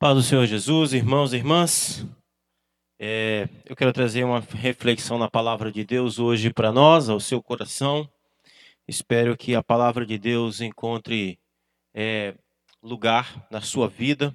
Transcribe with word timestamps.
Paz 0.00 0.16
do 0.16 0.22
Senhor 0.22 0.46
Jesus, 0.46 0.94
irmãos 0.94 1.34
e 1.34 1.36
irmãs. 1.36 2.06
É, 2.98 3.46
eu 3.66 3.76
quero 3.76 3.92
trazer 3.92 4.24
uma 4.24 4.40
reflexão 4.40 5.18
na 5.18 5.28
palavra 5.28 5.70
de 5.70 5.84
Deus 5.84 6.18
hoje 6.18 6.50
para 6.50 6.72
nós, 6.72 7.10
ao 7.10 7.20
seu 7.20 7.42
coração. 7.42 8.10
Espero 8.88 9.36
que 9.36 9.54
a 9.54 9.62
palavra 9.62 10.06
de 10.06 10.16
Deus 10.16 10.62
encontre 10.62 11.38
é, 11.92 12.34
lugar 12.82 13.46
na 13.50 13.60
sua 13.60 13.88
vida, 13.88 14.34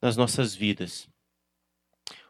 nas 0.00 0.16
nossas 0.16 0.54
vidas. 0.54 1.06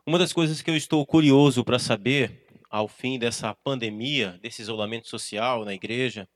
Uma 0.04 0.18
das 0.18 0.32
coisas 0.32 0.60
que 0.60 0.72
eu 0.72 0.76
estou 0.76 1.06
curioso 1.06 1.64
para 1.64 1.78
saber 1.78 2.48
ao 2.68 2.88
fim 2.88 3.16
dessa 3.16 3.54
pandemia, 3.62 4.40
desse 4.42 4.60
isolamento 4.60 5.06
social 5.06 5.64
na 5.64 5.72
igreja, 5.72 6.28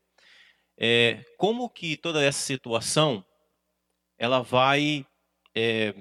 é 0.77 1.25
como 1.37 1.69
que 1.69 1.97
toda 1.97 2.23
essa 2.23 2.39
situação 2.39 3.21
ela 4.17 4.41
vai 4.41 5.05
é, 5.55 5.95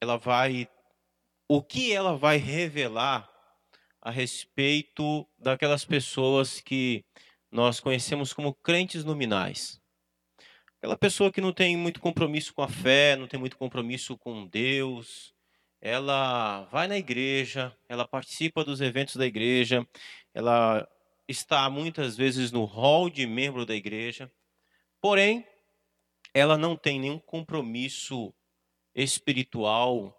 ela 0.00 0.16
vai 0.16 0.68
o 1.48 1.62
que 1.62 1.92
ela 1.92 2.16
vai 2.16 2.36
revelar 2.36 3.28
a 4.00 4.10
respeito 4.10 5.26
daquelas 5.38 5.84
pessoas 5.84 6.60
que 6.60 7.04
nós 7.50 7.80
conhecemos 7.80 8.32
como 8.32 8.54
crentes 8.54 9.04
nominais. 9.04 9.80
Aquela 10.76 10.96
pessoa 10.96 11.32
que 11.32 11.40
não 11.40 11.52
tem 11.52 11.76
muito 11.76 12.00
compromisso 12.00 12.54
com 12.54 12.62
a 12.62 12.68
fé, 12.68 13.16
não 13.16 13.26
tem 13.26 13.40
muito 13.40 13.56
compromisso 13.56 14.16
com 14.16 14.46
Deus, 14.46 15.34
ela 15.80 16.64
vai 16.66 16.86
na 16.86 16.96
igreja, 16.96 17.76
ela 17.88 18.06
participa 18.06 18.64
dos 18.64 18.80
eventos 18.80 19.16
da 19.16 19.26
igreja, 19.26 19.86
ela 20.34 20.86
está 21.26 21.68
muitas 21.68 22.16
vezes 22.16 22.52
no 22.52 22.64
hall 22.64 23.10
de 23.10 23.26
membro 23.26 23.66
da 23.66 23.74
igreja, 23.74 24.30
porém, 25.00 25.46
ela 26.34 26.56
não 26.58 26.76
tem 26.76 27.00
nenhum 27.00 27.18
compromisso 27.18 28.34
espiritual, 28.94 30.16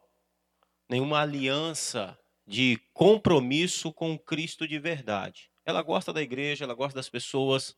nenhuma 0.90 1.22
aliança 1.22 2.18
de 2.48 2.80
compromisso 2.94 3.94
com 3.94 4.18
Cristo 4.18 4.68
de 4.68 4.80
verdade. 4.80 5.50
Ela 5.66 5.84
gosta 5.84 6.12
da 6.12 6.22
igreja, 6.22 6.66
ela 6.66 6.74
gosta 6.74 6.96
das 6.96 7.10
pessoas, 7.10 7.76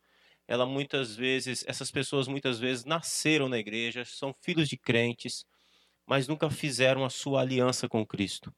ela 0.47 0.65
muitas 0.65 1.15
vezes, 1.15 1.63
essas 1.67 1.91
pessoas 1.91 2.27
muitas 2.27 2.59
vezes 2.59 2.85
nasceram 2.85 3.49
na 3.49 3.57
igreja, 3.57 4.05
são 4.05 4.33
filhos 4.41 4.69
de 4.69 4.77
crentes, 4.77 5.45
mas 6.05 6.27
nunca 6.27 6.49
fizeram 6.49 7.03
a 7.03 7.09
sua 7.09 7.41
aliança 7.41 7.89
com 7.89 8.05
Cristo. 8.05 8.53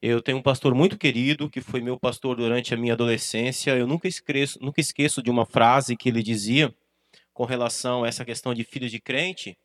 Eu 0.00 0.20
tenho 0.20 0.38
um 0.38 0.42
pastor 0.42 0.74
muito 0.74 0.98
querido, 0.98 1.48
que 1.48 1.60
foi 1.60 1.80
meu 1.80 1.98
pastor 1.98 2.36
durante 2.36 2.74
a 2.74 2.76
minha 2.76 2.92
adolescência. 2.92 3.70
Eu 3.76 3.86
nunca 3.86 4.06
esqueço, 4.06 4.58
nunca 4.60 4.80
esqueço 4.80 5.22
de 5.22 5.30
uma 5.30 5.46
frase 5.46 5.96
que 5.96 6.08
ele 6.08 6.22
dizia 6.22 6.74
com 7.36 7.44
relação 7.44 8.02
a 8.02 8.08
essa 8.08 8.24
questão 8.24 8.54
de 8.54 8.64
filho 8.64 8.88
de 8.88 8.98
crente, 8.98 9.58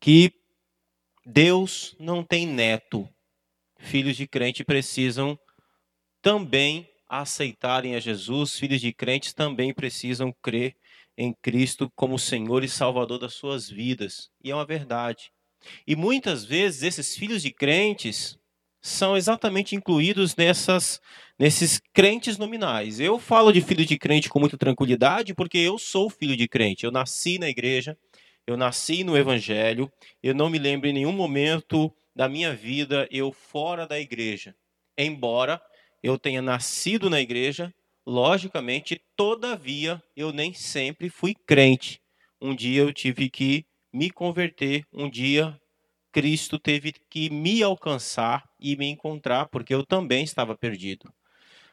que 0.00 0.32
Deus 1.26 1.94
não 2.00 2.24
tem 2.24 2.46
neto. 2.46 3.06
Filhos 3.78 4.16
de 4.16 4.26
crente 4.26 4.64
precisam 4.64 5.38
também 6.22 6.88
aceitarem 7.06 7.94
a 7.94 8.00
Jesus. 8.00 8.58
Filhos 8.58 8.80
de 8.80 8.94
crentes 8.94 9.34
também 9.34 9.74
precisam 9.74 10.34
crer 10.42 10.74
em 11.14 11.34
Cristo 11.42 11.92
como 11.94 12.18
Senhor 12.18 12.64
e 12.64 12.68
Salvador 12.68 13.18
das 13.18 13.34
suas 13.34 13.68
vidas. 13.68 14.30
E 14.42 14.50
é 14.50 14.54
uma 14.54 14.64
verdade. 14.64 15.30
E 15.86 15.94
muitas 15.94 16.46
vezes 16.46 16.82
esses 16.82 17.14
filhos 17.14 17.42
de 17.42 17.52
crentes 17.52 18.38
são 18.82 19.16
exatamente 19.16 19.76
incluídos 19.76 20.34
nessas, 20.34 21.00
nesses 21.38 21.80
crentes 21.94 22.36
nominais. 22.36 22.98
Eu 22.98 23.16
falo 23.18 23.52
de 23.52 23.60
filho 23.60 23.86
de 23.86 23.96
crente 23.96 24.28
com 24.28 24.40
muita 24.40 24.58
tranquilidade 24.58 25.32
porque 25.34 25.58
eu 25.58 25.78
sou 25.78 26.10
filho 26.10 26.36
de 26.36 26.48
crente. 26.48 26.84
Eu 26.84 26.90
nasci 26.90 27.38
na 27.38 27.48
igreja, 27.48 27.96
eu 28.44 28.56
nasci 28.56 29.04
no 29.04 29.16
evangelho, 29.16 29.90
eu 30.20 30.34
não 30.34 30.50
me 30.50 30.58
lembro 30.58 30.88
em 30.88 30.92
nenhum 30.92 31.12
momento 31.12 31.94
da 32.14 32.28
minha 32.28 32.52
vida 32.52 33.08
eu 33.10 33.32
fora 33.32 33.86
da 33.86 34.00
igreja. 34.00 34.54
Embora 34.98 35.62
eu 36.02 36.18
tenha 36.18 36.42
nascido 36.42 37.08
na 37.08 37.20
igreja, 37.20 37.72
logicamente, 38.04 39.00
todavia, 39.16 40.02
eu 40.16 40.32
nem 40.32 40.52
sempre 40.52 41.08
fui 41.08 41.34
crente. 41.46 42.00
Um 42.40 42.54
dia 42.54 42.82
eu 42.82 42.92
tive 42.92 43.30
que 43.30 43.64
me 43.92 44.10
converter, 44.10 44.84
um 44.92 45.08
dia 45.08 45.56
Cristo 46.12 46.58
teve 46.58 46.92
que 46.92 47.30
me 47.30 47.62
alcançar 47.62 48.48
e 48.60 48.76
me 48.76 48.86
encontrar, 48.86 49.46
porque 49.46 49.74
eu 49.74 49.84
também 49.84 50.22
estava 50.22 50.54
perdido. 50.54 51.12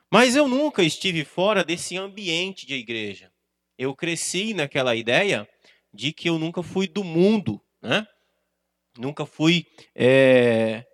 Mas 0.09 0.35
eu 0.35 0.47
nunca 0.47 0.81
estive 0.81 1.23
fora 1.23 1.63
desse 1.63 1.97
ambiente 1.97 2.65
de 2.65 2.73
igreja. 2.75 3.31
Eu 3.77 3.95
cresci 3.95 4.53
naquela 4.53 4.95
ideia 4.95 5.47
de 5.93 6.13
que 6.13 6.29
eu 6.29 6.39
nunca 6.39 6.63
fui 6.63 6.87
do 6.87 7.03
mundo, 7.03 7.61
né? 7.81 8.07
Nunca 8.97 9.25
fui 9.25 9.65
é, 9.93 10.85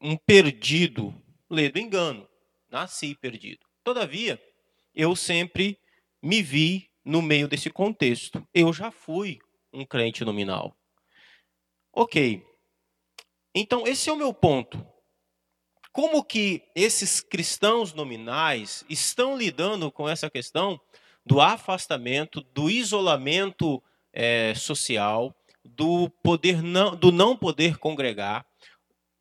um 0.00 0.16
perdido, 0.16 1.14
ledo 1.48 1.78
engano. 1.78 2.28
Nasci 2.70 3.14
perdido. 3.14 3.66
Todavia, 3.84 4.40
eu 4.94 5.16
sempre 5.16 5.78
me 6.22 6.42
vi 6.42 6.90
no 7.04 7.22
meio 7.22 7.48
desse 7.48 7.70
contexto. 7.70 8.46
Eu 8.52 8.72
já 8.72 8.90
fui 8.90 9.38
um 9.72 9.84
crente 9.84 10.24
nominal. 10.24 10.76
Ok, 11.92 12.42
então, 13.54 13.86
esse 13.86 14.08
é 14.08 14.12
o 14.12 14.16
meu 14.16 14.32
ponto. 14.32 14.84
Como 15.92 16.24
que 16.24 16.62
esses 16.74 17.20
cristãos 17.20 17.92
nominais 17.92 18.82
estão 18.88 19.36
lidando 19.36 19.90
com 19.90 20.08
essa 20.08 20.30
questão 20.30 20.80
do 21.24 21.40
afastamento, 21.40 22.40
do 22.54 22.70
isolamento 22.70 23.82
é, 24.12 24.54
social, 24.54 25.34
do 25.62 26.08
poder 26.22 26.62
não, 26.62 26.96
do 26.96 27.12
não 27.12 27.36
poder 27.36 27.76
congregar? 27.76 28.46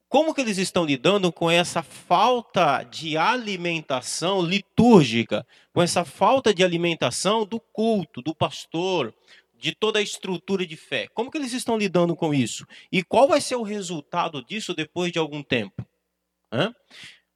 Como 0.07 0.33
que 0.33 0.41
eles 0.41 0.57
estão 0.57 0.85
lidando 0.85 1.31
com 1.31 1.49
essa 1.49 1.81
falta 1.81 2.83
de 2.83 3.17
alimentação 3.17 4.41
litúrgica, 4.41 5.45
com 5.73 5.81
essa 5.81 6.03
falta 6.03 6.53
de 6.53 6.63
alimentação 6.63 7.45
do 7.45 7.59
culto, 7.59 8.21
do 8.21 8.35
pastor, 8.35 9.13
de 9.61 9.75
toda 9.75 9.99
a 9.99 10.01
estrutura 10.01 10.65
de 10.65 10.75
fé. 10.75 11.07
Como 11.13 11.29
que 11.29 11.37
eles 11.37 11.53
estão 11.53 11.77
lidando 11.77 12.15
com 12.15 12.33
isso? 12.33 12.65
E 12.91 13.03
qual 13.03 13.27
vai 13.27 13.39
ser 13.39 13.55
o 13.55 13.61
resultado 13.61 14.43
disso 14.43 14.73
depois 14.73 15.11
de 15.11 15.19
algum 15.19 15.43
tempo? 15.43 15.87
Hã? 16.51 16.73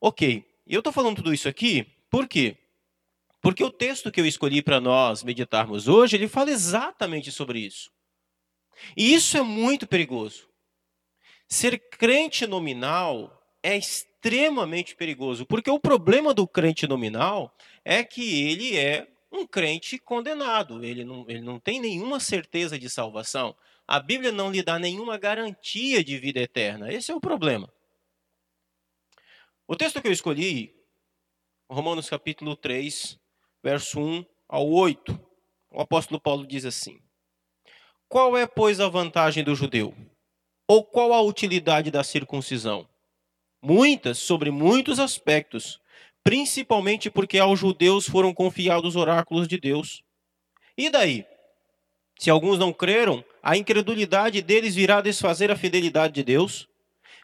Ok, 0.02 0.44
eu 0.66 0.80
estou 0.80 0.91
falando 0.91 1.18
tudo 1.18 1.34
isso 1.34 1.47
aqui, 1.47 1.84
por 2.09 2.28
quê? 2.28 2.58
Porque 3.41 3.64
o 3.64 3.69
texto 3.69 4.12
que 4.12 4.19
eu 4.19 4.25
escolhi 4.25 4.64
para 4.64 4.81
nós 4.81 5.24
meditarmos 5.24 5.88
hoje, 5.88 6.16
ele 6.16 6.28
fala 6.28 6.50
exatamente 6.50 7.31
sobre 7.31 7.59
isso. 7.59 7.91
E 8.97 9.14
isso 9.14 9.38
é 9.38 9.44
muito 9.44 9.85
perigoso. 9.85 10.50
Ser 11.47 11.78
crente 11.78 12.47
nominal 12.47 13.40
é 13.62 13.78
extremamente 13.78 14.96
perigoso, 14.96 15.46
porque 15.46 15.69
o 15.69 15.80
problema 15.80 16.34
do 16.34 16.47
crente 16.47 16.88
nominal 16.88 17.56
é 17.84 18.03
que 18.03 18.50
ele 18.50 18.75
é 18.75 19.08
um 19.35 19.46
crente 19.46 19.97
condenado. 19.97 20.84
Ele 20.84 21.03
não, 21.03 21.25
ele 21.28 21.41
não 21.41 21.59
tem 21.59 21.79
nenhuma 21.79 22.19
certeza 22.19 22.78
de 22.79 22.90
salvação. 22.90 23.56
A 23.88 24.00
Bíblia 24.00 24.31
não 24.31 24.51
lhe 24.51 24.63
dá 24.63 24.79
nenhuma 24.79 25.18
garantia 25.18 26.03
de 26.03 26.18
vida 26.18 26.40
eterna. 26.40 26.91
Esse 26.91 27.12
é 27.12 27.16
o 27.16 27.22
problema. 27.22 27.72
O 29.68 29.75
texto 29.75 30.01
que 30.01 30.07
eu 30.07 30.12
escolhi, 30.12 30.75
Romanos 31.69 32.09
capítulo 32.09 32.56
3, 32.56 33.19
verso 33.63 34.00
1 34.00 34.25
ao 34.47 34.69
8, 34.69 35.19
o 35.72 35.81
apóstolo 35.81 36.19
Paulo 36.19 36.46
diz 36.46 36.66
assim: 36.66 37.00
Qual 38.07 38.38
é, 38.38 38.46
pois, 38.46 38.79
a 38.79 38.88
vantagem 38.88 39.44
do 39.44 39.56
judeu? 39.56 39.96
Ou 40.67 40.84
qual 40.84 41.13
a 41.13 41.22
utilidade 41.22 41.91
da 41.91 42.03
circuncisão? 42.03 42.88
Muitas, 43.62 44.19
sobre 44.19 44.52
muitos 44.52 45.00
aspectos, 45.00 45.79
principalmente 46.25 47.08
porque 47.12 47.38
aos 47.38 47.59
judeus 47.59 48.09
foram 48.09 48.34
confiados 48.34 48.96
os 48.96 48.96
oráculos 48.96 49.47
de 49.47 49.59
Deus. 49.59 50.02
E 50.75 50.90
daí? 50.90 51.24
Se 52.18 52.31
alguns 52.31 52.58
não 52.58 52.74
creram, 52.74 53.24
a 53.44 53.56
incredulidade 53.56 54.41
deles 54.41 54.74
virá 54.74 55.02
desfazer 55.02 55.52
a 55.52 55.56
fidelidade 55.56 56.16
de 56.16 56.23
Deus? 56.23 56.67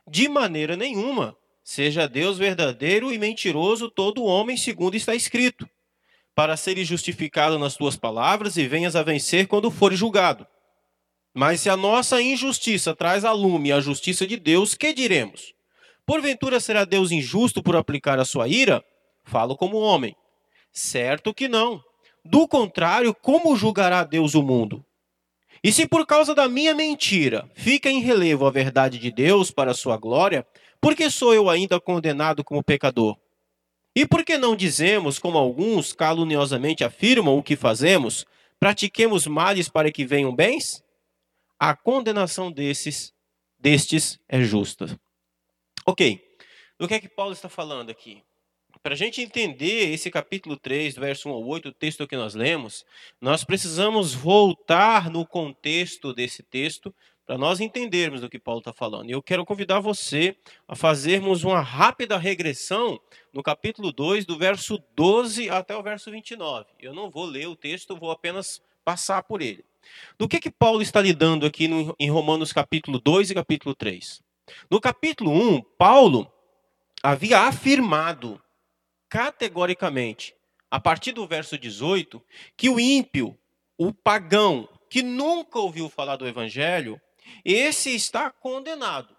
De 0.07 0.29
maneira 0.29 0.75
nenhuma. 0.75 1.35
Seja 1.63 2.07
Deus 2.07 2.37
verdadeiro 2.37 3.11
e 3.11 3.17
mentiroso 3.17 3.89
todo 3.89 4.23
homem, 4.23 4.55
segundo 4.55 4.95
está 4.95 5.15
escrito, 5.15 5.67
para 6.35 6.55
seres 6.55 6.87
justificado 6.87 7.57
nas 7.57 7.75
tuas 7.75 7.95
palavras 7.95 8.55
e 8.55 8.67
venhas 8.67 8.95
a 8.95 9.01
vencer 9.01 9.47
quando 9.47 9.71
fores 9.71 9.97
julgado. 9.97 10.45
Mas 11.33 11.61
se 11.61 11.69
a 11.69 11.77
nossa 11.77 12.21
injustiça 12.21 12.95
traz 12.95 13.25
a 13.25 13.31
lume 13.31 13.71
a 13.71 13.79
justiça 13.79 14.27
de 14.27 14.37
Deus, 14.37 14.75
que 14.75 14.93
diremos? 14.93 15.55
Porventura 16.05 16.59
será 16.59 16.83
Deus 16.85 17.11
injusto 17.11 17.63
por 17.63 17.75
aplicar 17.75 18.19
a 18.19 18.25
sua 18.25 18.47
ira? 18.47 18.83
Falo 19.23 19.55
como 19.55 19.77
homem. 19.77 20.15
Certo 20.71 21.33
que 21.33 21.47
não. 21.47 21.83
Do 22.23 22.47
contrário, 22.47 23.13
como 23.13 23.55
julgará 23.55 24.03
Deus 24.03 24.35
o 24.35 24.43
mundo? 24.43 24.85
E 25.63 25.71
se 25.71 25.87
por 25.87 26.05
causa 26.05 26.33
da 26.33 26.47
minha 26.47 26.73
mentira 26.73 27.49
fica 27.53 27.89
em 27.89 27.99
relevo 27.99 28.45
a 28.45 28.51
verdade 28.51 28.97
de 28.97 29.11
Deus 29.11 29.51
para 29.51 29.71
a 29.71 29.75
sua 29.75 29.97
glória, 29.97 30.45
por 30.79 30.95
que 30.95 31.09
sou 31.09 31.33
eu 31.33 31.49
ainda 31.49 31.79
condenado 31.79 32.43
como 32.43 32.63
pecador? 32.63 33.17
E 33.95 34.07
por 34.07 34.23
que 34.23 34.37
não 34.37 34.55
dizemos, 34.55 35.19
como 35.19 35.37
alguns 35.37 35.93
caluniosamente 35.93 36.83
afirmam 36.83 37.37
o 37.37 37.43
que 37.43 37.55
fazemos, 37.55 38.25
pratiquemos 38.59 39.27
males 39.27 39.69
para 39.69 39.91
que 39.91 40.05
venham 40.05 40.33
bens? 40.33 40.83
A 41.59 41.75
condenação 41.75 42.51
desses 42.51 43.13
destes 43.59 44.19
é 44.27 44.41
justa. 44.41 44.99
Ok, 45.85 46.19
do 46.79 46.87
que 46.87 46.95
é 46.95 46.99
que 46.99 47.09
Paulo 47.09 47.33
está 47.33 47.47
falando 47.47 47.91
aqui? 47.91 48.23
Para 48.83 48.95
a 48.95 48.97
gente 48.97 49.21
entender 49.21 49.93
esse 49.93 50.09
capítulo 50.09 50.57
3, 50.57 50.95
do 50.95 51.01
verso 51.01 51.29
1 51.29 51.33
ao 51.33 51.45
8, 51.45 51.69
o 51.69 51.71
texto 51.71 52.07
que 52.07 52.17
nós 52.17 52.33
lemos, 52.33 52.83
nós 53.21 53.43
precisamos 53.43 54.15
voltar 54.15 55.07
no 55.07 55.23
contexto 55.23 56.11
desse 56.11 56.41
texto 56.41 56.91
para 57.23 57.37
nós 57.37 57.59
entendermos 57.59 58.21
do 58.21 58.29
que 58.29 58.39
Paulo 58.39 58.57
está 58.57 58.73
falando. 58.73 59.07
E 59.07 59.11
eu 59.11 59.21
quero 59.21 59.45
convidar 59.45 59.79
você 59.79 60.35
a 60.67 60.75
fazermos 60.75 61.43
uma 61.43 61.61
rápida 61.61 62.17
regressão 62.17 62.99
no 63.31 63.43
capítulo 63.43 63.91
2, 63.91 64.25
do 64.25 64.35
verso 64.35 64.81
12 64.95 65.47
até 65.47 65.77
o 65.77 65.83
verso 65.83 66.09
29. 66.09 66.65
Eu 66.79 66.91
não 66.91 67.11
vou 67.11 67.25
ler 67.25 67.47
o 67.47 67.55
texto, 67.55 67.95
vou 67.95 68.09
apenas 68.09 68.63
passar 68.83 69.21
por 69.21 69.43
ele. 69.43 69.63
Do 70.17 70.27
que, 70.27 70.39
que 70.39 70.49
Paulo 70.49 70.81
está 70.81 70.99
lidando 70.99 71.45
aqui 71.45 71.67
no, 71.67 71.95
em 71.99 72.09
Romanos 72.09 72.51
capítulo 72.51 72.99
2 72.99 73.29
e 73.29 73.35
capítulo 73.35 73.75
3? 73.75 74.23
No 74.71 74.81
capítulo 74.81 75.31
1, 75.31 75.61
Paulo 75.77 76.27
havia 77.03 77.41
afirmado 77.41 78.41
categoricamente, 79.11 80.33
a 80.71 80.79
partir 80.79 81.11
do 81.11 81.27
verso 81.27 81.57
18, 81.57 82.23
que 82.55 82.69
o 82.69 82.79
ímpio, 82.79 83.37
o 83.77 83.93
pagão, 83.93 84.69
que 84.89 85.03
nunca 85.03 85.59
ouviu 85.59 85.89
falar 85.89 86.15
do 86.15 86.25
evangelho, 86.25 86.99
esse 87.43 87.93
está 87.93 88.31
condenado. 88.31 89.13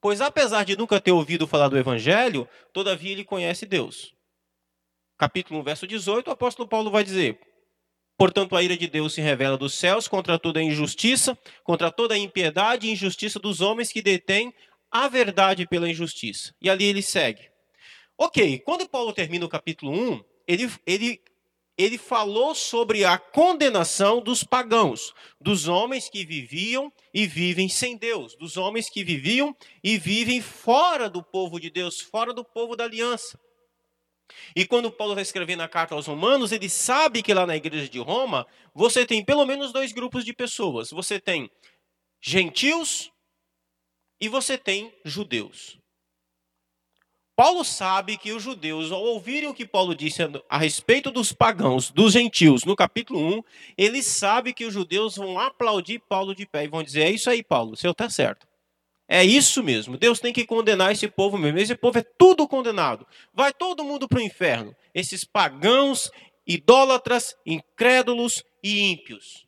Pois 0.00 0.22
apesar 0.22 0.64
de 0.64 0.76
nunca 0.76 0.98
ter 0.98 1.12
ouvido 1.12 1.46
falar 1.46 1.68
do 1.68 1.76
evangelho, 1.76 2.48
todavia 2.72 3.12
ele 3.12 3.22
conhece 3.22 3.66
Deus. 3.66 4.14
Capítulo 5.18 5.60
1, 5.60 5.62
verso 5.62 5.86
18, 5.86 6.28
o 6.28 6.32
apóstolo 6.32 6.66
Paulo 6.66 6.90
vai 6.90 7.04
dizer: 7.04 7.38
Portanto, 8.16 8.56
a 8.56 8.62
ira 8.62 8.78
de 8.78 8.86
Deus 8.86 9.12
se 9.12 9.20
revela 9.20 9.58
dos 9.58 9.74
céus 9.74 10.08
contra 10.08 10.38
toda 10.38 10.60
a 10.60 10.62
injustiça, 10.62 11.36
contra 11.62 11.90
toda 11.90 12.14
a 12.14 12.18
impiedade 12.18 12.86
e 12.86 12.92
injustiça 12.92 13.38
dos 13.38 13.60
homens 13.60 13.92
que 13.92 14.00
detêm 14.00 14.54
a 14.90 15.06
verdade 15.06 15.66
pela 15.66 15.88
injustiça. 15.88 16.54
E 16.62 16.70
ali 16.70 16.84
ele 16.84 17.02
segue. 17.02 17.55
Ok, 18.18 18.60
quando 18.60 18.88
Paulo 18.88 19.12
termina 19.12 19.44
o 19.44 19.48
capítulo 19.48 19.92
1, 19.92 20.24
ele, 20.48 20.70
ele, 20.86 21.22
ele 21.76 21.98
falou 21.98 22.54
sobre 22.54 23.04
a 23.04 23.18
condenação 23.18 24.22
dos 24.22 24.42
pagãos, 24.42 25.12
dos 25.38 25.68
homens 25.68 26.08
que 26.08 26.24
viviam 26.24 26.90
e 27.12 27.26
vivem 27.26 27.68
sem 27.68 27.94
Deus, 27.94 28.34
dos 28.34 28.56
homens 28.56 28.88
que 28.88 29.04
viviam 29.04 29.54
e 29.84 29.98
vivem 29.98 30.40
fora 30.40 31.10
do 31.10 31.22
povo 31.22 31.60
de 31.60 31.68
Deus, 31.68 32.00
fora 32.00 32.32
do 32.32 32.42
povo 32.42 32.74
da 32.74 32.84
aliança. 32.84 33.38
E 34.54 34.66
quando 34.66 34.90
Paulo 34.90 35.12
está 35.12 35.22
escrevendo 35.22 35.62
a 35.62 35.68
carta 35.68 35.94
aos 35.94 36.06
Romanos, 36.06 36.52
ele 36.52 36.70
sabe 36.70 37.22
que 37.22 37.34
lá 37.34 37.46
na 37.46 37.56
igreja 37.56 37.88
de 37.88 37.98
Roma, 37.98 38.46
você 38.74 39.04
tem 39.04 39.22
pelo 39.22 39.44
menos 39.44 39.72
dois 39.72 39.92
grupos 39.92 40.24
de 40.24 40.32
pessoas: 40.32 40.90
você 40.90 41.20
tem 41.20 41.50
gentios 42.20 43.12
e 44.20 44.28
você 44.28 44.56
tem 44.56 44.92
judeus. 45.04 45.78
Paulo 47.36 47.62
sabe 47.62 48.16
que 48.16 48.32
os 48.32 48.42
judeus, 48.42 48.90
ao 48.90 49.02
ouvirem 49.02 49.50
o 49.50 49.52
que 49.52 49.66
Paulo 49.66 49.94
disse 49.94 50.22
a 50.48 50.56
respeito 50.56 51.10
dos 51.10 51.34
pagãos, 51.34 51.90
dos 51.90 52.14
gentios, 52.14 52.64
no 52.64 52.74
capítulo 52.74 53.20
1, 53.20 53.42
ele 53.76 54.02
sabe 54.02 54.54
que 54.54 54.64
os 54.64 54.72
judeus 54.72 55.16
vão 55.16 55.38
aplaudir 55.38 55.98
Paulo 55.98 56.34
de 56.34 56.46
pé 56.46 56.64
e 56.64 56.68
vão 56.68 56.82
dizer: 56.82 57.02
É 57.02 57.10
isso 57.10 57.28
aí, 57.28 57.42
Paulo, 57.42 57.76
senhor 57.76 57.92
está 57.92 58.08
certo. 58.08 58.48
É 59.06 59.22
isso 59.22 59.62
mesmo. 59.62 59.98
Deus 59.98 60.18
tem 60.18 60.32
que 60.32 60.46
condenar 60.46 60.90
esse 60.90 61.06
povo 61.06 61.36
mesmo. 61.36 61.58
Esse 61.58 61.76
povo 61.76 61.98
é 61.98 62.02
tudo 62.02 62.48
condenado. 62.48 63.06
Vai 63.32 63.52
todo 63.52 63.84
mundo 63.84 64.08
para 64.08 64.18
o 64.18 64.22
inferno. 64.22 64.74
Esses 64.94 65.22
pagãos, 65.22 66.10
idólatras, 66.46 67.36
incrédulos 67.44 68.42
e 68.62 68.80
ímpios. 68.90 69.45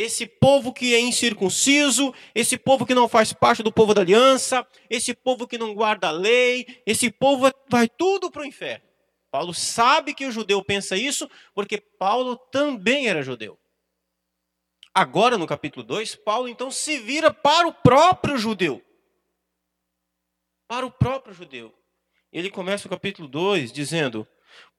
Esse 0.00 0.26
povo 0.26 0.72
que 0.72 0.94
é 0.94 0.98
incircunciso, 0.98 2.14
esse 2.34 2.56
povo 2.56 2.86
que 2.86 2.94
não 2.94 3.06
faz 3.06 3.34
parte 3.34 3.62
do 3.62 3.70
povo 3.70 3.92
da 3.92 4.00
aliança, 4.00 4.66
esse 4.88 5.12
povo 5.12 5.46
que 5.46 5.58
não 5.58 5.74
guarda 5.74 6.08
a 6.08 6.10
lei, 6.10 6.80
esse 6.86 7.10
povo 7.10 7.52
vai 7.68 7.86
tudo 7.86 8.30
para 8.30 8.40
o 8.40 8.46
inferno. 8.46 8.82
Paulo 9.30 9.52
sabe 9.52 10.14
que 10.14 10.24
o 10.24 10.32
judeu 10.32 10.64
pensa 10.64 10.96
isso, 10.96 11.28
porque 11.52 11.76
Paulo 11.76 12.34
também 12.50 13.08
era 13.08 13.22
judeu. 13.22 13.58
Agora, 14.94 15.36
no 15.36 15.46
capítulo 15.46 15.84
2, 15.84 16.16
Paulo 16.16 16.48
então 16.48 16.70
se 16.70 16.96
vira 16.98 17.30
para 17.30 17.68
o 17.68 17.72
próprio 17.74 18.38
judeu. 18.38 18.82
Para 20.66 20.86
o 20.86 20.90
próprio 20.90 21.34
judeu. 21.34 21.74
Ele 22.32 22.48
começa 22.48 22.86
o 22.86 22.90
capítulo 22.90 23.28
2 23.28 23.70
dizendo: 23.70 24.26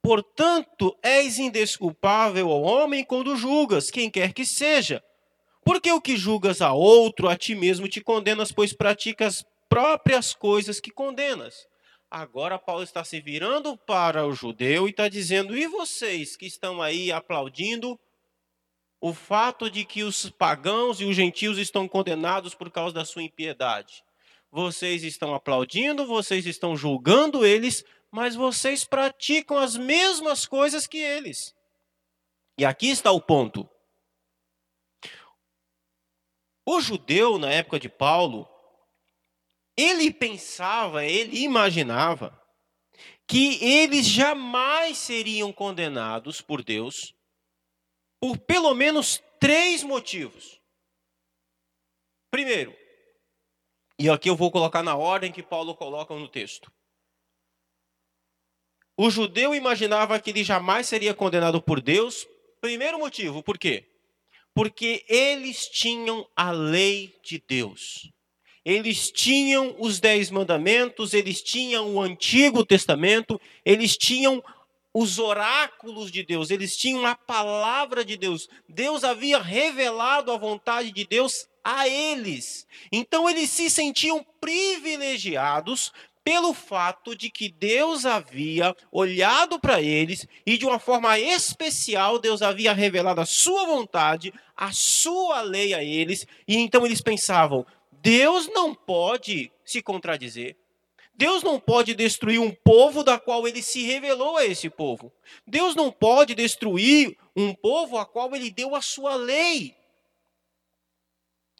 Portanto, 0.01 0.97
és 1.03 1.37
indesculpável 1.37 2.49
ao 2.49 2.63
homem 2.63 3.05
quando 3.05 3.35
julgas, 3.35 3.91
quem 3.91 4.09
quer 4.09 4.33
que 4.33 4.43
seja. 4.43 5.03
Porque 5.63 5.91
o 5.91 6.01
que 6.01 6.17
julgas 6.17 6.61
a 6.61 6.73
outro, 6.73 7.27
a 7.27 7.37
ti 7.37 7.55
mesmo 7.55 7.87
te 7.87 8.01
condenas, 8.01 8.51
pois 8.51 8.73
praticas 8.73 9.45
próprias 9.69 10.33
coisas 10.33 10.79
que 10.79 10.91
condenas. 10.91 11.67
Agora 12.09 12.59
Paulo 12.59 12.83
está 12.83 13.05
se 13.05 13.21
virando 13.21 13.77
para 13.77 14.27
o 14.27 14.33
judeu 14.33 14.85
e 14.85 14.91
está 14.91 15.07
dizendo: 15.07 15.57
e 15.57 15.65
vocês 15.65 16.35
que 16.35 16.45
estão 16.45 16.81
aí 16.81 17.09
aplaudindo 17.09 17.97
o 18.99 19.13
fato 19.13 19.69
de 19.69 19.85
que 19.85 20.03
os 20.03 20.29
pagãos 20.29 20.99
e 20.99 21.05
os 21.05 21.15
gentios 21.15 21.57
estão 21.57 21.87
condenados 21.87 22.53
por 22.53 22.69
causa 22.69 22.93
da 22.93 23.05
sua 23.05 23.23
impiedade? 23.23 24.03
Vocês 24.51 25.03
estão 25.03 25.33
aplaudindo, 25.33 26.05
vocês 26.05 26.45
estão 26.45 26.75
julgando 26.75 27.45
eles, 27.45 27.85
mas 28.11 28.35
vocês 28.35 28.83
praticam 28.83 29.57
as 29.57 29.77
mesmas 29.77 30.45
coisas 30.45 30.85
que 30.85 30.97
eles. 30.97 31.55
E 32.57 32.65
aqui 32.65 32.89
está 32.89 33.11
o 33.13 33.21
ponto. 33.21 33.69
O 36.65 36.79
judeu, 36.79 37.37
na 37.37 37.51
época 37.51 37.79
de 37.79 37.89
Paulo, 37.89 38.47
ele 39.77 40.11
pensava, 40.11 41.03
ele 41.05 41.39
imaginava 41.39 42.39
que 43.27 43.63
eles 43.63 44.05
jamais 44.05 44.97
seriam 44.97 45.51
condenados 45.53 46.41
por 46.41 46.63
Deus 46.63 47.15
por 48.19 48.37
pelo 48.37 48.73
menos 48.75 49.21
três 49.39 49.83
motivos. 49.83 50.61
Primeiro, 52.29 52.75
e 53.97 54.09
aqui 54.09 54.29
eu 54.29 54.35
vou 54.35 54.51
colocar 54.51 54.83
na 54.83 54.95
ordem 54.95 55.31
que 55.31 55.41
Paulo 55.41 55.75
coloca 55.75 56.13
no 56.13 56.27
texto. 56.27 56.71
O 58.95 59.09
judeu 59.09 59.55
imaginava 59.55 60.19
que 60.19 60.29
ele 60.29 60.43
jamais 60.43 60.87
seria 60.87 61.13
condenado 61.13 61.61
por 61.61 61.81
Deus. 61.81 62.27
Primeiro 62.59 62.99
motivo, 62.99 63.41
por 63.41 63.57
quê? 63.57 63.90
Porque 64.53 65.05
eles 65.07 65.67
tinham 65.67 66.27
a 66.35 66.51
lei 66.51 67.15
de 67.23 67.41
Deus. 67.47 68.11
Eles 68.63 69.11
tinham 69.11 69.75
os 69.79 69.99
dez 69.99 70.29
mandamentos, 70.29 71.13
eles 71.13 71.41
tinham 71.41 71.95
o 71.95 72.01
Antigo 72.01 72.65
Testamento, 72.65 73.41
eles 73.65 73.97
tinham 73.97 74.43
os 74.93 75.19
oráculos 75.19 76.11
de 76.11 76.23
Deus, 76.23 76.51
eles 76.51 76.75
tinham 76.75 77.05
a 77.05 77.15
palavra 77.15 78.03
de 78.05 78.17
Deus. 78.17 78.47
Deus 78.67 79.03
havia 79.03 79.39
revelado 79.39 80.31
a 80.31 80.37
vontade 80.37 80.91
de 80.91 81.05
Deus 81.05 81.47
a 81.63 81.87
eles. 81.87 82.67
Então 82.91 83.29
eles 83.29 83.49
se 83.49 83.69
sentiam 83.69 84.25
privilegiados 84.39 85.91
pelo 86.23 86.53
fato 86.53 87.15
de 87.15 87.29
que 87.29 87.49
Deus 87.49 88.05
havia 88.05 88.75
olhado 88.91 89.59
para 89.59 89.81
eles 89.81 90.27
e 90.45 90.57
de 90.57 90.65
uma 90.65 90.79
forma 90.79 91.17
especial 91.19 92.19
Deus 92.19 92.41
havia 92.41 92.73
revelado 92.73 93.21
a 93.21 93.25
sua 93.25 93.65
vontade, 93.65 94.33
a 94.55 94.71
sua 94.71 95.41
lei 95.41 95.73
a 95.73 95.83
eles, 95.83 96.27
e 96.47 96.57
então 96.57 96.85
eles 96.85 97.01
pensavam: 97.01 97.65
Deus 97.91 98.47
não 98.47 98.73
pode 98.73 99.51
se 99.65 99.81
contradizer. 99.81 100.57
Deus 101.13 101.43
não 101.43 101.59
pode 101.59 101.93
destruir 101.93 102.39
um 102.39 102.51
povo 102.51 103.03
da 103.03 103.19
qual 103.19 103.47
ele 103.47 103.61
se 103.61 103.83
revelou 103.83 104.37
a 104.37 104.45
esse 104.45 104.69
povo. 104.69 105.13
Deus 105.45 105.75
não 105.75 105.91
pode 105.91 106.33
destruir 106.33 107.15
um 107.35 107.53
povo 107.53 107.97
a 107.97 108.05
qual 108.05 108.35
ele 108.35 108.49
deu 108.49 108.75
a 108.75 108.81
sua 108.81 109.15
lei. 109.15 109.75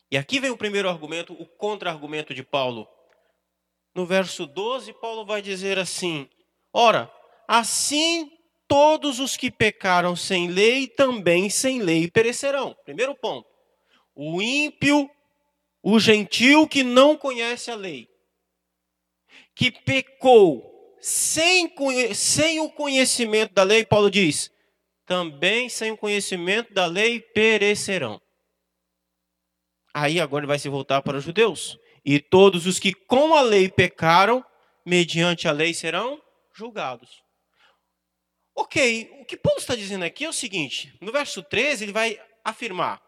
E 0.10 0.18
aqui 0.18 0.40
vem 0.40 0.50
o 0.50 0.58
primeiro 0.58 0.90
argumento, 0.90 1.34
o 1.34 1.46
contra-argumento 1.46 2.34
de 2.34 2.44
Paulo 2.44 2.88
no 3.94 4.06
verso 4.06 4.46
12, 4.46 4.94
Paulo 4.94 5.26
vai 5.26 5.42
dizer 5.42 5.78
assim: 5.78 6.30
Ora, 6.74 7.12
assim 7.48 8.32
todos 8.68 9.20
os 9.20 9.36
que 9.36 9.52
pecaram 9.52 10.16
sem 10.16 10.48
lei 10.48 10.88
também 10.88 11.50
sem 11.50 11.82
lei 11.82 12.10
perecerão. 12.10 12.74
Primeiro 12.86 13.14
ponto. 13.14 13.46
O 14.16 14.42
ímpio, 14.42 15.10
o 15.84 16.00
gentil 16.00 16.66
que 16.66 16.82
não 16.82 17.18
conhece 17.18 17.70
a 17.70 17.76
lei, 17.76 18.08
que 19.54 19.72
pecou 19.72 20.96
sem, 21.02 21.74
sem 22.16 22.62
o 22.62 22.70
conhecimento 22.70 23.54
da 23.54 23.64
lei, 23.64 23.84
Paulo 23.84 24.10
diz, 24.10 24.50
também 25.06 25.68
sem 25.68 25.92
o 25.92 25.98
conhecimento 25.98 26.74
da 26.74 26.86
lei 26.86 27.20
perecerão. 27.20 28.22
Aí 29.94 30.22
agora 30.22 30.44
ele 30.44 30.48
vai 30.48 30.60
se 30.60 30.70
voltar 30.70 31.02
para 31.02 31.18
os 31.18 31.24
judeus. 31.26 31.78
E 32.04 32.20
todos 32.20 32.66
os 32.66 32.80
que 32.80 32.94
com 32.94 33.36
a 33.36 33.42
lei 33.42 33.70
pecaram, 33.70 34.44
mediante 34.86 35.48
a 35.48 35.52
lei 35.52 35.74
serão 35.74 36.22
julgados. 36.54 37.24
Ok, 38.56 39.10
o 39.22 39.26
que 39.26 39.38
Paulo 39.38 39.60
está 39.60 39.76
dizendo 39.76 40.04
aqui 40.04 40.26
é 40.26 40.30
o 40.30 40.34
seguinte: 40.34 40.94
no 41.00 41.12
verso 41.12 41.42
13, 41.42 41.86
ele 41.86 41.94
vai 41.94 42.20
afirmar: 42.44 43.02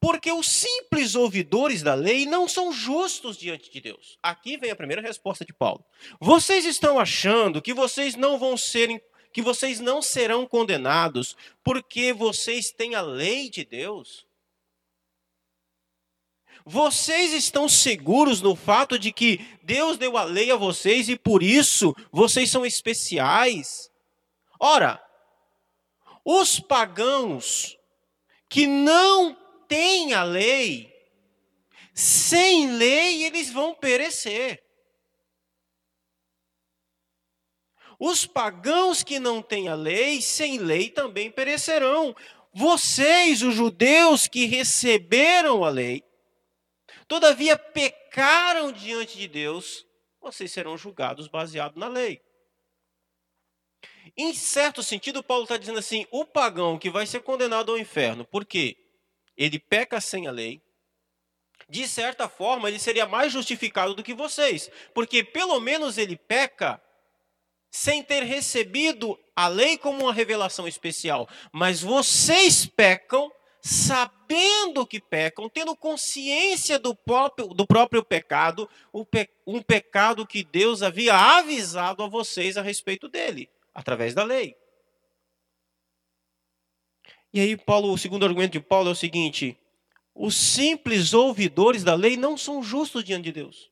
Porque 0.00 0.32
os 0.32 0.46
simples 0.48 1.14
ouvidores 1.14 1.82
da 1.82 1.94
lei 1.94 2.26
não 2.26 2.48
são 2.48 2.72
justos 2.72 3.36
diante 3.36 3.70
de 3.70 3.80
Deus. 3.80 4.18
Aqui 4.22 4.56
vem 4.56 4.70
a 4.70 4.76
primeira 4.76 5.02
resposta 5.02 5.44
de 5.44 5.52
Paulo. 5.52 5.84
Vocês 6.20 6.64
estão 6.64 6.98
achando 6.98 7.60
que 7.60 7.74
vocês 7.74 8.14
não 8.14 8.38
vão 8.38 8.56
ser 8.56 9.02
que 9.32 9.42
vocês 9.42 9.78
não 9.78 10.02
serão 10.02 10.44
condenados 10.44 11.36
porque 11.62 12.12
vocês 12.12 12.72
têm 12.72 12.96
a 12.96 13.00
lei 13.00 13.48
de 13.48 13.64
Deus? 13.64 14.26
Vocês 16.64 17.32
estão 17.32 17.68
seguros 17.68 18.40
no 18.42 18.54
fato 18.54 18.98
de 18.98 19.12
que 19.12 19.38
Deus 19.62 19.96
deu 19.96 20.16
a 20.16 20.24
lei 20.24 20.50
a 20.50 20.56
vocês 20.56 21.08
e 21.08 21.16
por 21.16 21.42
isso 21.42 21.94
vocês 22.12 22.50
são 22.50 22.64
especiais? 22.64 23.90
Ora, 24.58 25.02
os 26.24 26.60
pagãos 26.60 27.78
que 28.48 28.66
não 28.66 29.36
têm 29.66 30.12
a 30.12 30.22
lei, 30.22 30.92
sem 31.94 32.72
lei 32.72 33.24
eles 33.24 33.50
vão 33.50 33.74
perecer. 33.74 34.62
Os 37.98 38.24
pagãos 38.24 39.02
que 39.02 39.18
não 39.18 39.42
têm 39.42 39.68
a 39.68 39.74
lei, 39.74 40.22
sem 40.22 40.58
lei 40.58 40.88
também 40.88 41.30
perecerão. 41.30 42.16
Vocês, 42.52 43.42
os 43.42 43.54
judeus 43.54 44.26
que 44.26 44.46
receberam 44.46 45.62
a 45.64 45.68
lei, 45.68 46.02
todavia 47.10 47.58
pecaram 47.58 48.70
diante 48.70 49.18
de 49.18 49.26
Deus, 49.26 49.84
vocês 50.20 50.52
serão 50.52 50.78
julgados 50.78 51.26
baseado 51.26 51.76
na 51.76 51.88
lei. 51.88 52.22
Em 54.16 54.32
certo 54.32 54.80
sentido, 54.80 55.20
Paulo 55.20 55.42
está 55.42 55.56
dizendo 55.56 55.80
assim: 55.80 56.06
o 56.12 56.24
pagão 56.24 56.78
que 56.78 56.88
vai 56.88 57.04
ser 57.06 57.20
condenado 57.22 57.72
ao 57.72 57.78
inferno, 57.78 58.24
porque 58.24 58.76
ele 59.36 59.58
peca 59.58 60.00
sem 60.00 60.28
a 60.28 60.30
lei, 60.30 60.62
de 61.68 61.88
certa 61.88 62.28
forma 62.28 62.68
ele 62.68 62.78
seria 62.78 63.06
mais 63.06 63.32
justificado 63.32 63.92
do 63.92 64.04
que 64.04 64.14
vocês, 64.14 64.70
porque 64.94 65.24
pelo 65.24 65.58
menos 65.58 65.98
ele 65.98 66.16
peca 66.16 66.80
sem 67.72 68.04
ter 68.04 68.22
recebido 68.22 69.18
a 69.34 69.48
lei 69.48 69.76
como 69.76 70.04
uma 70.04 70.14
revelação 70.14 70.68
especial, 70.68 71.28
mas 71.52 71.80
vocês 71.80 72.66
pecam 72.66 73.32
sabendo 73.62 74.86
que 74.86 75.00
pecam, 75.00 75.48
tendo 75.48 75.76
consciência 75.76 76.78
do 76.78 76.94
próprio, 76.94 77.48
do 77.48 77.66
próprio 77.66 78.04
pecado, 78.04 78.68
um 79.46 79.62
pecado 79.62 80.26
que 80.26 80.42
Deus 80.42 80.82
havia 80.82 81.14
avisado 81.14 82.02
a 82.02 82.08
vocês 82.08 82.56
a 82.56 82.62
respeito 82.62 83.08
dele 83.08 83.50
através 83.74 84.14
da 84.14 84.24
lei. 84.24 84.56
E 87.32 87.40
aí, 87.40 87.56
Paulo, 87.56 87.92
o 87.92 87.98
segundo 87.98 88.24
argumento 88.24 88.52
de 88.52 88.60
Paulo 88.60 88.88
é 88.88 88.92
o 88.92 88.96
seguinte: 88.96 89.56
os 90.14 90.34
simples 90.34 91.14
ouvidores 91.14 91.84
da 91.84 91.94
lei 91.94 92.16
não 92.16 92.36
são 92.36 92.62
justos 92.62 93.04
diante 93.04 93.24
de 93.24 93.32
Deus. 93.32 93.70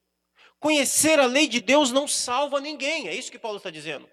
Conhecer 0.60 1.18
a 1.18 1.26
lei 1.26 1.46
de 1.46 1.60
Deus 1.60 1.92
não 1.92 2.06
salva 2.08 2.60
ninguém, 2.60 3.08
é 3.08 3.14
isso 3.14 3.30
que 3.30 3.38
Paulo 3.38 3.58
está 3.58 3.70
dizendo. 3.70 4.08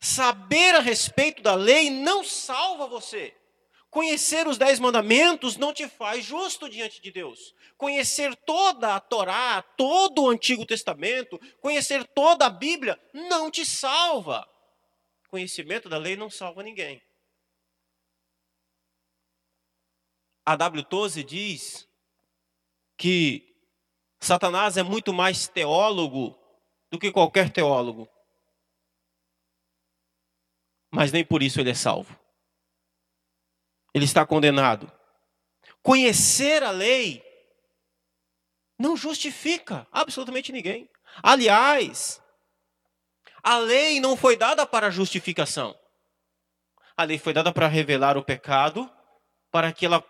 Saber 0.00 0.74
a 0.74 0.80
respeito 0.80 1.42
da 1.42 1.54
lei 1.54 1.90
não 1.90 2.24
salva 2.24 2.86
você. 2.86 3.34
Conhecer 3.92 4.48
os 4.48 4.58
dez 4.58 4.80
mandamentos 4.80 5.56
não 5.56 5.72
te 5.72 5.88
faz 5.88 6.24
justo 6.24 6.68
diante 6.68 7.00
de 7.00 7.12
Deus. 7.12 7.54
Conhecer 7.76 8.34
toda 8.34 8.96
a 8.96 9.00
Torá, 9.00 9.62
todo 9.76 10.24
o 10.24 10.30
Antigo 10.30 10.66
Testamento, 10.66 11.40
conhecer 11.60 12.04
toda 12.08 12.46
a 12.46 12.50
Bíblia, 12.50 12.98
não 13.12 13.48
te 13.48 13.64
salva 13.64 14.48
conhecimento 15.32 15.88
da 15.88 15.96
lei 15.96 16.14
não 16.14 16.28
salva 16.28 16.62
ninguém. 16.62 17.02
A 20.44 20.54
W. 20.54 20.84
Toze 20.84 21.24
diz 21.24 21.88
que 22.98 23.56
Satanás 24.20 24.76
é 24.76 24.82
muito 24.82 25.10
mais 25.10 25.48
teólogo 25.48 26.38
do 26.90 26.98
que 26.98 27.10
qualquer 27.10 27.50
teólogo. 27.50 28.06
Mas 30.90 31.10
nem 31.10 31.24
por 31.24 31.42
isso 31.42 31.58
ele 31.60 31.70
é 31.70 31.74
salvo. 31.74 32.14
Ele 33.94 34.04
está 34.04 34.24
condenado. 34.24 34.90
Conhecer 35.82 36.62
a 36.62 36.70
lei 36.70 37.22
não 38.78 38.96
justifica 38.96 39.86
absolutamente 39.92 40.52
ninguém. 40.52 40.88
Aliás, 41.22 42.22
a 43.42 43.58
lei 43.58 44.00
não 44.00 44.16
foi 44.16 44.36
dada 44.36 44.64
para 44.64 44.90
justificação. 44.90 45.74
A 46.96 47.04
lei 47.04 47.18
foi 47.18 47.32
dada 47.32 47.52
para 47.52 47.66
revelar 47.66 48.16
o 48.16 48.24
pecado, 48.24 48.88
para 49.50 49.72
que 49.72 49.84
ela, 49.84 50.00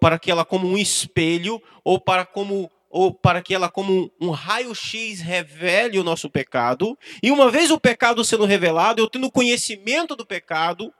para 0.00 0.18
que 0.18 0.30
ela 0.30 0.44
como 0.44 0.66
um 0.66 0.78
espelho, 0.78 1.62
ou 1.84 2.00
para, 2.00 2.24
como, 2.24 2.70
ou 2.88 3.12
para 3.12 3.42
que 3.42 3.54
ela, 3.54 3.70
como 3.70 4.10
um 4.20 4.30
raio-x, 4.30 5.20
revele 5.20 5.98
o 5.98 6.04
nosso 6.04 6.30
pecado. 6.30 6.98
E 7.22 7.30
uma 7.30 7.50
vez 7.50 7.70
o 7.70 7.78
pecado 7.78 8.24
sendo 8.24 8.44
revelado, 8.44 9.02
eu 9.02 9.10
tendo 9.10 9.30
conhecimento 9.30 10.16
do 10.16 10.24
pecado, 10.24 10.92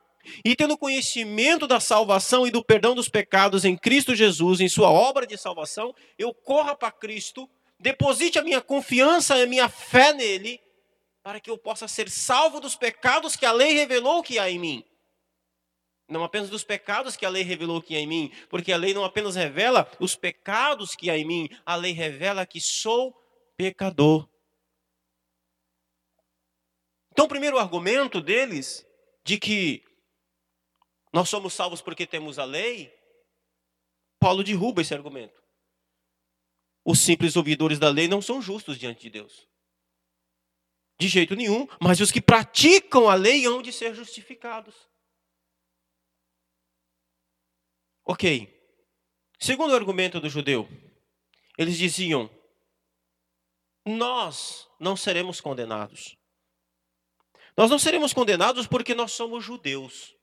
e 0.44 0.54
tendo 0.56 0.78
conhecimento 0.78 1.66
da 1.66 1.80
salvação 1.80 2.47
e 2.47 2.50
do 2.50 2.64
perdão 2.64 2.94
dos 2.94 3.08
pecados 3.08 3.64
em 3.64 3.76
Cristo 3.76 4.14
Jesus, 4.14 4.61
em 4.61 4.68
Sua 4.68 4.90
obra 4.90 5.26
de 5.26 5.37
salvação, 5.37 5.94
eu 6.18 6.32
corra 6.32 6.75
para 6.75 6.92
Cristo, 6.92 7.49
deposite 7.78 8.38
a 8.38 8.42
minha 8.42 8.61
confiança 8.61 9.38
e 9.38 9.42
a 9.42 9.47
minha 9.47 9.68
fé 9.68 10.12
nele, 10.12 10.61
para 11.23 11.40
que 11.40 11.50
eu 11.50 11.58
possa 11.58 11.87
ser 11.87 12.08
salvo 12.08 12.61
dos 12.61 12.75
pecados 12.75 13.37
que 13.37 13.44
a 13.44 13.52
lei 13.52 13.73
revelou 13.73 14.23
que 14.23 14.38
há 14.38 14.50
em 14.50 14.58
mim. 14.58 14.85
Não 16.08 16.25
apenas 16.25 16.49
dos 16.49 16.64
pecados 16.64 17.16
que 17.16 17.26
a 17.26 17.28
lei 17.28 17.42
revelou 17.42 17.82
que 17.82 17.94
há 17.94 18.00
em 18.00 18.06
mim, 18.06 18.32
porque 18.49 18.73
a 18.73 18.78
lei 18.78 18.94
não 18.94 19.04
apenas 19.04 19.37
revela 19.37 19.90
os 20.00 20.16
pecados 20.16 20.97
que 20.97 21.11
há 21.11 21.18
em 21.18 21.25
mim, 21.25 21.49
a 21.66 21.76
lei 21.76 21.92
revela 21.92 22.47
que 22.47 22.61
sou 22.61 23.14
pecador. 23.56 24.26
Então, 27.12 27.26
o 27.26 27.28
primeiro 27.28 27.58
argumento 27.58 28.20
deles, 28.20 28.87
de 29.25 29.38
que 29.38 29.82
nós 31.12 31.28
somos 31.28 31.54
salvos 31.54 31.80
porque 31.80 32.06
temos 32.06 32.38
a 32.38 32.44
lei, 32.44 32.92
Paulo 34.18 34.42
derruba 34.42 34.82
esse 34.82 34.94
argumento. 34.94 35.42
Os 36.84 37.00
simples 37.00 37.36
ouvidores 37.36 37.78
da 37.78 37.88
lei 37.88 38.08
não 38.08 38.22
são 38.22 38.40
justos 38.40 38.78
diante 38.78 39.02
de 39.02 39.10
Deus. 39.10 39.46
De 40.98 41.06
jeito 41.06 41.36
nenhum, 41.36 41.66
mas 41.80 42.00
os 42.00 42.10
que 42.10 42.20
praticam 42.20 43.08
a 43.08 43.14
lei 43.14 43.46
hão 43.46 43.62
de 43.62 43.72
ser 43.72 43.94
justificados. 43.94 44.74
Ok. 48.04 48.54
Segundo 49.38 49.70
o 49.70 49.76
argumento 49.76 50.18
do 50.18 50.28
judeu, 50.28 50.68
eles 51.56 51.78
diziam: 51.78 52.28
Nós 53.86 54.68
não 54.80 54.96
seremos 54.96 55.40
condenados. 55.40 56.16
Nós 57.56 57.70
não 57.70 57.78
seremos 57.78 58.12
condenados 58.12 58.66
porque 58.66 58.94
nós 58.94 59.12
somos 59.12 59.44
judeus. 59.44 60.17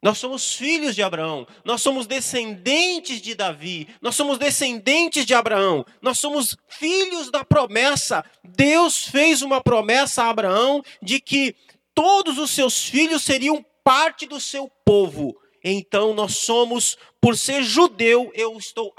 Nós 0.00 0.18
somos 0.18 0.54
filhos 0.54 0.94
de 0.94 1.02
Abraão, 1.02 1.46
nós 1.64 1.82
somos 1.82 2.06
descendentes 2.06 3.20
de 3.20 3.34
Davi, 3.34 3.88
nós 4.00 4.14
somos 4.14 4.38
descendentes 4.38 5.26
de 5.26 5.34
Abraão, 5.34 5.84
nós 6.00 6.20
somos 6.20 6.56
filhos 6.68 7.32
da 7.32 7.44
promessa. 7.44 8.24
Deus 8.44 9.04
fez 9.04 9.42
uma 9.42 9.60
promessa 9.60 10.22
a 10.22 10.30
Abraão 10.30 10.84
de 11.02 11.20
que 11.20 11.56
todos 11.92 12.38
os 12.38 12.52
seus 12.52 12.84
filhos 12.84 13.24
seriam 13.24 13.64
parte 13.82 14.24
do 14.24 14.38
seu 14.38 14.70
povo. 14.84 15.36
Então 15.64 16.14
nós 16.14 16.36
somos, 16.36 16.96
por 17.20 17.36
ser 17.36 17.64
judeu, 17.64 18.30
eu 18.34 18.56
estou 18.56 18.94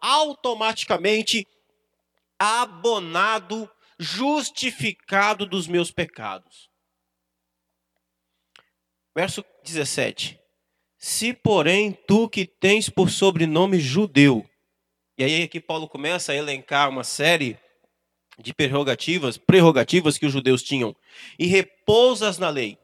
automaticamente 0.00 1.46
abonado, 2.36 3.70
justificado 3.98 5.46
dos 5.46 5.68
meus 5.68 5.92
pecados. 5.92 6.69
Verso 9.20 9.44
17. 9.64 10.40
Se, 10.96 11.34
porém, 11.34 11.92
tu 12.08 12.26
que 12.26 12.46
tens 12.46 12.88
por 12.88 13.10
sobrenome 13.10 13.78
judeu. 13.78 14.48
E 15.18 15.22
aí 15.22 15.42
aqui 15.42 15.60
Paulo 15.60 15.86
começa 15.86 16.32
a 16.32 16.34
elencar 16.34 16.88
uma 16.88 17.04
série 17.04 17.58
de 18.38 18.54
prerrogativas, 18.54 19.36
prerrogativas 19.36 20.16
que 20.16 20.24
os 20.24 20.32
judeus 20.32 20.62
tinham. 20.62 20.96
E 21.38 21.44
repousas 21.44 22.38
na 22.38 22.48
lei. 22.48 22.78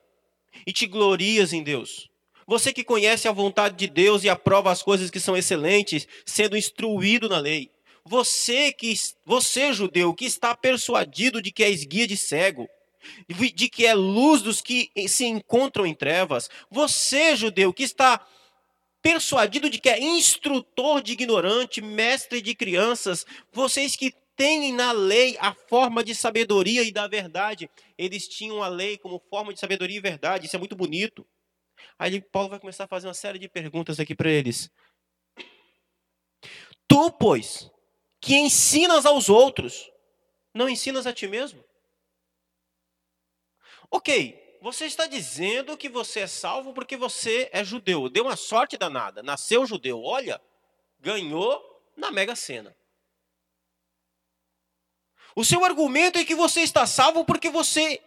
E 0.67 0.75
te 0.75 0.87
glorias 0.87 1.55
em 1.55 1.63
Deus. 1.63 2.11
Você 2.47 2.71
que 2.71 2.85
conhece 2.85 3.27
a 3.27 3.33
vontade 3.33 3.75
de 3.75 3.87
Deus 3.87 4.23
e 4.23 4.29
aprova 4.29 4.71
as 4.71 4.83
coisas 4.83 5.11
que 5.11 5.19
são 5.19 5.39
excelentes, 5.39 6.07
sendo 6.27 6.55
instruído 6.55 7.31
na 7.31 7.39
lei. 7.39 7.71
Você 8.05 8.75
que 8.75 8.93
você 9.25 9.73
judeu 9.73 10.13
que 10.13 10.27
está 10.27 10.55
persuadido 10.55 11.41
de 11.41 11.51
que 11.51 11.65
és 11.65 11.83
guia 11.85 12.07
de 12.07 12.15
cego, 12.19 12.69
de 13.29 13.69
que 13.69 13.87
é 13.87 13.95
luz 13.95 14.43
dos 14.43 14.61
que 14.61 14.91
se 15.09 15.25
encontram 15.25 15.87
em 15.87 15.95
trevas. 15.95 16.49
Você, 16.71 17.37
judeu, 17.37 17.73
que 17.73 17.83
está 17.83 18.27
persuadido 19.03 19.71
de 19.71 19.79
que 19.79 19.89
é 19.89 20.01
instrutor 20.01 21.01
de 21.01 21.13
ignorante, 21.13 21.81
mestre 21.81 22.43
de 22.43 22.55
crianças, 22.55 23.25
vocês 23.53 23.95
que 23.95 24.13
têm 24.37 24.73
na 24.73 24.93
lei 24.93 25.37
a 25.41 25.55
forma 25.55 26.05
de 26.05 26.15
sabedoria 26.15 26.83
e 26.83 26.93
da 26.93 27.07
verdade, 27.07 27.71
eles 27.97 28.29
tinham 28.29 28.63
a 28.63 28.69
lei 28.69 28.99
como 28.99 29.23
forma 29.31 29.55
de 29.55 29.61
sabedoria 29.61 29.97
e 29.97 30.01
verdade, 30.01 30.47
isso 30.47 30.57
é 30.57 30.59
muito 30.59 30.77
bonito. 30.77 31.27
Aí 31.99 32.21
Paulo 32.21 32.51
vai 32.51 32.61
começar 32.61 32.85
a 32.85 32.89
fazer 32.89 33.07
uma 33.07 33.15
série 33.15 33.39
de 33.39 33.49
perguntas 33.49 33.99
aqui 33.99 34.15
para 34.15 34.31
eles. 34.31 34.71
Tu, 36.89 37.11
pois, 37.13 37.71
que 38.21 38.35
ensinas 38.37 39.07
aos 39.07 39.29
outros, 39.29 39.91
não 40.55 40.69
ensinas 40.69 41.07
a 41.07 41.13
ti 41.13 41.27
mesmo? 41.27 41.65
Ok, 43.91 44.59
você 44.61 44.87
está 44.87 45.07
dizendo 45.07 45.77
que 45.77 45.89
você 45.89 46.21
é 46.21 46.27
salvo 46.27 46.73
porque 46.73 46.97
você 46.97 47.49
é 47.53 47.65
judeu. 47.65 48.09
Deu 48.09 48.25
uma 48.25 48.37
sorte 48.37 48.77
danada, 48.77 49.23
nasceu 49.23 49.65
judeu. 49.67 50.03
Olha, 50.03 50.41
ganhou 50.99 51.63
na 51.97 52.11
Mega 52.11 52.35
Sena. 52.35 52.77
O 55.35 55.45
seu 55.45 55.65
argumento 55.65 56.19
é 56.19 56.25
que 56.25 56.35
você 56.35 56.63
está 56.63 56.87
salvo 56.87 57.25
porque 57.25 57.51
você 57.51 58.01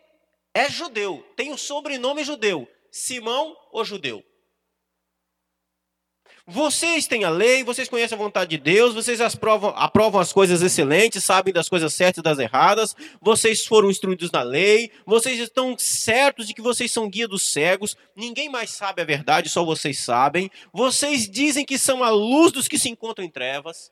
é 0.54 0.68
judeu, 0.70 1.24
tem 1.36 1.52
o 1.52 1.58
sobrenome 1.58 2.24
judeu, 2.24 2.68
Simão 2.92 3.56
o 3.72 3.84
judeu. 3.84 4.26
Vocês 6.52 7.06
têm 7.06 7.24
a 7.26 7.30
lei, 7.30 7.64
vocês 7.64 7.88
conhecem 7.88 8.16
a 8.16 8.18
vontade 8.18 8.50
de 8.50 8.58
Deus, 8.58 8.96
vocês 8.96 9.22
aprovam, 9.22 9.70
aprovam 9.76 10.20
as 10.20 10.34
coisas 10.34 10.64
excelentes, 10.64 11.24
sabem 11.24 11.54
das 11.54 11.70
coisas 11.70 11.94
certas 11.94 12.22
e 12.22 12.24
das 12.24 12.40
erradas, 12.40 12.96
vocês 13.22 13.64
foram 13.68 13.88
instruídos 13.88 14.32
na 14.32 14.42
lei, 14.42 14.92
vocês 15.06 15.40
estão 15.40 15.78
certos 15.78 16.48
de 16.48 16.56
que 16.56 16.62
vocês 16.62 16.92
são 16.92 17.08
guia 17.08 17.28
dos 17.28 17.52
cegos, 17.52 17.96
ninguém 18.16 18.50
mais 18.50 18.72
sabe 18.72 19.00
a 19.00 19.06
verdade, 19.06 19.48
só 19.48 19.64
vocês 19.64 20.00
sabem. 20.00 20.50
Vocês 20.74 21.30
dizem 21.30 21.64
que 21.64 21.78
são 21.78 22.04
a 22.04 22.10
luz 22.10 22.52
dos 22.52 22.68
que 22.68 22.80
se 22.80 22.90
encontram 22.90 23.24
em 23.24 23.30
trevas. 23.30 23.92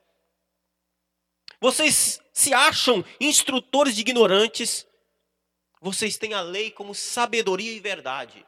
Vocês 1.61 2.19
se 2.33 2.55
acham 2.55 3.05
instrutores 3.21 3.93
de 3.93 4.01
ignorantes. 4.01 4.87
Vocês 5.79 6.17
têm 6.17 6.33
a 6.33 6.41
lei 6.41 6.71
como 6.71 6.95
sabedoria 6.95 7.71
e 7.71 7.79
verdade. 7.79 8.43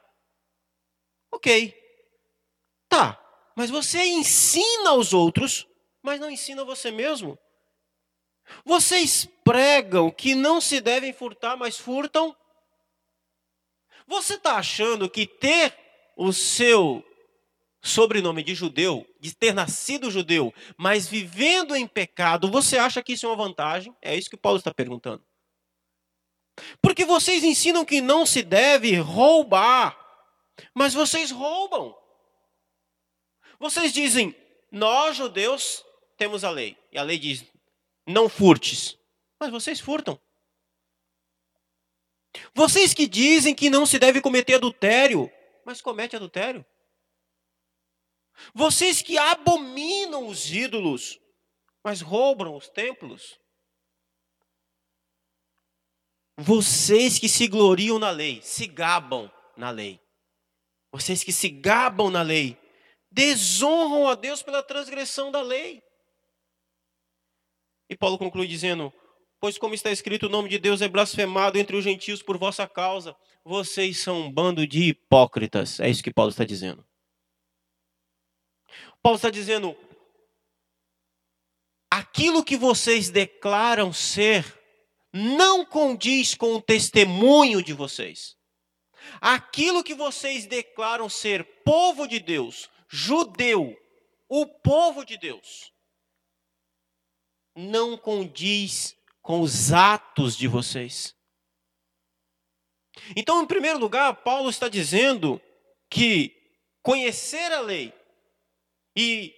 Ok. 1.32 1.75
Tá, 2.88 3.24
mas 3.60 3.70
você 3.70 4.06
ensina 4.06 4.92
aos 4.92 5.12
outros, 5.12 5.68
mas 6.01 6.18
não 6.18 6.32
ensina 6.32 6.63
você 6.63 6.92
mesmo. 6.92 7.38
Vocês 8.63 9.28
pregam 9.44 10.10
que 10.10 10.34
não 10.34 10.62
se 10.62 10.80
devem 10.80 11.12
furtar, 11.12 11.58
mas 11.58 11.78
furtam. 11.78 12.34
Você 14.08 14.36
está 14.36 14.56
achando 14.56 15.10
que 15.10 15.28
ter 15.28 15.78
o 16.16 16.32
seu 16.32 17.04
sobrenome 17.84 18.44
de 18.44 18.56
judeu, 18.56 19.06
de 19.20 19.36
ter 19.36 19.54
nascido 19.54 20.10
judeu, 20.10 20.54
mas 20.78 21.06
vivendo 21.06 21.75
em 21.75 21.86
pecado, 21.86 22.50
você 22.50 22.78
acha 22.78 23.04
que 23.04 23.12
isso 23.12 23.25
é 23.25 23.30
uma 23.30 23.36
vantagem? 23.36 23.94
É 24.01 24.16
isso 24.16 24.30
que 24.30 24.38
Paulo 24.38 24.60
está 24.60 24.74
perguntando. 24.74 25.22
Porque 26.82 27.04
vocês 27.04 27.44
ensinam 27.44 27.84
que 27.84 28.00
não 28.00 28.25
se 28.25 28.42
deve 28.42 28.96
roubar, 28.96 30.00
mas 30.74 30.94
vocês 30.94 31.30
roubam. 31.30 31.99
Vocês 33.60 33.92
dizem, 33.92 34.34
nós 34.72 35.18
judeus 35.18 35.84
temos 36.18 36.44
a 36.44 36.50
lei, 36.50 36.78
e 36.92 36.98
a 36.98 37.04
lei 37.04 37.20
diz, 37.20 37.46
não 38.08 38.30
furtes, 38.30 38.98
mas 39.39 39.51
vocês 39.51 39.80
furtam. 39.80 40.20
Vocês 42.54 42.94
que 42.94 43.08
dizem 43.08 43.54
que 43.54 43.70
não 43.70 43.86
se 43.86 44.00
deve 44.00 44.22
cometer 44.22 44.56
adultério, 44.56 45.32
mas 45.66 45.82
comete 45.82 46.16
adultério. 46.16 46.66
Vocês 48.54 49.01
que 49.01 49.18
abominam 49.18 50.28
os 50.28 50.51
ídolos, 50.51 51.20
mas 51.84 52.01
roubam 52.01 52.56
os 52.56 52.70
templos. 52.70 53.39
Vocês 56.38 57.20
que 57.20 57.28
se 57.28 57.48
gloriam 57.48 58.00
na 58.00 58.12
lei, 58.12 58.42
se 58.42 58.66
gabam 58.66 59.30
na 59.58 59.70
lei. 59.72 60.00
Vocês 60.92 61.24
que 61.24 61.34
se 61.34 61.50
gabam 61.50 62.10
na 62.10 62.22
lei, 62.22 62.58
desonram 63.12 64.08
a 64.08 64.16
Deus 64.16 64.42
pela 64.42 64.63
transgressão 64.63 65.32
da 65.32 65.42
lei. 65.42 65.84
E 67.89 67.96
Paulo 67.96 68.18
conclui 68.18 68.48
dizendo: 68.48 68.94
Pois, 69.39 69.58
como 69.58 69.74
está 69.74 69.92
escrito, 69.92 70.28
o 70.28 70.30
nome 70.30 70.50
de 70.50 70.60
Deus 70.60 70.82
é 70.82 70.88
blasfemado 70.88 71.58
entre 71.58 71.76
os 71.76 71.84
gentios 71.84 72.22
por 72.22 72.38
vossa 72.38 72.67
causa. 72.67 73.15
Vocês 73.43 74.00
são 74.00 74.22
um 74.22 74.32
bando 74.32 74.67
de 74.67 74.89
hipócritas. 74.89 75.80
É 75.80 75.89
isso 75.89 76.04
que 76.04 76.13
Paulo 76.13 76.32
está 76.32 76.43
dizendo. 76.43 76.86
Paulo 79.02 79.15
está 79.15 79.30
dizendo: 79.30 79.76
aquilo 81.89 82.43
que 82.43 82.58
vocês 82.58 83.10
declaram 83.10 83.93
ser 83.93 84.58
não 85.13 85.65
condiz 85.65 86.36
com 86.36 86.56
o 86.56 86.62
testemunho 86.62 87.63
de 87.63 87.74
vocês. 87.74 88.38
Aquilo 89.22 89.84
que 89.84 89.95
vocês 89.95 90.45
declaram 90.45 91.10
ser 91.10 91.43
povo 91.63 92.08
de 92.08 92.19
Deus, 92.19 92.69
judeu, 92.89 93.78
o 94.28 94.45
povo 94.45 95.06
de 95.06 95.17
Deus, 95.17 95.71
não 97.56 97.97
condiz 97.97 98.97
com 99.21 99.41
os 99.41 99.71
atos 99.71 100.36
de 100.36 100.47
vocês. 100.47 101.15
Então, 103.15 103.41
em 103.41 103.47
primeiro 103.47 103.80
lugar, 103.80 104.13
Paulo 104.23 104.49
está 104.49 104.67
dizendo 104.67 105.41
que 105.89 106.36
conhecer 106.82 107.52
a 107.52 107.62
lei 107.62 107.93
e 108.95 109.34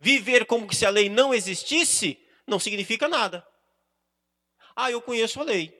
viver 0.00 0.46
como 0.46 0.72
se 0.72 0.84
a 0.84 0.90
lei 0.90 1.08
não 1.08 1.32
existisse, 1.32 2.18
não 2.46 2.58
significa 2.58 3.08
nada. 3.08 3.46
Ah, 4.74 4.90
eu 4.90 5.00
conheço 5.00 5.40
a 5.40 5.44
lei. 5.44 5.77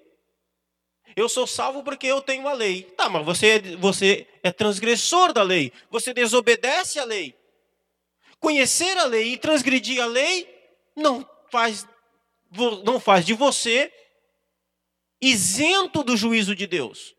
Eu 1.16 1.28
sou 1.28 1.46
salvo 1.46 1.82
porque 1.82 2.06
eu 2.06 2.20
tenho 2.20 2.42
uma 2.42 2.52
lei. 2.52 2.82
Tá, 2.96 3.08
mas 3.08 3.24
você 3.24 3.46
é, 3.48 3.76
você 3.76 4.26
é 4.42 4.52
transgressor 4.52 5.32
da 5.32 5.42
lei. 5.42 5.72
Você 5.90 6.12
desobedece 6.14 6.98
à 6.98 7.04
lei. 7.04 7.34
Conhecer 8.40 8.96
a 8.98 9.04
lei 9.04 9.32
e 9.32 9.38
transgredir 9.38 10.02
a 10.02 10.06
lei 10.06 10.48
não 10.94 11.28
faz, 11.50 11.86
não 12.84 13.00
faz 13.00 13.26
de 13.26 13.34
você 13.34 13.92
isento 15.20 16.02
do 16.02 16.16
juízo 16.16 16.54
de 16.54 16.66
Deus. 16.66 17.14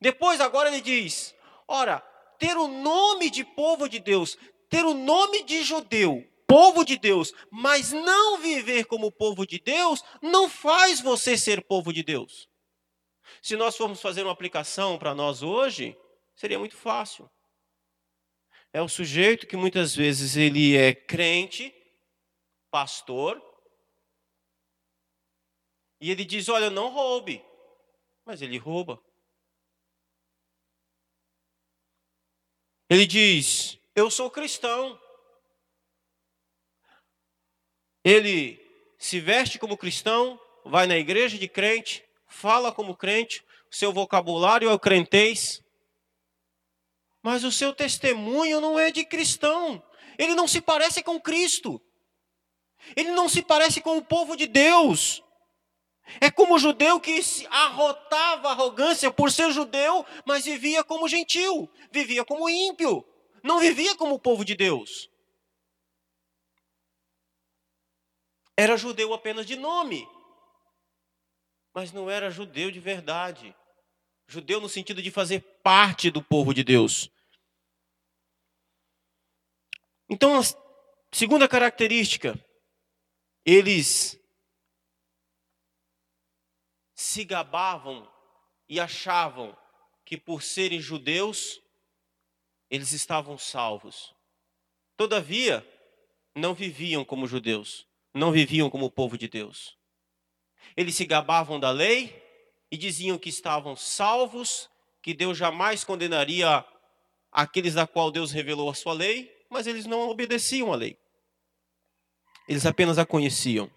Depois, 0.00 0.40
agora 0.40 0.68
ele 0.68 0.80
diz: 0.80 1.34
ora, 1.66 2.00
ter 2.38 2.56
o 2.56 2.68
nome 2.68 3.30
de 3.30 3.44
povo 3.44 3.88
de 3.88 3.98
Deus, 3.98 4.36
ter 4.68 4.84
o 4.84 4.94
nome 4.94 5.42
de 5.44 5.62
judeu, 5.62 6.26
povo 6.52 6.84
de 6.84 6.98
Deus, 6.98 7.32
mas 7.50 7.92
não 7.92 8.38
viver 8.38 8.84
como 8.84 9.10
povo 9.10 9.46
de 9.46 9.58
Deus, 9.58 10.02
não 10.20 10.48
faz 10.48 11.00
você 11.00 11.36
ser 11.36 11.64
povo 11.64 11.92
de 11.92 12.02
Deus. 12.02 12.48
Se 13.40 13.56
nós 13.56 13.76
formos 13.76 14.00
fazer 14.00 14.22
uma 14.22 14.32
aplicação 14.32 14.98
para 14.98 15.14
nós 15.14 15.42
hoje, 15.42 15.96
seria 16.34 16.58
muito 16.58 16.76
fácil. 16.76 17.30
É 18.72 18.82
o 18.82 18.88
sujeito 18.88 19.46
que 19.46 19.56
muitas 19.56 19.94
vezes 19.94 20.36
ele 20.36 20.76
é 20.76 20.94
crente, 20.94 21.74
pastor, 22.70 23.40
e 26.00 26.10
ele 26.10 26.24
diz: 26.24 26.48
Olha, 26.48 26.68
não 26.68 26.90
roube, 26.90 27.44
mas 28.24 28.42
ele 28.42 28.58
rouba. 28.58 29.02
Ele 32.90 33.06
diz: 33.06 33.78
eu 33.94 34.10
sou 34.10 34.30
cristão. 34.30 34.98
Ele 38.04 38.60
se 38.98 39.20
veste 39.20 39.58
como 39.58 39.76
cristão, 39.76 40.38
vai 40.64 40.86
na 40.86 40.96
igreja 40.96 41.38
de 41.38 41.48
crente, 41.48 42.04
fala 42.26 42.72
como 42.72 42.96
crente, 42.96 43.44
seu 43.70 43.92
vocabulário 43.92 44.68
é 44.68 44.72
o 44.72 44.78
crentez. 44.78 45.62
Mas 47.22 47.44
o 47.44 47.52
seu 47.52 47.72
testemunho 47.72 48.60
não 48.60 48.78
é 48.78 48.90
de 48.90 49.04
cristão. 49.04 49.82
Ele 50.18 50.34
não 50.34 50.48
se 50.48 50.60
parece 50.60 51.02
com 51.02 51.20
Cristo. 51.20 51.80
Ele 52.96 53.12
não 53.12 53.28
se 53.28 53.42
parece 53.42 53.80
com 53.80 53.96
o 53.96 54.04
povo 54.04 54.36
de 54.36 54.46
Deus. 54.46 55.22
É 56.20 56.30
como 56.30 56.56
o 56.56 56.58
judeu 56.58 56.98
que 56.98 57.22
se 57.22 57.46
arrotava 57.46 58.50
arrogância 58.50 59.10
por 59.10 59.30
ser 59.30 59.52
judeu, 59.52 60.04
mas 60.26 60.44
vivia 60.44 60.82
como 60.82 61.08
gentil, 61.08 61.70
vivia 61.92 62.24
como 62.24 62.48
ímpio 62.48 63.06
não 63.42 63.58
vivia 63.58 63.94
como 63.96 64.14
o 64.14 64.18
povo 64.18 64.44
de 64.44 64.54
Deus. 64.54 65.10
Era 68.56 68.76
judeu 68.76 69.14
apenas 69.14 69.46
de 69.46 69.56
nome, 69.56 70.06
mas 71.74 71.92
não 71.92 72.10
era 72.10 72.30
judeu 72.30 72.70
de 72.70 72.80
verdade. 72.80 73.54
Judeu 74.26 74.60
no 74.60 74.68
sentido 74.68 75.02
de 75.02 75.10
fazer 75.10 75.40
parte 75.62 76.10
do 76.10 76.22
povo 76.22 76.52
de 76.54 76.62
Deus. 76.62 77.10
Então, 80.08 80.38
a 80.38 80.42
segunda 81.10 81.48
característica, 81.48 82.38
eles 83.44 84.18
se 86.94 87.24
gabavam 87.24 88.10
e 88.68 88.78
achavam 88.78 89.56
que 90.04 90.16
por 90.16 90.42
serem 90.42 90.80
judeus 90.80 91.60
eles 92.70 92.92
estavam 92.92 93.36
salvos. 93.36 94.14
Todavia, 94.96 95.66
não 96.34 96.54
viviam 96.54 97.04
como 97.04 97.26
judeus, 97.26 97.86
não 98.14 98.32
viviam 98.32 98.68
como 98.68 98.86
o 98.86 98.90
povo 98.90 99.16
de 99.16 99.28
Deus. 99.28 99.76
Eles 100.76 100.94
se 100.94 101.04
gabavam 101.04 101.58
da 101.58 101.70
lei 101.70 102.22
e 102.70 102.76
diziam 102.76 103.18
que 103.18 103.28
estavam 103.28 103.76
salvos, 103.76 104.68
que 105.02 105.12
Deus 105.14 105.36
jamais 105.36 105.84
condenaria 105.84 106.64
aqueles 107.30 107.74
da 107.74 107.86
qual 107.86 108.10
Deus 108.10 108.30
revelou 108.30 108.70
a 108.70 108.74
sua 108.74 108.92
lei, 108.92 109.34
mas 109.50 109.66
eles 109.66 109.86
não 109.86 110.08
obedeciam 110.08 110.72
à 110.72 110.76
lei. 110.76 110.98
Eles 112.48 112.66
apenas 112.66 112.98
a 112.98 113.06
conheciam. 113.06 113.70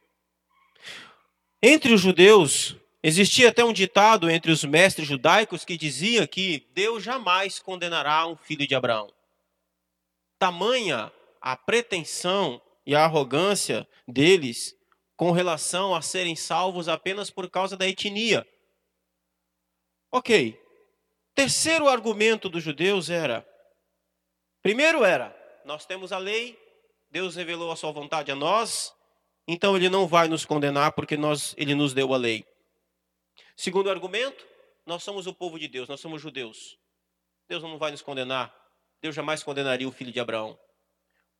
Entre 1.62 1.94
os 1.94 2.02
judeus, 2.02 2.76
existia 3.02 3.50
até 3.50 3.64
um 3.64 3.74
ditado 3.74 4.30
entre 4.30 4.52
os 4.52 4.64
mestres 4.64 5.08
judaicos 5.08 5.66
que 5.66 5.78
dizia 5.78 6.28
que 6.28 6.68
Deus 6.74 7.04
jamais 7.04 7.60
condenará 7.60 8.28
um 8.28 8.36
filho 8.36 8.68
de 8.68 8.76
Abraão. 8.76 9.12
Tamanha 10.38 11.12
a 11.42 11.56
pretensão 11.56 12.62
e 12.86 12.96
a 12.96 13.04
arrogância 13.04 13.88
deles 14.08 14.76
com 15.16 15.32
relação 15.32 15.96
a 15.96 16.02
serem 16.02 16.36
salvos 16.36 16.88
apenas 16.88 17.30
por 17.30 17.50
causa 17.50 17.76
da 17.76 17.88
etnia. 17.88 18.46
Ok. 20.12 20.62
Terceiro 21.34 21.88
argumento 21.88 22.48
dos 22.48 22.64
judeus 22.64 23.10
era: 23.10 23.46
primeiro 24.62 25.04
era, 25.04 25.36
nós 25.66 25.86
temos 25.86 26.12
a 26.12 26.18
lei, 26.18 26.58
Deus 27.10 27.36
revelou 27.36 27.72
a 27.72 27.76
sua 27.76 27.92
vontade 27.92 28.32
a 28.32 28.36
nós, 28.36 28.94
então 29.48 29.76
ele 29.76 29.90
não 29.90 30.08
vai 30.08 30.28
nos 30.28 30.46
condenar 30.46 30.94
porque 30.94 31.18
nós, 31.18 31.54
ele 31.58 31.76
nos 31.76 31.94
deu 31.94 32.14
a 32.14 32.18
lei. 32.18 32.46
Segundo 33.56 33.90
argumento, 33.90 34.46
nós 34.86 35.04
somos 35.04 35.28
o 35.28 35.34
povo 35.34 35.60
de 35.60 35.68
Deus, 35.68 35.88
nós 35.88 36.00
somos 36.00 36.22
judeus. 36.22 36.78
Deus 37.48 37.62
não 37.64 37.78
vai 37.78 37.92
nos 37.92 38.02
condenar. 38.02 38.54
Deus 39.02 39.16
jamais 39.16 39.44
condenaria 39.44 39.88
o 39.88 39.92
filho 39.92 40.12
de 40.12 40.20
Abraão. 40.20 40.58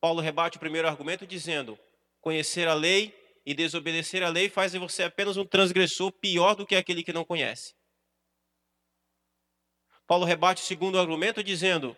Paulo 0.00 0.20
rebate 0.20 0.56
o 0.56 0.60
primeiro 0.60 0.88
argumento 0.88 1.26
dizendo: 1.26 1.78
conhecer 2.20 2.68
a 2.68 2.74
lei 2.74 3.14
e 3.44 3.54
desobedecer 3.54 4.22
a 4.22 4.28
lei 4.28 4.48
faz 4.48 4.72
de 4.72 4.78
você 4.78 5.04
apenas 5.04 5.36
um 5.36 5.44
transgressor 5.44 6.10
pior 6.12 6.54
do 6.54 6.66
que 6.66 6.74
aquele 6.74 7.02
que 7.02 7.12
não 7.12 7.24
conhece. 7.24 7.74
Paulo 10.06 10.24
rebate 10.24 10.62
o 10.62 10.66
segundo 10.66 10.98
argumento 10.98 11.42
dizendo: 11.42 11.96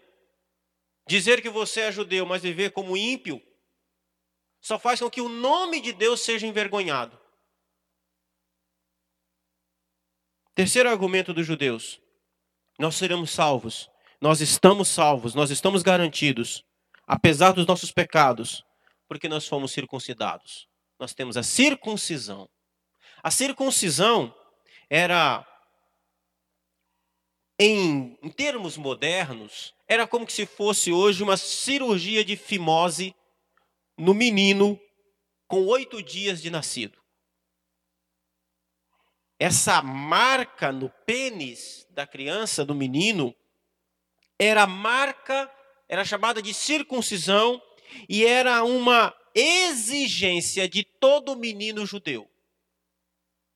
dizer 1.06 1.42
que 1.42 1.50
você 1.50 1.82
é 1.82 1.92
judeu, 1.92 2.26
mas 2.26 2.42
viver 2.42 2.72
como 2.72 2.96
ímpio, 2.96 3.42
só 4.60 4.78
faz 4.78 5.00
com 5.00 5.10
que 5.10 5.20
o 5.20 5.28
nome 5.28 5.80
de 5.80 5.92
Deus 5.92 6.20
seja 6.20 6.46
envergonhado. 6.46 7.18
Terceiro 10.54 10.88
argumento 10.88 11.32
dos 11.32 11.46
judeus: 11.46 12.00
nós 12.78 12.96
seremos 12.96 13.30
salvos, 13.30 13.90
nós 14.20 14.40
estamos 14.40 14.88
salvos, 14.88 15.34
nós 15.34 15.50
estamos 15.50 15.82
garantidos, 15.82 16.64
apesar 17.08 17.52
dos 17.52 17.66
nossos 17.66 17.90
pecados, 17.90 18.62
porque 19.08 19.30
nós 19.30 19.48
fomos 19.48 19.72
circuncidados. 19.72 20.68
Nós 21.00 21.14
temos 21.14 21.38
a 21.38 21.42
circuncisão. 21.42 22.46
A 23.22 23.30
circuncisão 23.30 24.34
era 24.90 25.46
em, 27.58 28.18
em 28.22 28.28
termos 28.28 28.76
modernos, 28.76 29.74
era 29.88 30.06
como 30.06 30.28
se 30.30 30.44
fosse 30.44 30.92
hoje 30.92 31.22
uma 31.22 31.38
cirurgia 31.38 32.22
de 32.22 32.36
fimose 32.36 33.14
no 33.96 34.12
menino 34.12 34.78
com 35.48 35.64
oito 35.66 36.02
dias 36.02 36.42
de 36.42 36.50
nascido. 36.50 36.98
Essa 39.40 39.80
marca 39.80 40.70
no 40.70 40.90
pênis 41.06 41.86
da 41.90 42.06
criança, 42.06 42.64
do 42.64 42.74
menino, 42.74 43.34
era 44.38 44.66
marca, 44.66 45.50
era 45.88 46.04
chamada 46.04 46.42
de 46.42 46.52
circuncisão 46.52 47.60
e 48.08 48.24
era 48.24 48.62
uma 48.64 49.14
exigência 49.34 50.68
de 50.68 50.84
todo 50.84 51.36
menino 51.36 51.86
judeu. 51.86 52.28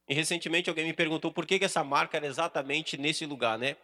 E 0.09 0.14
recentemente 0.14 0.68
alguém 0.68 0.87
me 0.87 0.92
perguntou 0.92 1.33
por 1.33 1.47
que, 1.47 1.59
que 1.59 1.64
essa 1.64 1.85
marca 1.85 2.16
era 2.16 2.27
exatamente 2.27 2.97
nesse 2.97 3.27
lugar, 3.27 3.59
né? 3.59 3.77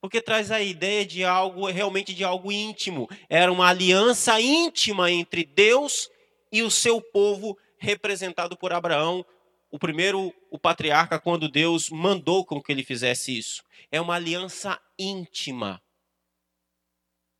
porque 0.00 0.20
traz 0.20 0.50
a 0.50 0.60
ideia 0.60 1.04
de 1.04 1.24
algo 1.24 1.66
realmente 1.68 2.14
de 2.14 2.24
algo 2.24 2.52
íntimo. 2.52 3.08
Era 3.28 3.52
uma 3.52 3.68
aliança 3.68 4.40
íntima 4.40 5.10
entre 5.10 5.44
Deus 5.44 6.08
e 6.52 6.62
o 6.62 6.70
seu 6.70 7.00
povo, 7.00 7.58
representado 7.78 8.56
por 8.56 8.72
Abraão, 8.72 9.24
o 9.70 9.78
primeiro, 9.78 10.32
o 10.50 10.58
patriarca, 10.58 11.18
quando 11.18 11.48
Deus 11.48 11.90
mandou 11.90 12.44
com 12.44 12.62
que 12.62 12.72
ele 12.72 12.82
fizesse 12.82 13.36
isso. 13.36 13.62
É 13.90 14.00
uma 14.00 14.14
aliança 14.14 14.80
íntima. 14.98 15.82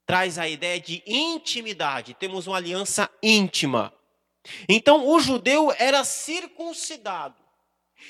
Traz 0.09 0.39
a 0.39 0.49
ideia 0.49 0.81
de 0.81 1.03
intimidade. 1.07 2.15
Temos 2.15 2.47
uma 2.47 2.57
aliança 2.57 3.11
íntima. 3.23 3.93
Então, 4.67 5.07
o 5.07 5.21
judeu 5.21 5.71
era 5.79 6.03
circuncidado. 6.03 7.37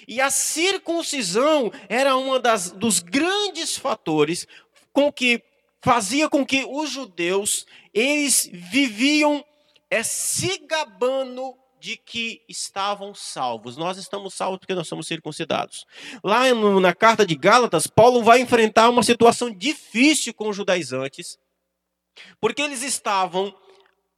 E 0.06 0.20
a 0.20 0.30
circuncisão 0.30 1.72
era 1.88 2.16
um 2.16 2.40
dos 2.76 3.00
grandes 3.00 3.76
fatores 3.76 4.46
com 4.92 5.12
que 5.12 5.42
fazia 5.82 6.28
com 6.28 6.46
que 6.46 6.64
os 6.64 6.88
judeus 6.88 7.66
eles 7.92 8.48
viviam 8.52 9.44
é, 9.90 10.04
se 10.04 10.58
gabando 10.68 11.52
de 11.80 11.96
que 11.96 12.42
estavam 12.48 13.12
salvos. 13.12 13.76
Nós 13.76 13.98
estamos 13.98 14.34
salvos 14.34 14.61
porque 14.61 14.74
nós 14.74 14.87
somos 14.87 15.08
circuncidados. 15.08 15.84
Lá 16.22 16.52
no, 16.54 16.78
na 16.78 16.94
carta 16.94 17.26
de 17.26 17.34
Gálatas, 17.34 17.88
Paulo 17.88 18.22
vai 18.22 18.40
enfrentar 18.40 18.88
uma 18.88 19.02
situação 19.02 19.50
difícil 19.50 20.32
com 20.32 20.48
os 20.48 20.56
judaizantes, 20.56 21.38
porque 22.40 22.62
eles 22.62 22.83
estavam 22.83 23.54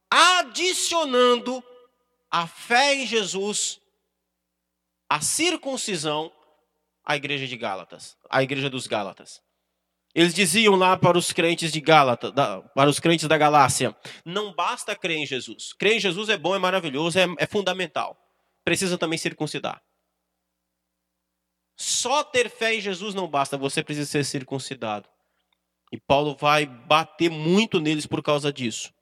adicionando 0.09 1.63
a 2.29 2.47
fé 2.47 2.95
em 2.95 3.05
Jesus 3.05 3.79
a 5.09 5.19
circuncisão 5.19 6.31
à 7.03 7.15
igreja 7.15 7.45
de 7.45 7.57
Gálatas, 7.57 8.17
à 8.29 8.41
igreja 8.41 8.69
dos 8.69 8.87
Gálatas. 8.87 9.41
Eles 10.13 10.33
diziam 10.33 10.75
lá 10.75 10.97
para 10.97 11.17
os 11.17 11.31
crentes 11.31 11.71
de 11.71 11.79
Gálata, 11.79 12.31
da, 12.31 12.61
para 12.61 12.89
os 12.89 12.99
crentes 12.99 13.27
da 13.27 13.37
Galácia, 13.37 13.95
não 14.25 14.53
basta 14.53 14.95
crer 14.95 15.17
em 15.17 15.25
Jesus. 15.25 15.73
Crer 15.73 15.95
em 15.95 15.99
Jesus 15.99 16.29
é 16.29 16.37
bom, 16.37 16.55
é 16.55 16.59
maravilhoso, 16.59 17.17
é, 17.17 17.25
é 17.37 17.45
fundamental. 17.45 18.17
Precisa 18.63 18.97
também 18.97 19.17
circuncidar. 19.17 19.81
Só 21.77 22.23
ter 22.23 22.49
fé 22.49 22.75
em 22.75 22.81
Jesus 22.81 23.15
não 23.15 23.27
basta, 23.27 23.57
você 23.57 23.83
precisa 23.83 24.09
ser 24.09 24.23
circuncidado. 24.23 25.09
E 25.91 25.99
Paulo 25.99 26.35
vai 26.39 26.65
bater 26.65 27.29
muito 27.29 27.79
neles 27.79 28.05
por 28.05 28.23
causa 28.23 28.51
disso. 28.51 28.93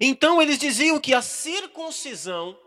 Então 0.00 0.40
eles 0.40 0.58
diziam 0.58 0.98
que 0.98 1.14
a 1.14 1.22
circuncisão 1.22 2.58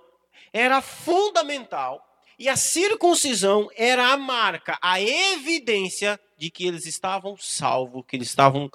era 0.53 0.81
fundamental 0.81 2.01
e 2.37 2.47
a 2.47 2.55
circuncisão 2.55 3.69
era 3.75 4.13
a 4.13 4.17
marca, 4.17 4.77
a 4.81 5.01
evidência 5.01 6.19
de 6.37 6.49
que 6.49 6.65
eles 6.65 6.85
estavam 6.85 7.35
salvos, 7.37 8.03
que 8.07 8.15
eles 8.15 8.27
estavam, 8.27 8.69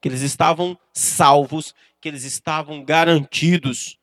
que 0.00 0.08
eles 0.08 0.22
estavam 0.22 0.78
salvos, 0.92 1.74
que 2.00 2.08
eles 2.08 2.24
estavam 2.24 2.84
garantidos. 2.84 3.98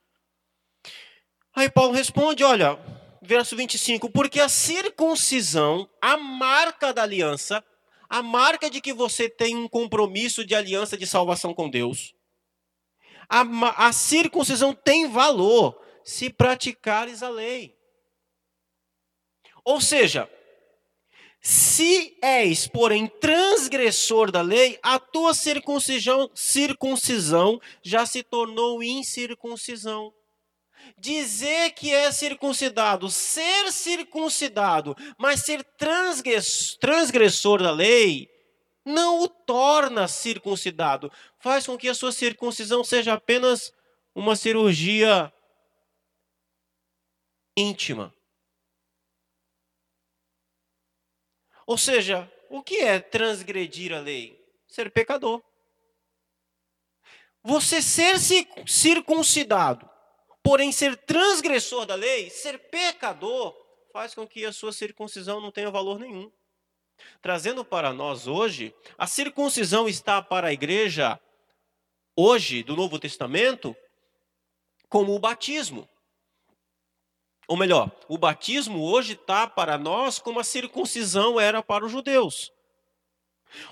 Aí 1.56 1.70
Paulo 1.70 1.94
responde: 1.94 2.44
olha, 2.44 2.80
verso 3.22 3.56
25: 3.56 4.10
porque 4.10 4.40
a 4.40 4.50
circuncisão, 4.50 5.90
a 6.02 6.16
marca 6.18 6.94
da 6.94 7.04
aliança, 7.04 7.64
a 8.10 8.22
marca 8.22 8.70
de 8.70 8.82
que 8.82 8.94
você 8.94 9.30
tem 9.30 9.56
um 9.56 9.68
compromisso 9.68 10.46
de 10.46 10.56
aliança 10.56 10.98
de 10.98 11.06
salvação 11.06 11.54
com 11.54 11.70
Deus, 11.70 12.14
a, 13.30 13.42
a 13.88 13.92
circuncisão 13.92 14.74
tem 14.74 15.10
valor 15.10 15.80
se 16.04 16.30
praticares 16.30 17.22
a 17.22 17.30
lei. 17.30 17.78
Ou 19.64 19.82
seja, 19.82 20.30
se 21.42 22.18
és, 22.22 22.68
porém, 22.68 23.08
transgressor 23.08 24.32
da 24.32 24.42
lei, 24.42 24.80
a 24.82 25.00
tua 25.00 25.34
circuncisão, 25.34 26.30
circuncisão 26.34 27.60
já 27.82 28.06
se 28.06 28.24
tornou 28.24 28.82
incircuncisão. 28.82 30.14
Dizer 30.98 31.72
que 31.72 31.94
é 31.94 32.12
circuncidado, 32.12 33.10
ser 33.10 33.72
circuncidado, 33.72 34.96
mas 35.18 35.42
ser 35.42 35.64
transgressor 36.80 37.62
da 37.62 37.72
lei, 37.72 38.30
não 38.86 39.22
o 39.22 39.28
torna 39.28 40.08
circuncidado. 40.08 41.12
Faz 41.40 41.66
com 41.66 41.78
que 41.78 41.90
a 41.90 41.96
sua 41.96 42.12
circuncisão 42.12 42.84
seja 42.84 43.14
apenas 43.14 43.74
uma 44.16 44.36
cirurgia 44.36 45.32
íntima. 47.56 48.14
Ou 51.66 51.78
seja, 51.78 52.32
o 52.50 52.64
que 52.64 52.78
é 52.78 53.00
transgredir 53.00 53.94
a 53.94 54.00
lei? 54.00 54.42
Ser 54.68 54.90
pecador. 54.90 55.44
Você 57.44 57.82
ser 57.82 58.16
circuncidado, 58.66 59.90
porém 60.48 60.72
ser 60.72 60.96
transgressor 60.96 61.86
da 61.86 61.94
lei, 61.94 62.30
ser 62.30 62.58
pecador, 62.58 63.54
faz 63.92 64.16
com 64.16 64.26
que 64.26 64.46
a 64.46 64.54
sua 64.54 64.72
circuncisão 64.72 65.42
não 65.42 65.52
tenha 65.52 65.70
valor 65.70 66.00
nenhum. 66.00 66.32
Trazendo 67.22 67.66
para 67.66 67.92
nós 67.92 68.28
hoje, 68.28 68.74
a 68.98 69.06
circuncisão 69.06 69.90
está 69.90 70.22
para 70.22 70.48
a 70.48 70.54
igreja 70.54 71.20
hoje 72.16 72.64
do 72.64 72.78
Novo 72.78 72.98
Testamento 72.98 73.76
como 74.88 75.14
o 75.14 75.20
batismo. 75.20 75.86
Ou 77.46 77.58
melhor, 77.58 77.92
o 78.08 78.18
batismo 78.18 78.90
hoje 78.90 79.16
está 79.16 79.48
para 79.48 79.78
nós 79.78 80.18
como 80.18 80.40
a 80.40 80.46
circuncisão 80.46 81.38
era 81.38 81.62
para 81.62 81.86
os 81.86 81.92
judeus. 81.92 82.54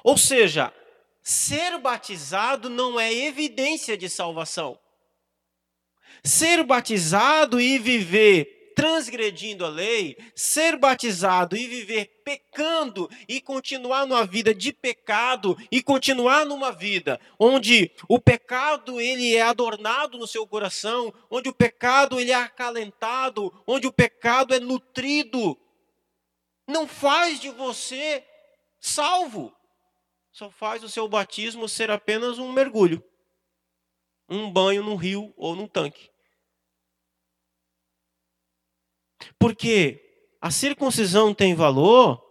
Ou 0.03 0.17
seja, 0.17 0.73
ser 1.21 1.77
batizado 1.77 2.69
não 2.69 2.99
é 2.99 3.13
evidência 3.13 3.97
de 3.97 4.09
salvação. 4.09 4.77
Ser 6.25 6.63
batizado 6.63 7.61
e 7.61 7.77
viver 7.77 8.55
transgredindo 8.75 9.65
a 9.65 9.69
lei, 9.69 10.17
ser 10.35 10.75
batizado 10.75 11.55
e 11.55 11.65
viver 11.65 12.21
pecando 12.25 13.09
e 13.27 13.39
continuar 13.39 14.05
numa 14.05 14.25
vida 14.25 14.53
de 14.53 14.73
pecado 14.73 15.57
e 15.71 15.81
continuar 15.81 16.45
numa 16.45 16.71
vida 16.71 17.19
onde 17.39 17.89
o 18.09 18.19
pecado 18.19 18.99
ele 18.99 19.33
é 19.33 19.41
adornado 19.41 20.17
no 20.17 20.27
seu 20.27 20.45
coração, 20.45 21.13
onde 21.29 21.47
o 21.47 21.53
pecado 21.53 22.19
ele 22.19 22.31
é 22.31 22.35
acalentado, 22.35 23.53
onde 23.65 23.87
o 23.87 23.93
pecado 23.93 24.53
é 24.53 24.59
nutrido, 24.59 25.57
não 26.67 26.85
faz 26.85 27.39
de 27.39 27.49
você 27.49 28.25
salvo. 28.79 29.55
Só 30.31 30.49
faz 30.51 30.83
o 30.83 30.89
seu 30.89 31.07
batismo 31.07 31.69
ser 31.69 31.89
apenas 31.89 32.37
um 32.37 32.51
mergulho, 32.51 33.01
um 34.27 34.51
banho 34.51 34.83
num 34.83 34.95
rio 34.95 35.33
ou 35.37 35.55
num 35.55 35.67
tanque. 35.67 36.14
Porque 39.39 40.01
a 40.41 40.51
circuncisão 40.51 41.33
tem 41.33 41.55
valor 41.55 42.23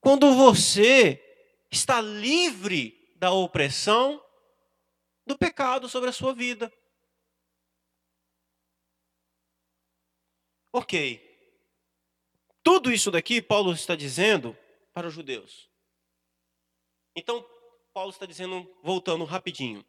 quando 0.00 0.34
você 0.34 1.20
está 1.70 2.00
livre 2.00 3.14
da 3.16 3.32
opressão 3.32 4.22
do 5.26 5.36
pecado 5.38 5.88
sobre 5.88 6.10
a 6.10 6.12
sua 6.12 6.34
vida. 6.34 6.72
Ok. 10.72 11.22
Tudo 12.62 12.92
isso 12.92 13.10
daqui 13.10 13.40
Paulo 13.40 13.72
está 13.72 13.94
dizendo 13.94 14.56
para 14.92 15.06
os 15.06 15.14
judeus. 15.14 15.70
Então, 17.16 17.42
Paulo 17.94 18.10
está 18.10 18.26
dizendo, 18.26 18.68
voltando 18.82 19.24
rapidinho. 19.24 19.84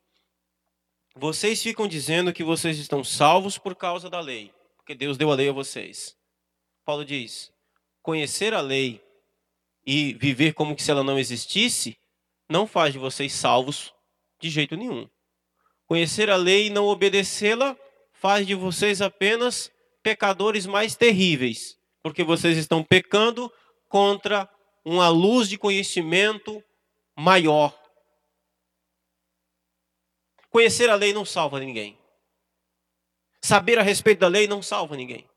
Vocês 1.16 1.62
ficam 1.62 1.88
dizendo 1.88 2.32
que 2.32 2.44
vocês 2.44 2.78
estão 2.78 3.04
salvos 3.04 3.58
por 3.58 3.76
causa 3.76 4.10
da 4.10 4.20
lei 4.20 4.55
porque 4.86 4.94
Deus 4.94 5.18
deu 5.18 5.32
a 5.32 5.36
lei 5.36 5.50
a 5.50 5.52
vocês. 5.52 6.16
Paulo 6.86 7.04
diz: 7.04 7.52
conhecer 8.04 8.54
a 8.54 8.62
lei 8.62 9.04
e 9.84 10.14
viver 10.14 10.54
como 10.54 10.78
se 10.78 10.92
ela 10.92 11.04
não 11.04 11.18
existisse 11.18 11.98
não 12.48 12.68
faz 12.68 12.94
de 12.94 13.00
vocês 13.00 13.34
salvos 13.34 13.92
de 14.40 14.48
jeito 14.48 14.76
nenhum. 14.78 15.10
Conhecer 15.88 16.30
a 16.30 16.36
lei 16.36 16.68
e 16.68 16.70
não 16.70 16.86
obedecê-la 16.86 17.76
faz 18.14 18.46
de 18.46 18.54
vocês 18.54 19.02
apenas 19.02 19.72
pecadores 20.04 20.68
mais 20.68 20.96
terríveis, 20.96 21.80
porque 22.04 22.24
vocês 22.24 22.56
estão 22.56 22.84
pecando 22.84 23.52
contra 23.90 24.48
uma 24.84 25.10
luz 25.10 25.50
de 25.50 25.58
conhecimento 25.58 26.64
maior. 27.16 27.76
Conhecer 30.52 30.92
a 30.92 30.96
lei 30.96 31.12
não 31.12 31.26
salva 31.26 31.60
ninguém. 31.60 31.98
Saber 33.46 33.78
a 33.78 33.84
respeito 33.84 34.22
da 34.22 34.28
lei 34.28 34.48
não 34.48 34.64
salva 34.64 34.98
ninguém. 34.98 35.30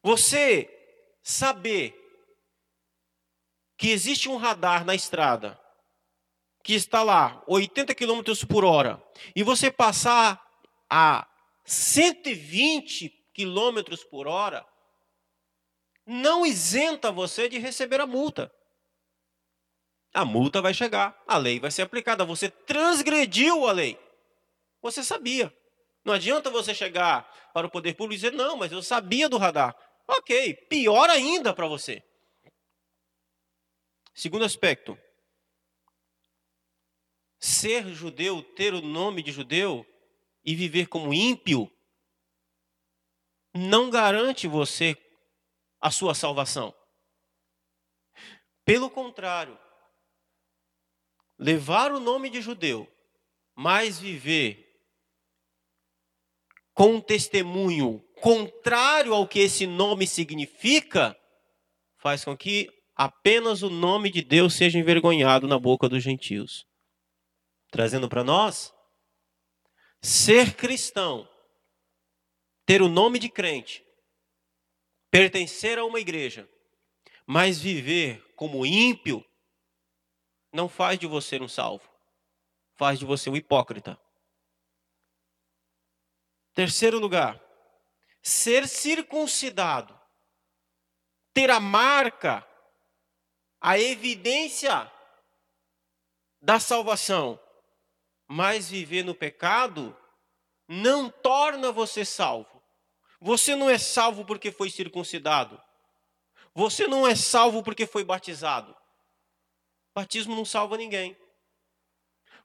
Você 0.00 0.70
saber 1.20 2.00
que 3.76 3.90
existe 3.90 4.28
um 4.28 4.36
radar 4.36 4.84
na 4.84 4.94
estrada 4.94 5.60
que 6.62 6.74
está 6.74 7.02
lá 7.02 7.42
80 7.48 7.92
km 7.92 8.22
por 8.48 8.64
hora 8.64 9.02
e 9.34 9.42
você 9.42 9.68
passar 9.68 10.40
a 10.88 11.28
120 11.64 13.08
km 13.34 13.96
por 14.08 14.28
hora 14.28 14.64
não 16.06 16.46
isenta 16.46 17.10
você 17.10 17.48
de 17.48 17.58
receber 17.58 18.00
a 18.00 18.06
multa. 18.06 18.54
A 20.14 20.24
multa 20.24 20.62
vai 20.62 20.72
chegar, 20.72 21.20
a 21.26 21.36
lei 21.36 21.58
vai 21.58 21.72
ser 21.72 21.82
aplicada. 21.82 22.24
Você 22.24 22.48
transgrediu 22.48 23.66
a 23.66 23.72
lei. 23.72 23.98
Você 24.80 25.02
sabia. 25.02 25.52
Não 26.06 26.14
adianta 26.14 26.48
você 26.50 26.72
chegar 26.72 27.28
para 27.52 27.66
o 27.66 27.70
poder 27.70 27.94
público 27.94 28.14
e 28.14 28.16
dizer, 28.16 28.32
não, 28.32 28.56
mas 28.56 28.70
eu 28.70 28.80
sabia 28.80 29.28
do 29.28 29.38
radar. 29.38 29.76
Ok, 30.06 30.54
pior 30.54 31.10
ainda 31.10 31.52
para 31.52 31.66
você. 31.66 32.00
Segundo 34.14 34.44
aspecto, 34.44 34.96
ser 37.40 37.88
judeu, 37.88 38.40
ter 38.40 38.72
o 38.72 38.80
nome 38.80 39.20
de 39.20 39.32
judeu 39.32 39.84
e 40.44 40.54
viver 40.54 40.86
como 40.86 41.12
ímpio, 41.12 41.68
não 43.52 43.90
garante 43.90 44.46
você 44.46 44.96
a 45.80 45.90
sua 45.90 46.14
salvação. 46.14 46.72
Pelo 48.64 48.88
contrário, 48.88 49.58
levar 51.36 51.90
o 51.90 51.98
nome 51.98 52.30
de 52.30 52.40
judeu, 52.40 52.86
mas 53.56 53.98
viver 53.98 54.65
com 56.76 56.96
um 56.96 57.00
testemunho 57.00 58.04
contrário 58.20 59.14
ao 59.14 59.26
que 59.26 59.38
esse 59.38 59.66
nome 59.66 60.06
significa, 60.06 61.18
faz 61.96 62.22
com 62.22 62.36
que 62.36 62.68
apenas 62.94 63.62
o 63.62 63.70
nome 63.70 64.10
de 64.10 64.20
Deus 64.20 64.54
seja 64.54 64.78
envergonhado 64.78 65.48
na 65.48 65.58
boca 65.58 65.88
dos 65.88 66.02
gentios. 66.02 66.66
Trazendo 67.70 68.10
para 68.10 68.22
nós, 68.22 68.74
ser 70.02 70.54
cristão, 70.54 71.26
ter 72.66 72.82
o 72.82 72.88
nome 72.88 73.18
de 73.18 73.30
crente, 73.30 73.82
pertencer 75.10 75.78
a 75.78 75.84
uma 75.84 75.98
igreja, 75.98 76.46
mas 77.26 77.58
viver 77.58 78.22
como 78.36 78.66
ímpio, 78.66 79.24
não 80.52 80.68
faz 80.68 80.98
de 80.98 81.06
você 81.06 81.40
um 81.40 81.48
salvo, 81.48 81.88
faz 82.76 82.98
de 82.98 83.06
você 83.06 83.30
um 83.30 83.36
hipócrita. 83.36 83.98
Terceiro 86.56 86.98
lugar, 86.98 87.38
ser 88.22 88.66
circuncidado, 88.66 89.94
ter 91.34 91.50
a 91.50 91.60
marca, 91.60 92.48
a 93.60 93.78
evidência 93.78 94.90
da 96.40 96.58
salvação, 96.58 97.38
mas 98.26 98.70
viver 98.70 99.04
no 99.04 99.14
pecado 99.14 99.94
não 100.66 101.10
torna 101.10 101.70
você 101.70 102.06
salvo. 102.06 102.62
Você 103.20 103.54
não 103.54 103.68
é 103.68 103.76
salvo 103.76 104.24
porque 104.24 104.50
foi 104.50 104.70
circuncidado. 104.70 105.62
Você 106.54 106.86
não 106.86 107.06
é 107.06 107.14
salvo 107.14 107.62
porque 107.62 107.86
foi 107.86 108.02
batizado. 108.02 108.74
Batismo 109.94 110.34
não 110.34 110.46
salva 110.46 110.78
ninguém. 110.78 111.14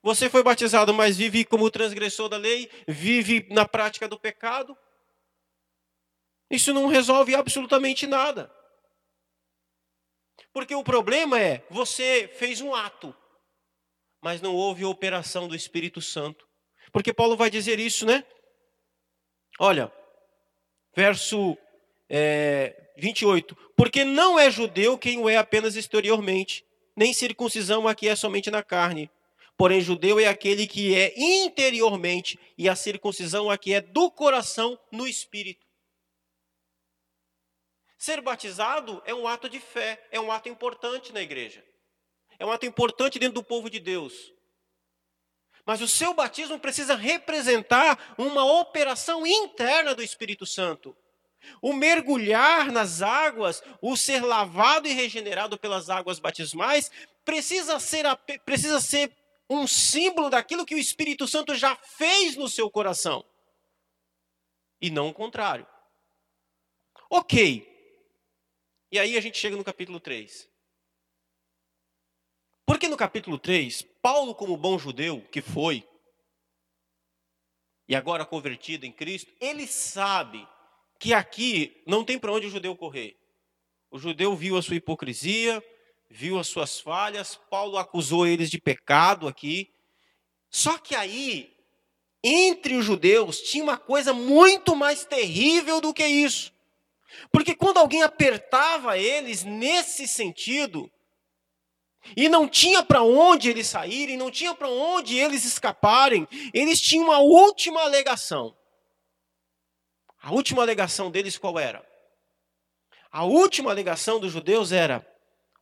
Você 0.03 0.29
foi 0.29 0.41
batizado, 0.41 0.93
mas 0.93 1.17
vive 1.17 1.45
como 1.45 1.69
transgressor 1.69 2.27
da 2.27 2.37
lei, 2.37 2.69
vive 2.87 3.45
na 3.51 3.67
prática 3.67 4.07
do 4.07 4.19
pecado. 4.19 4.75
Isso 6.49 6.73
não 6.73 6.87
resolve 6.87 7.35
absolutamente 7.35 8.07
nada. 8.07 8.51
Porque 10.51 10.73
o 10.73 10.83
problema 10.83 11.39
é, 11.39 11.63
você 11.69 12.27
fez 12.33 12.61
um 12.61 12.73
ato, 12.73 13.15
mas 14.21 14.41
não 14.41 14.55
houve 14.55 14.83
operação 14.83 15.47
do 15.47 15.55
Espírito 15.55 16.01
Santo. 16.01 16.47
Porque 16.91 17.13
Paulo 17.13 17.37
vai 17.37 17.49
dizer 17.49 17.79
isso, 17.79 18.05
né? 18.05 18.25
Olha, 19.59 19.91
verso 20.95 21.55
é, 22.09 22.91
28. 22.97 23.55
Porque 23.77 24.03
não 24.03 24.37
é 24.37 24.49
judeu 24.49 24.97
quem 24.97 25.19
o 25.19 25.29
é 25.29 25.37
apenas 25.37 25.75
exteriormente, 25.75 26.65
nem 26.95 27.13
circuncisão 27.13 27.87
aqui 27.87 28.07
é 28.07 28.15
somente 28.15 28.49
na 28.49 28.63
carne 28.63 29.09
Porém, 29.61 29.79
judeu 29.79 30.19
é 30.19 30.25
aquele 30.25 30.65
que 30.65 30.95
é 30.95 31.13
interiormente, 31.15 32.39
e 32.57 32.67
a 32.67 32.75
circuncisão 32.75 33.47
aqui 33.47 33.75
é 33.75 33.79
do 33.79 34.09
coração 34.09 34.75
no 34.91 35.05
espírito. 35.05 35.67
Ser 37.95 38.21
batizado 38.21 39.03
é 39.05 39.13
um 39.13 39.27
ato 39.27 39.47
de 39.47 39.59
fé, 39.59 40.03
é 40.09 40.19
um 40.19 40.31
ato 40.31 40.49
importante 40.49 41.13
na 41.13 41.21
igreja. 41.21 41.63
É 42.39 42.45
um 42.45 42.51
ato 42.51 42.65
importante 42.65 43.19
dentro 43.19 43.35
do 43.35 43.43
povo 43.43 43.69
de 43.69 43.79
Deus. 43.79 44.33
Mas 45.63 45.79
o 45.79 45.87
seu 45.87 46.11
batismo 46.11 46.57
precisa 46.57 46.95
representar 46.95 48.15
uma 48.17 48.43
operação 48.43 49.27
interna 49.27 49.93
do 49.93 50.01
Espírito 50.01 50.43
Santo. 50.43 50.97
O 51.61 51.71
mergulhar 51.71 52.71
nas 52.71 53.03
águas, 53.03 53.61
o 53.79 53.95
ser 53.95 54.23
lavado 54.25 54.87
e 54.87 54.93
regenerado 54.93 55.55
pelas 55.55 55.87
águas 55.87 56.17
batismais, 56.17 56.89
precisa 57.23 57.79
ser, 57.79 58.05
precisa 58.43 58.81
ser 58.81 59.20
um 59.53 59.67
símbolo 59.67 60.29
daquilo 60.29 60.65
que 60.65 60.75
o 60.75 60.79
Espírito 60.79 61.27
Santo 61.27 61.53
já 61.55 61.75
fez 61.75 62.37
no 62.37 62.47
seu 62.47 62.71
coração. 62.71 63.25
E 64.79 64.89
não 64.89 65.09
o 65.09 65.13
contrário. 65.13 65.67
Ok. 67.09 67.67
E 68.91 68.97
aí 68.97 69.17
a 69.17 69.21
gente 69.21 69.37
chega 69.37 69.57
no 69.57 69.63
capítulo 69.63 69.99
3. 69.99 70.49
Porque 72.65 72.87
no 72.87 72.95
capítulo 72.95 73.37
3, 73.37 73.81
Paulo, 74.01 74.33
como 74.33 74.55
bom 74.55 74.79
judeu 74.79 75.21
que 75.29 75.41
foi, 75.41 75.85
e 77.87 77.95
agora 77.95 78.25
convertido 78.25 78.85
em 78.85 78.91
Cristo, 78.91 79.33
ele 79.41 79.67
sabe 79.67 80.47
que 80.97 81.13
aqui 81.13 81.83
não 81.85 82.05
tem 82.05 82.17
para 82.17 82.31
onde 82.31 82.47
o 82.47 82.49
judeu 82.49 82.75
correr. 82.75 83.17
O 83.89 83.99
judeu 83.99 84.33
viu 84.33 84.55
a 84.55 84.61
sua 84.61 84.77
hipocrisia, 84.77 85.61
viu 86.11 86.37
as 86.37 86.47
suas 86.47 86.79
falhas, 86.79 87.39
Paulo 87.49 87.77
acusou 87.77 88.27
eles 88.27 88.49
de 88.49 88.59
pecado 88.59 89.27
aqui. 89.27 89.71
Só 90.49 90.77
que 90.77 90.93
aí 90.93 91.55
entre 92.23 92.75
os 92.75 92.85
judeus 92.85 93.41
tinha 93.41 93.63
uma 93.63 93.77
coisa 93.77 94.13
muito 94.13 94.75
mais 94.75 95.05
terrível 95.05 95.79
do 95.79 95.93
que 95.93 96.05
isso. 96.05 96.53
Porque 97.31 97.55
quando 97.55 97.77
alguém 97.77 98.03
apertava 98.03 98.97
eles 98.97 99.43
nesse 99.43 100.07
sentido, 100.07 100.91
e 102.15 102.27
não 102.27 102.47
tinha 102.47 102.83
para 102.83 103.03
onde 103.03 103.49
eles 103.49 103.67
saírem, 103.67 104.17
não 104.17 104.31
tinha 104.31 104.53
para 104.53 104.67
onde 104.67 105.17
eles 105.17 105.45
escaparem, 105.45 106.27
eles 106.53 106.81
tinham 106.81 107.05
uma 107.05 107.19
última 107.19 107.81
alegação. 107.81 108.55
A 110.21 110.31
última 110.31 110.61
alegação 110.61 111.09
deles 111.09 111.37
qual 111.37 111.57
era? 111.57 111.87
A 113.11 113.23
última 113.23 113.71
alegação 113.71 114.19
dos 114.19 114.31
judeus 114.31 114.71
era: 114.71 115.05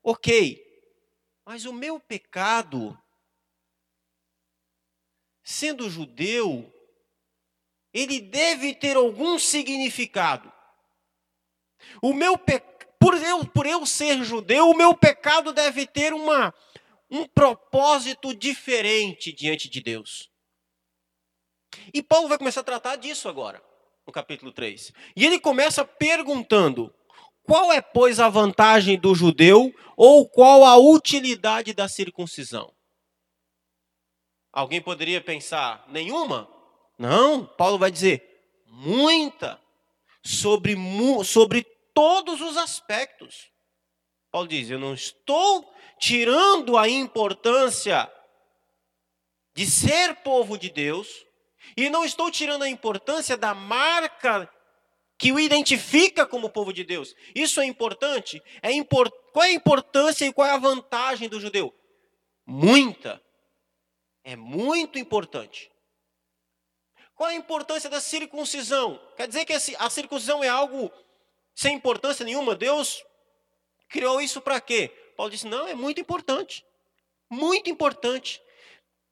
ok, 0.10 0.60
mas 1.45 1.65
o 1.65 1.74
meu 1.74 2.00
pecado, 2.00 3.00
sendo 5.43 5.88
judeu, 5.88 6.74
ele 7.93 8.19
deve 8.19 8.74
ter 8.74 8.98
algum 8.98 9.38
significado. 9.38 10.52
O 12.02 12.12
meu 12.12 12.39
por, 13.00 13.15
eu, 13.24 13.45
por 13.45 13.67
eu 13.67 13.86
ser 13.86 14.24
judeu, 14.24 14.69
o 14.69 14.76
meu 14.76 14.98
pecado 14.98 15.54
deve 15.54 15.86
ter 15.86 16.12
uma, 16.12 16.54
um 17.10 17.28
propósito 17.28 18.34
diferente 18.34 19.32
diante 19.32 19.69
de 19.69 19.80
Deus. 19.80 20.32
E 21.93 22.02
Paulo 22.02 22.28
vai 22.28 22.38
começar 22.39 22.62
a 22.62 22.63
tratar 22.63 22.95
disso 22.95 23.30
agora, 23.30 23.63
no 24.08 24.12
capítulo 24.12 24.52
3. 24.52 24.91
E 25.15 25.24
ele 25.24 25.39
começa 25.39 25.86
perguntando: 25.86 26.91
qual 27.50 27.74
é, 27.74 27.82
pois, 27.82 28.20
a 28.20 28.30
vantagem 28.30 28.96
do 28.96 29.16
judeu 29.16 29.74
ou 29.98 30.30
qual 30.30 30.64
a 30.64 30.78
utilidade 30.78 31.74
da 31.74 31.90
circuncisão? 31.90 32.72
Alguém 34.54 34.80
poderia 34.80 35.20
pensar, 35.20 35.84
nenhuma? 35.88 36.48
Não, 36.96 37.44
Paulo 37.44 37.80
vai 37.80 37.90
dizer, 37.90 38.24
muita, 38.68 39.60
sobre, 40.24 40.76
sobre 41.26 41.64
todos 41.92 42.40
os 42.40 42.56
aspectos. 42.56 43.50
Paulo 44.32 44.48
diz: 44.48 44.70
Eu 44.70 44.78
não 44.78 44.94
estou 44.94 45.74
tirando 46.00 46.78
a 46.78 46.88
importância 46.88 48.12
de 49.56 49.66
ser 49.66 50.18
povo 50.18 50.56
de 50.56 50.70
Deus, 50.70 51.26
e 51.76 51.90
não 51.90 52.06
estou 52.06 52.30
tirando 52.30 52.62
a 52.62 52.70
importância 52.70 53.36
da 53.36 53.56
marca 53.56 54.48
que 55.19 55.34
o 55.34 55.39
identifica 55.39 56.25
como 56.25 56.49
povo 56.49 56.71
de 56.71 56.86
Deus. 56.86 57.13
Isso 57.36 57.60
é 57.60 57.65
importante? 57.65 58.41
É 58.62 58.71
import... 58.71 59.13
Qual 59.34 59.43
é 59.43 59.49
a 59.49 59.53
importância 59.53 60.25
e 60.25 60.32
qual 60.32 60.47
é 60.47 60.51
a 60.51 60.58
vantagem 60.58 61.27
do 61.27 61.41
judeu? 61.41 61.75
Muita. 62.47 63.21
É 64.23 64.38
muito 64.38 64.97
importante. 64.97 65.69
Qual 67.15 67.29
é 67.29 67.34
a 67.34 67.36
importância 67.36 67.89
da 67.89 67.99
circuncisão? 67.99 68.97
Quer 69.17 69.27
dizer 69.27 69.43
que 69.43 69.51
a 69.53 69.89
circuncisão 69.89 70.41
é 70.41 70.47
algo 70.47 70.89
sem 71.53 71.75
importância 71.75 72.23
nenhuma? 72.23 72.55
Deus 72.55 73.03
criou 73.89 74.21
isso 74.21 74.39
para 74.39 74.62
quê? 74.62 74.88
Paulo 75.17 75.29
disse: 75.29 75.45
não, 75.45 75.67
é 75.67 75.75
muito 75.75 75.99
importante. 75.99 76.65
Muito 77.29 77.69
importante. 77.69 78.41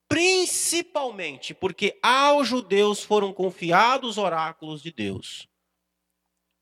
Principalmente 0.07 1.53
porque 1.53 1.99
aos 2.01 2.47
judeus 2.47 3.03
foram 3.03 3.33
confiados 3.33 4.17
oráculos 4.17 4.81
de 4.81 4.91
Deus. 4.91 5.49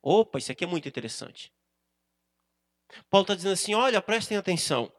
Opa, 0.08 0.38
isso 0.38 0.52
aqui 0.52 0.64
é 0.64 0.68
muito 0.68 0.88
interessante. 0.88 1.52
Paulo 3.10 3.24
está 3.24 3.34
dizendo 3.34 3.54
assim: 3.54 3.74
olha, 3.74 4.00
prestem 4.00 4.38
atenção. 4.38 4.94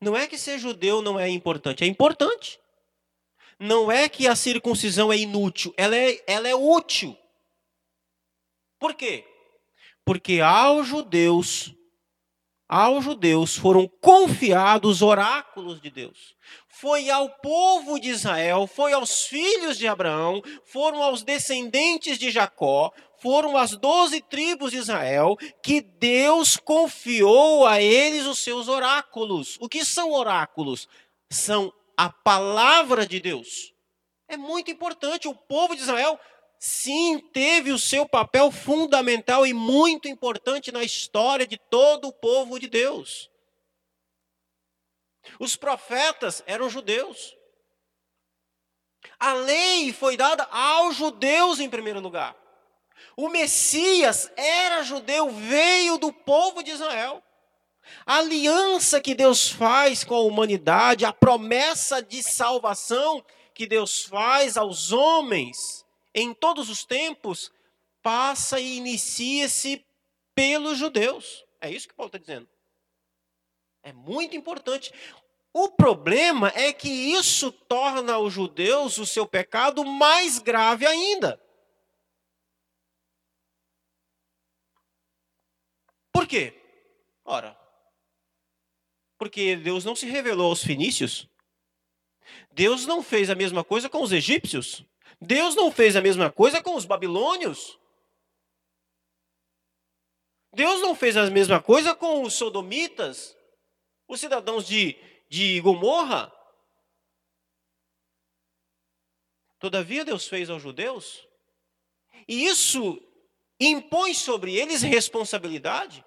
Não 0.00 0.16
é 0.16 0.26
que 0.26 0.36
ser 0.36 0.58
judeu 0.58 1.00
não 1.00 1.20
é 1.20 1.28
importante, 1.28 1.84
é 1.84 1.86
importante. 1.86 2.58
Não 3.56 3.92
é 3.92 4.08
que 4.08 4.26
a 4.26 4.34
circuncisão 4.34 5.12
é 5.12 5.16
inútil, 5.16 5.72
ela 5.76 5.96
é, 5.96 6.20
ela 6.26 6.48
é 6.48 6.54
útil. 6.54 7.16
Por 8.80 8.92
quê? 8.94 9.24
Porque 10.04 10.40
aos 10.40 10.88
judeus, 10.88 11.72
aos 12.68 13.04
judeus 13.04 13.56
foram 13.56 13.86
confiados 14.00 15.00
oráculos 15.00 15.80
de 15.80 15.90
Deus. 15.90 16.34
Foi 16.66 17.08
ao 17.08 17.30
povo 17.30 18.00
de 18.00 18.08
Israel, 18.08 18.66
foi 18.66 18.92
aos 18.92 19.22
filhos 19.26 19.78
de 19.78 19.86
Abraão, 19.86 20.42
foram 20.64 21.00
aos 21.04 21.22
descendentes 21.22 22.18
de 22.18 22.32
Jacó, 22.32 22.92
foram 23.24 23.56
as 23.56 23.74
doze 23.74 24.20
tribos 24.20 24.70
de 24.70 24.76
Israel 24.76 25.34
que 25.62 25.80
Deus 25.80 26.58
confiou 26.58 27.66
a 27.66 27.80
eles 27.80 28.26
os 28.26 28.38
seus 28.40 28.68
oráculos. 28.68 29.56
O 29.62 29.66
que 29.66 29.82
são 29.82 30.12
oráculos? 30.12 30.86
São 31.30 31.72
a 31.96 32.10
palavra 32.10 33.06
de 33.06 33.18
Deus. 33.18 33.72
É 34.28 34.36
muito 34.36 34.70
importante. 34.70 35.26
O 35.26 35.34
povo 35.34 35.74
de 35.74 35.80
Israel, 35.80 36.20
sim, 36.58 37.18
teve 37.18 37.72
o 37.72 37.78
seu 37.78 38.06
papel 38.06 38.50
fundamental 38.50 39.46
e 39.46 39.54
muito 39.54 40.06
importante 40.06 40.70
na 40.70 40.84
história 40.84 41.46
de 41.46 41.56
todo 41.56 42.08
o 42.08 42.12
povo 42.12 42.60
de 42.60 42.68
Deus. 42.68 43.30
Os 45.40 45.56
profetas 45.56 46.42
eram 46.46 46.68
judeus. 46.68 47.34
A 49.18 49.32
lei 49.32 49.94
foi 49.94 50.14
dada 50.14 50.44
aos 50.50 50.94
judeus 50.94 51.58
em 51.58 51.70
primeiro 51.70 52.00
lugar. 52.00 52.43
O 53.16 53.28
Messias 53.28 54.30
era 54.36 54.82
judeu, 54.82 55.30
veio 55.30 55.98
do 55.98 56.12
povo 56.12 56.62
de 56.62 56.72
Israel. 56.72 57.22
A 58.06 58.18
aliança 58.18 59.00
que 59.00 59.14
Deus 59.14 59.50
faz 59.50 60.04
com 60.04 60.14
a 60.14 60.22
humanidade, 60.22 61.04
a 61.04 61.12
promessa 61.12 62.02
de 62.02 62.22
salvação 62.22 63.24
que 63.54 63.66
Deus 63.66 64.04
faz 64.04 64.56
aos 64.56 64.90
homens 64.90 65.84
em 66.14 66.34
todos 66.34 66.68
os 66.68 66.84
tempos, 66.84 67.52
passa 68.02 68.58
e 68.58 68.76
inicia-se 68.76 69.84
pelos 70.34 70.78
judeus. 70.78 71.44
É 71.60 71.70
isso 71.70 71.88
que 71.88 71.94
Paulo 71.94 72.08
está 72.08 72.18
dizendo. 72.18 72.48
É 73.82 73.92
muito 73.92 74.36
importante. 74.36 74.92
O 75.52 75.68
problema 75.68 76.52
é 76.54 76.72
que 76.72 76.88
isso 76.88 77.52
torna 77.52 78.18
os 78.18 78.32
judeus 78.32 78.98
o 78.98 79.06
seu 79.06 79.26
pecado 79.26 79.84
mais 79.84 80.38
grave 80.38 80.86
ainda. 80.86 81.40
Por 86.14 86.28
quê? 86.28 86.54
Ora, 87.24 87.58
porque 89.18 89.56
Deus 89.56 89.84
não 89.84 89.96
se 89.96 90.06
revelou 90.06 90.50
aos 90.50 90.62
fenícios. 90.62 91.28
Deus 92.52 92.86
não 92.86 93.02
fez 93.02 93.28
a 93.28 93.34
mesma 93.34 93.64
coisa 93.64 93.88
com 93.88 94.00
os 94.00 94.12
egípcios. 94.12 94.84
Deus 95.20 95.56
não 95.56 95.72
fez 95.72 95.96
a 95.96 96.00
mesma 96.00 96.30
coisa 96.30 96.62
com 96.62 96.76
os 96.76 96.84
babilônios. 96.84 97.78
Deus 100.52 100.80
não 100.80 100.94
fez 100.94 101.16
a 101.16 101.28
mesma 101.30 101.60
coisa 101.60 101.96
com 101.96 102.22
os 102.22 102.34
sodomitas, 102.34 103.36
os 104.06 104.20
cidadãos 104.20 104.68
de, 104.68 104.96
de 105.28 105.60
Gomorra. 105.60 106.32
Todavia, 109.58 110.04
Deus 110.04 110.28
fez 110.28 110.48
aos 110.48 110.62
judeus. 110.62 111.26
E 112.28 112.46
isso 112.46 113.02
impõe 113.60 114.14
sobre 114.14 114.56
eles 114.56 114.82
responsabilidade, 114.82 116.04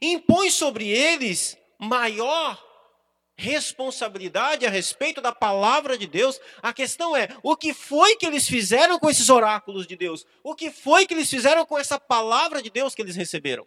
impõe 0.00 0.50
sobre 0.50 0.88
eles 0.88 1.56
maior 1.78 2.62
responsabilidade 3.36 4.66
a 4.66 4.70
respeito 4.70 5.20
da 5.20 5.32
palavra 5.32 5.96
de 5.96 6.06
Deus. 6.06 6.40
A 6.62 6.72
questão 6.72 7.16
é: 7.16 7.28
o 7.42 7.56
que 7.56 7.74
foi 7.74 8.16
que 8.16 8.26
eles 8.26 8.46
fizeram 8.46 8.98
com 8.98 9.10
esses 9.10 9.28
oráculos 9.28 9.86
de 9.86 9.96
Deus? 9.96 10.24
O 10.42 10.54
que 10.54 10.70
foi 10.70 11.06
que 11.06 11.14
eles 11.14 11.28
fizeram 11.28 11.66
com 11.66 11.78
essa 11.78 11.98
palavra 11.98 12.62
de 12.62 12.70
Deus 12.70 12.94
que 12.94 13.02
eles 13.02 13.16
receberam? 13.16 13.66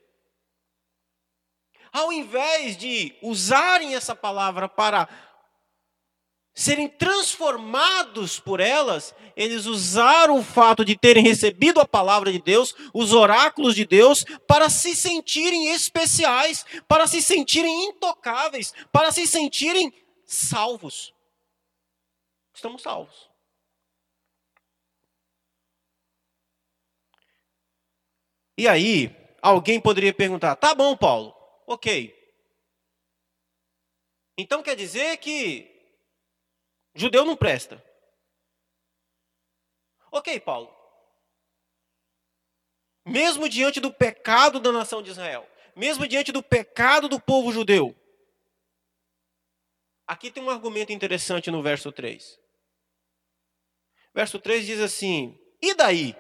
Ao 1.92 2.12
invés 2.12 2.76
de 2.76 3.16
usarem 3.22 3.96
essa 3.96 4.16
palavra 4.16 4.68
para 4.68 5.08
serem 6.56 6.88
transformados 6.88 8.40
por 8.40 8.62
elas, 8.62 9.14
eles 9.36 9.66
usaram 9.66 10.40
o 10.40 10.44
fato 10.44 10.86
de 10.86 10.98
terem 10.98 11.22
recebido 11.22 11.82
a 11.82 11.86
palavra 11.86 12.32
de 12.32 12.42
Deus, 12.42 12.74
os 12.94 13.12
oráculos 13.12 13.76
de 13.76 13.86
Deus, 13.86 14.24
para 14.48 14.70
se 14.70 14.96
sentirem 14.96 15.74
especiais, 15.74 16.66
para 16.88 17.06
se 17.08 17.22
sentirem 17.22 17.90
intocáveis, 17.90 18.74
para 18.90 19.12
se 19.12 19.28
sentirem 19.28 19.94
salvos. 20.26 21.14
Estamos 22.54 22.82
salvos. 22.82 23.30
E 28.58 28.66
aí, 28.66 29.14
alguém 29.42 29.82
poderia 29.82 30.14
perguntar: 30.14 30.56
tá 30.56 30.74
bom, 30.74 30.96
Paulo, 30.96 31.36
ok. 31.68 32.16
Então 34.38 34.64
quer 34.64 34.78
dizer 34.78 35.18
que 35.18 35.75
Judeu 36.96 37.26
não 37.26 37.36
presta. 37.36 37.84
Ok, 40.12 40.40
Paulo. 40.40 40.74
Mesmo 43.06 43.50
diante 43.50 43.80
do 43.80 43.94
pecado 43.94 44.60
da 44.60 44.72
nação 44.72 45.04
de 45.04 45.12
Israel, 45.12 45.48
mesmo 45.76 46.08
diante 46.08 46.32
do 46.32 46.42
pecado 46.42 47.10
do 47.10 47.20
povo 47.20 47.52
judeu, 47.52 47.94
aqui 50.08 50.32
tem 50.32 50.42
um 50.42 50.50
argumento 50.50 50.94
interessante 50.94 51.52
no 51.52 51.62
verso 51.62 51.92
3. 51.92 52.40
Verso 54.14 54.40
3 54.40 54.66
diz 54.66 54.80
assim: 54.80 55.38
E 55.62 55.76
daí? 55.76 56.16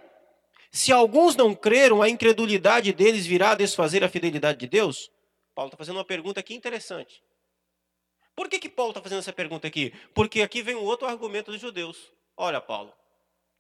Se 0.70 0.92
alguns 0.92 1.38
não 1.38 1.56
creram, 1.56 2.02
a 2.02 2.10
incredulidade 2.10 2.92
deles 2.92 3.26
virá 3.26 3.52
a 3.52 3.56
desfazer 3.56 4.04
a 4.04 4.10
fidelidade 4.10 4.60
de 4.60 4.68
Deus? 4.68 5.10
Paulo 5.56 5.70
está 5.70 5.78
fazendo 5.78 5.96
uma 5.96 6.06
pergunta 6.06 6.42
aqui 6.42 6.54
interessante. 6.54 7.24
Por 8.36 8.50
que, 8.50 8.60
que 8.60 8.70
Paulo 8.70 8.92
está 8.92 9.02
fazendo 9.02 9.20
essa 9.20 9.32
pergunta 9.32 9.68
aqui? 9.68 9.94
Porque 10.14 10.42
aqui 10.42 10.62
vem 10.62 10.76
um 10.76 10.84
outro 10.84 11.08
argumento 11.08 11.52
dos 11.52 11.62
judeus. 11.62 12.12
Olha, 12.36 12.60
Paulo, 12.60 12.94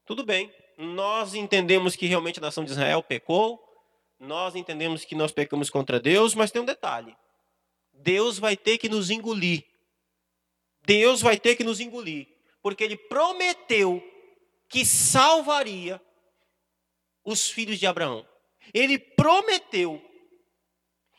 tudo 0.05 0.23
bem, 0.23 0.53
nós 0.77 1.33
entendemos 1.33 1.95
que 1.95 2.05
realmente 2.05 2.39
a 2.39 2.41
nação 2.41 2.65
de 2.65 2.71
Israel 2.71 3.01
pecou, 3.01 3.63
nós 4.19 4.55
entendemos 4.55 5.05
que 5.05 5.15
nós 5.15 5.31
pecamos 5.31 5.69
contra 5.69 5.99
Deus, 5.99 6.35
mas 6.35 6.51
tem 6.51 6.61
um 6.61 6.65
detalhe: 6.65 7.15
Deus 7.93 8.37
vai 8.37 8.57
ter 8.57 8.77
que 8.77 8.89
nos 8.89 9.09
engolir. 9.09 9.63
Deus 10.85 11.21
vai 11.21 11.39
ter 11.39 11.55
que 11.55 11.63
nos 11.63 11.79
engolir, 11.79 12.27
porque 12.61 12.83
Ele 12.83 12.95
prometeu 12.95 14.03
que 14.69 14.85
salvaria 14.85 16.01
os 17.23 17.49
filhos 17.49 17.79
de 17.79 17.87
Abraão. 17.87 18.25
Ele 18.73 18.97
prometeu, 18.99 20.01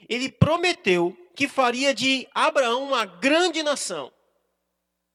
ele 0.09 0.31
prometeu 0.31 1.17
que 1.37 1.47
faria 1.47 1.95
de 1.95 2.27
Abraão 2.35 2.83
uma 2.83 3.05
grande 3.05 3.63
nação. 3.63 4.11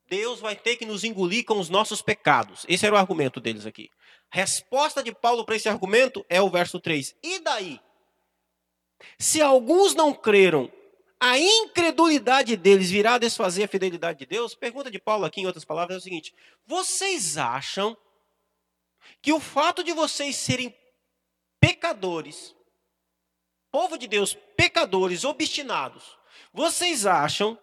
Deus 0.08 0.40
vai 0.40 0.56
ter 0.56 0.76
que 0.76 0.86
nos 0.86 1.04
engolir 1.04 1.44
com 1.44 1.58
os 1.58 1.68
nossos 1.68 2.02
pecados. 2.02 2.66
Esse 2.70 2.86
era 2.86 2.96
o 2.96 2.98
argumento 2.98 3.40
deles 3.40 3.66
aqui. 3.66 3.90
Resposta 4.30 5.02
de 5.02 5.14
Paulo 5.14 5.44
para 5.44 5.56
esse 5.56 5.68
argumento 5.68 6.26
é 6.30 6.42
o 6.42 6.50
verso 6.50 6.80
3. 6.80 7.16
E 7.24 7.40
daí? 7.40 7.82
Se 9.18 9.42
alguns 9.42 9.96
não 9.96 10.14
creram, 10.14 10.72
a 11.20 11.40
incredulidade 11.40 12.56
deles 12.56 12.92
virá 12.92 13.18
desfazer 13.18 13.64
a 13.64 13.68
fidelidade 13.68 14.20
de 14.20 14.26
Deus? 14.26 14.54
Pergunta 14.54 14.92
de 14.92 15.00
Paulo 15.00 15.26
aqui, 15.26 15.42
em 15.42 15.48
outras 15.48 15.66
palavras, 15.66 15.96
é 15.96 16.00
o 16.00 16.04
seguinte: 16.04 16.34
vocês 16.68 17.38
acham 17.38 17.98
que 19.22 19.34
o 19.34 19.40
fato 19.40 19.84
de 19.84 19.94
vocês 19.94 20.36
serem 20.36 20.76
pecadores, 21.60 22.56
povo 23.72 23.98
de 23.98 24.08
Deus, 24.08 24.38
pecadores, 24.56 25.24
obstinados, 25.24 26.18
vocês 26.54 27.06
acham 27.06 27.58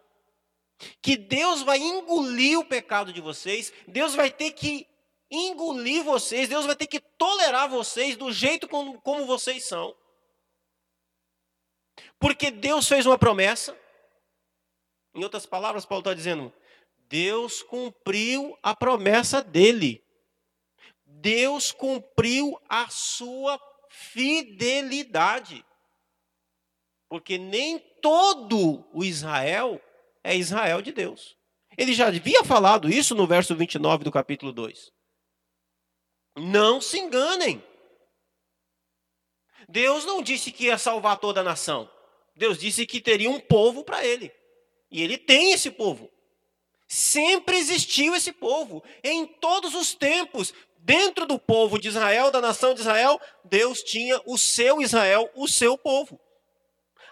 que 1.02 1.16
Deus 1.16 1.62
vai 1.62 1.78
engolir 1.78 2.58
o 2.58 2.64
pecado 2.64 3.12
de 3.12 3.20
vocês, 3.20 3.72
Deus 3.86 4.14
vai 4.14 4.30
ter 4.30 4.52
que 4.52 4.86
engolir 5.30 6.02
vocês, 6.04 6.48
Deus 6.48 6.64
vai 6.64 6.76
ter 6.76 6.86
que 6.86 7.00
tolerar 7.00 7.68
vocês 7.68 8.16
do 8.16 8.32
jeito 8.32 8.68
como, 8.68 9.00
como 9.00 9.26
vocês 9.26 9.64
são. 9.64 9.94
Porque 12.18 12.50
Deus 12.50 12.88
fez 12.88 13.06
uma 13.06 13.18
promessa. 13.18 13.76
Em 15.14 15.22
outras 15.22 15.46
palavras, 15.46 15.84
Paulo 15.84 16.00
está 16.00 16.14
dizendo: 16.14 16.52
Deus 17.08 17.62
cumpriu 17.62 18.56
a 18.62 18.74
promessa 18.74 19.42
dele. 19.42 20.04
Deus 21.04 21.72
cumpriu 21.72 22.60
a 22.68 22.88
sua 22.88 23.60
fidelidade. 23.88 25.64
Porque 27.08 27.38
nem 27.38 27.78
todo 28.00 28.84
o 28.92 29.04
Israel 29.04 29.80
é 30.22 30.36
Israel 30.36 30.82
de 30.82 30.92
Deus. 30.92 31.36
Ele 31.76 31.92
já 31.92 32.08
havia 32.08 32.44
falado 32.44 32.90
isso 32.90 33.14
no 33.14 33.26
verso 33.26 33.54
29 33.54 34.04
do 34.04 34.12
capítulo 34.12 34.52
2. 34.52 34.92
Não 36.36 36.80
se 36.80 36.98
enganem. 36.98 37.62
Deus 39.68 40.04
não 40.04 40.22
disse 40.22 40.50
que 40.50 40.64
ia 40.64 40.78
salvar 40.78 41.18
toda 41.18 41.40
a 41.40 41.44
nação. 41.44 41.90
Deus 42.34 42.58
disse 42.58 42.86
que 42.86 43.00
teria 43.00 43.30
um 43.30 43.40
povo 43.40 43.84
para 43.84 44.04
ele. 44.04 44.32
E 44.90 45.02
ele 45.02 45.18
tem 45.18 45.52
esse 45.52 45.70
povo. 45.70 46.10
Sempre 46.86 47.56
existiu 47.56 48.14
esse 48.14 48.32
povo. 48.32 48.82
Em 49.04 49.26
todos 49.26 49.74
os 49.74 49.94
tempos, 49.94 50.54
dentro 50.78 51.26
do 51.26 51.38
povo 51.38 51.78
de 51.78 51.88
Israel, 51.88 52.30
da 52.30 52.40
nação 52.40 52.74
de 52.74 52.80
Israel, 52.80 53.20
Deus 53.44 53.82
tinha 53.82 54.20
o 54.24 54.38
seu 54.38 54.80
Israel, 54.80 55.30
o 55.34 55.46
seu 55.46 55.76
povo. 55.76 56.18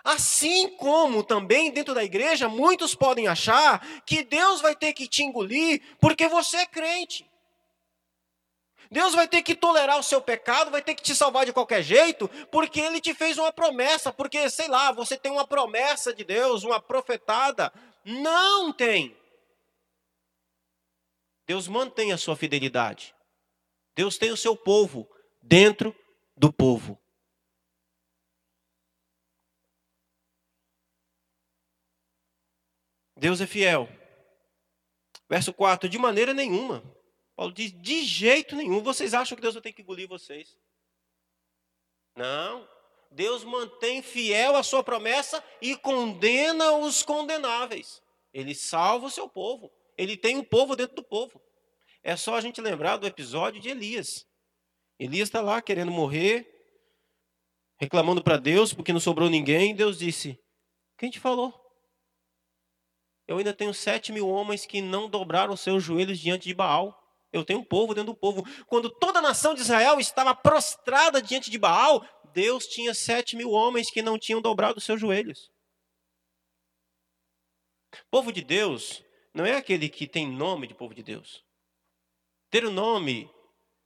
Assim 0.06 0.68
como 0.76 1.24
também 1.24 1.72
dentro 1.72 1.92
da 1.92 2.04
igreja, 2.04 2.48
muitos 2.48 2.94
podem 2.94 3.26
achar 3.26 3.84
que 4.06 4.22
Deus 4.22 4.60
vai 4.60 4.76
ter 4.76 4.92
que 4.92 5.08
te 5.08 5.24
engolir 5.24 5.82
porque 6.00 6.28
você 6.28 6.58
é 6.58 6.66
crente. 6.66 7.28
Deus 8.88 9.16
vai 9.16 9.26
ter 9.26 9.42
que 9.42 9.52
tolerar 9.52 9.98
o 9.98 10.04
seu 10.04 10.20
pecado, 10.20 10.70
vai 10.70 10.80
ter 10.80 10.94
que 10.94 11.02
te 11.02 11.12
salvar 11.12 11.44
de 11.44 11.52
qualquer 11.52 11.82
jeito, 11.82 12.28
porque 12.52 12.80
ele 12.80 13.00
te 13.00 13.14
fez 13.14 13.36
uma 13.36 13.52
promessa, 13.52 14.12
porque, 14.12 14.48
sei 14.48 14.68
lá, 14.68 14.92
você 14.92 15.16
tem 15.16 15.32
uma 15.32 15.44
promessa 15.44 16.14
de 16.14 16.22
Deus, 16.22 16.62
uma 16.62 16.80
profetada. 16.80 17.72
Não 18.04 18.72
tem. 18.72 19.16
Deus 21.48 21.66
mantém 21.66 22.12
a 22.12 22.16
sua 22.16 22.36
fidelidade. 22.36 23.12
Deus 23.96 24.16
tem 24.16 24.30
o 24.30 24.36
seu 24.36 24.56
povo 24.56 25.08
dentro 25.42 25.92
do 26.36 26.52
povo. 26.52 26.96
Deus 33.16 33.40
é 33.40 33.46
fiel. 33.46 33.88
Verso 35.28 35.52
4: 35.52 35.88
De 35.88 35.98
maneira 35.98 36.34
nenhuma. 36.34 36.82
Paulo 37.34 37.52
diz: 37.52 37.72
De 37.72 38.04
jeito 38.04 38.54
nenhum. 38.54 38.82
Vocês 38.82 39.14
acham 39.14 39.36
que 39.36 39.42
Deus 39.42 39.54
vai 39.54 39.62
ter 39.62 39.72
que 39.72 39.82
engolir 39.82 40.08
vocês? 40.08 40.56
Não. 42.14 42.68
Deus 43.10 43.44
mantém 43.44 44.02
fiel 44.02 44.56
a 44.56 44.62
sua 44.62 44.82
promessa 44.82 45.42
e 45.60 45.76
condena 45.76 46.72
os 46.72 47.02
condenáveis. 47.02 48.02
Ele 48.32 48.54
salva 48.54 49.06
o 49.06 49.10
seu 49.10 49.28
povo. 49.28 49.72
Ele 49.96 50.16
tem 50.16 50.36
um 50.36 50.44
povo 50.44 50.76
dentro 50.76 50.96
do 50.96 51.02
povo. 51.02 51.40
É 52.02 52.16
só 52.16 52.34
a 52.34 52.40
gente 52.40 52.60
lembrar 52.60 52.98
do 52.98 53.06
episódio 53.06 53.60
de 53.60 53.68
Elias. 53.68 54.26
Elias 54.98 55.28
está 55.28 55.40
lá 55.40 55.62
querendo 55.62 55.90
morrer, 55.90 56.46
reclamando 57.78 58.22
para 58.22 58.36
Deus 58.36 58.72
porque 58.74 58.92
não 58.92 59.00
sobrou 59.00 59.30
ninguém. 59.30 59.74
Deus 59.74 59.98
disse: 59.98 60.38
Quem 60.98 61.10
te 61.10 61.18
falou? 61.18 61.65
Eu 63.26 63.38
ainda 63.38 63.52
tenho 63.52 63.74
sete 63.74 64.12
mil 64.12 64.28
homens 64.28 64.64
que 64.64 64.80
não 64.80 65.08
dobraram 65.08 65.56
seus 65.56 65.82
joelhos 65.82 66.18
diante 66.18 66.46
de 66.48 66.54
Baal. 66.54 67.02
Eu 67.32 67.44
tenho 67.44 67.58
um 67.58 67.64
povo 67.64 67.94
dentro 67.94 68.12
do 68.12 68.18
povo. 68.18 68.44
Quando 68.66 68.88
toda 68.88 69.18
a 69.18 69.22
nação 69.22 69.54
de 69.54 69.60
Israel 69.60 69.98
estava 69.98 70.34
prostrada 70.34 71.20
diante 71.20 71.50
de 71.50 71.58
Baal, 71.58 72.06
Deus 72.32 72.66
tinha 72.66 72.94
sete 72.94 73.36
mil 73.36 73.50
homens 73.50 73.90
que 73.90 74.02
não 74.02 74.18
tinham 74.18 74.40
dobrado 74.40 74.80
seus 74.80 75.00
joelhos. 75.00 75.50
Povo 78.10 78.32
de 78.32 78.42
Deus 78.42 79.02
não 79.34 79.44
é 79.44 79.56
aquele 79.56 79.88
que 79.88 80.06
tem 80.06 80.30
nome 80.30 80.66
de 80.66 80.74
povo 80.74 80.94
de 80.94 81.02
Deus. 81.02 81.44
Ter 82.50 82.64
o 82.64 82.70
nome 82.70 83.30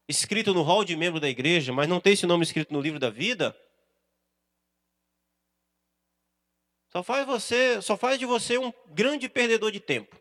escrito 0.08 0.52
no 0.52 0.62
hall 0.62 0.84
de 0.84 0.96
membro 0.96 1.20
da 1.20 1.28
igreja, 1.28 1.72
mas 1.72 1.88
não 1.88 2.00
ter 2.00 2.10
esse 2.10 2.26
nome 2.26 2.44
escrito 2.44 2.72
no 2.72 2.80
livro 2.80 2.98
da 2.98 3.10
vida, 3.10 3.56
Só 6.90 7.02
faz 7.02 7.26
você, 7.26 7.80
só 7.80 7.96
faz 7.96 8.18
de 8.18 8.26
você 8.26 8.58
um 8.58 8.72
grande 8.88 9.28
perdedor 9.28 9.70
de 9.70 9.80
tempo. 9.80 10.18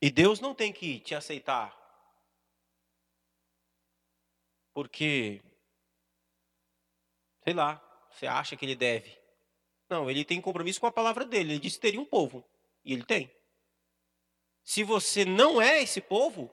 E 0.00 0.10
Deus 0.10 0.40
não 0.40 0.54
tem 0.54 0.72
que 0.72 1.00
te 1.00 1.14
aceitar. 1.14 1.76
Porque 4.72 5.42
sei 7.44 7.52
lá, 7.52 7.80
você 8.10 8.26
acha 8.26 8.56
que 8.56 8.64
ele 8.64 8.76
deve. 8.76 9.18
Não, 9.88 10.10
ele 10.10 10.24
tem 10.24 10.40
compromisso 10.40 10.80
com 10.80 10.86
a 10.86 10.92
palavra 10.92 11.24
dele. 11.24 11.52
Ele 11.52 11.60
disse 11.60 11.76
que 11.76 11.82
teria 11.82 12.00
um 12.00 12.04
povo. 12.04 12.44
E 12.84 12.92
ele 12.92 13.04
tem. 13.04 13.30
Se 14.64 14.82
você 14.82 15.24
não 15.24 15.60
é 15.60 15.82
esse 15.82 16.00
povo, 16.00 16.50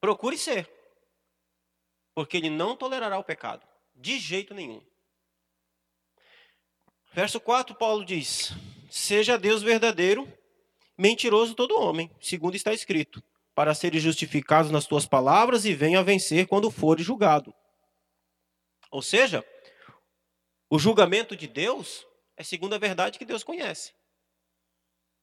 procure 0.00 0.36
ser. 0.36 0.68
Porque 2.14 2.36
ele 2.36 2.50
não 2.50 2.76
tolerará 2.76 3.18
o 3.18 3.24
pecado. 3.24 3.66
De 4.02 4.18
jeito 4.18 4.52
nenhum. 4.52 4.84
Verso 7.12 7.40
4, 7.40 7.76
Paulo 7.76 8.04
diz: 8.04 8.50
Seja 8.90 9.38
Deus 9.38 9.62
verdadeiro, 9.62 10.26
mentiroso 10.98 11.54
todo 11.54 11.78
homem, 11.78 12.10
segundo 12.20 12.56
está 12.56 12.72
escrito, 12.72 13.22
para 13.54 13.76
seres 13.76 14.02
justificados 14.02 14.72
nas 14.72 14.88
tuas 14.88 15.06
palavras 15.06 15.64
e 15.64 15.72
venha 15.72 16.02
vencer 16.02 16.48
quando 16.48 16.68
fores 16.68 17.06
julgado. 17.06 17.54
Ou 18.90 19.00
seja, 19.00 19.46
o 20.68 20.80
julgamento 20.80 21.36
de 21.36 21.46
Deus 21.46 22.04
é 22.36 22.42
segundo 22.42 22.74
a 22.74 22.78
verdade 22.78 23.20
que 23.20 23.24
Deus 23.24 23.44
conhece. 23.44 23.94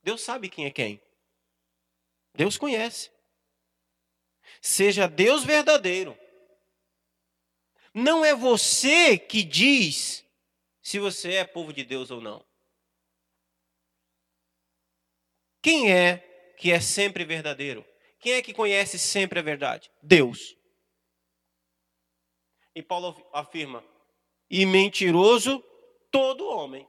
Deus 0.02 0.22
sabe 0.22 0.48
quem 0.48 0.66
é 0.66 0.72
quem. 0.72 1.02
Deus 2.34 2.58
conhece. 2.58 3.12
Seja 4.62 5.06
Deus 5.06 5.44
verdadeiro, 5.44 6.18
não 7.94 8.24
é 8.24 8.36
você 8.36 9.18
que 9.18 9.44
diz 9.44 10.26
se 10.82 11.00
você 11.00 11.36
é 11.36 11.46
povo 11.46 11.74
de 11.74 11.84
Deus 11.84 12.12
ou 12.12 12.22
não. 12.22 12.46
Quem 15.62 15.92
é 15.92 16.18
que 16.58 16.72
é 16.72 16.80
sempre 16.80 17.26
verdadeiro? 17.26 17.86
Quem 18.20 18.34
é 18.34 18.42
que 18.42 18.54
conhece 18.54 18.98
sempre 18.98 19.40
a 19.40 19.42
verdade? 19.42 19.92
Deus. 20.02 20.56
E 22.76 22.82
Paulo 22.82 23.16
afirma: 23.34 23.84
e 24.50 24.66
mentiroso 24.66 25.64
todo 26.12 26.48
homem. 26.48 26.88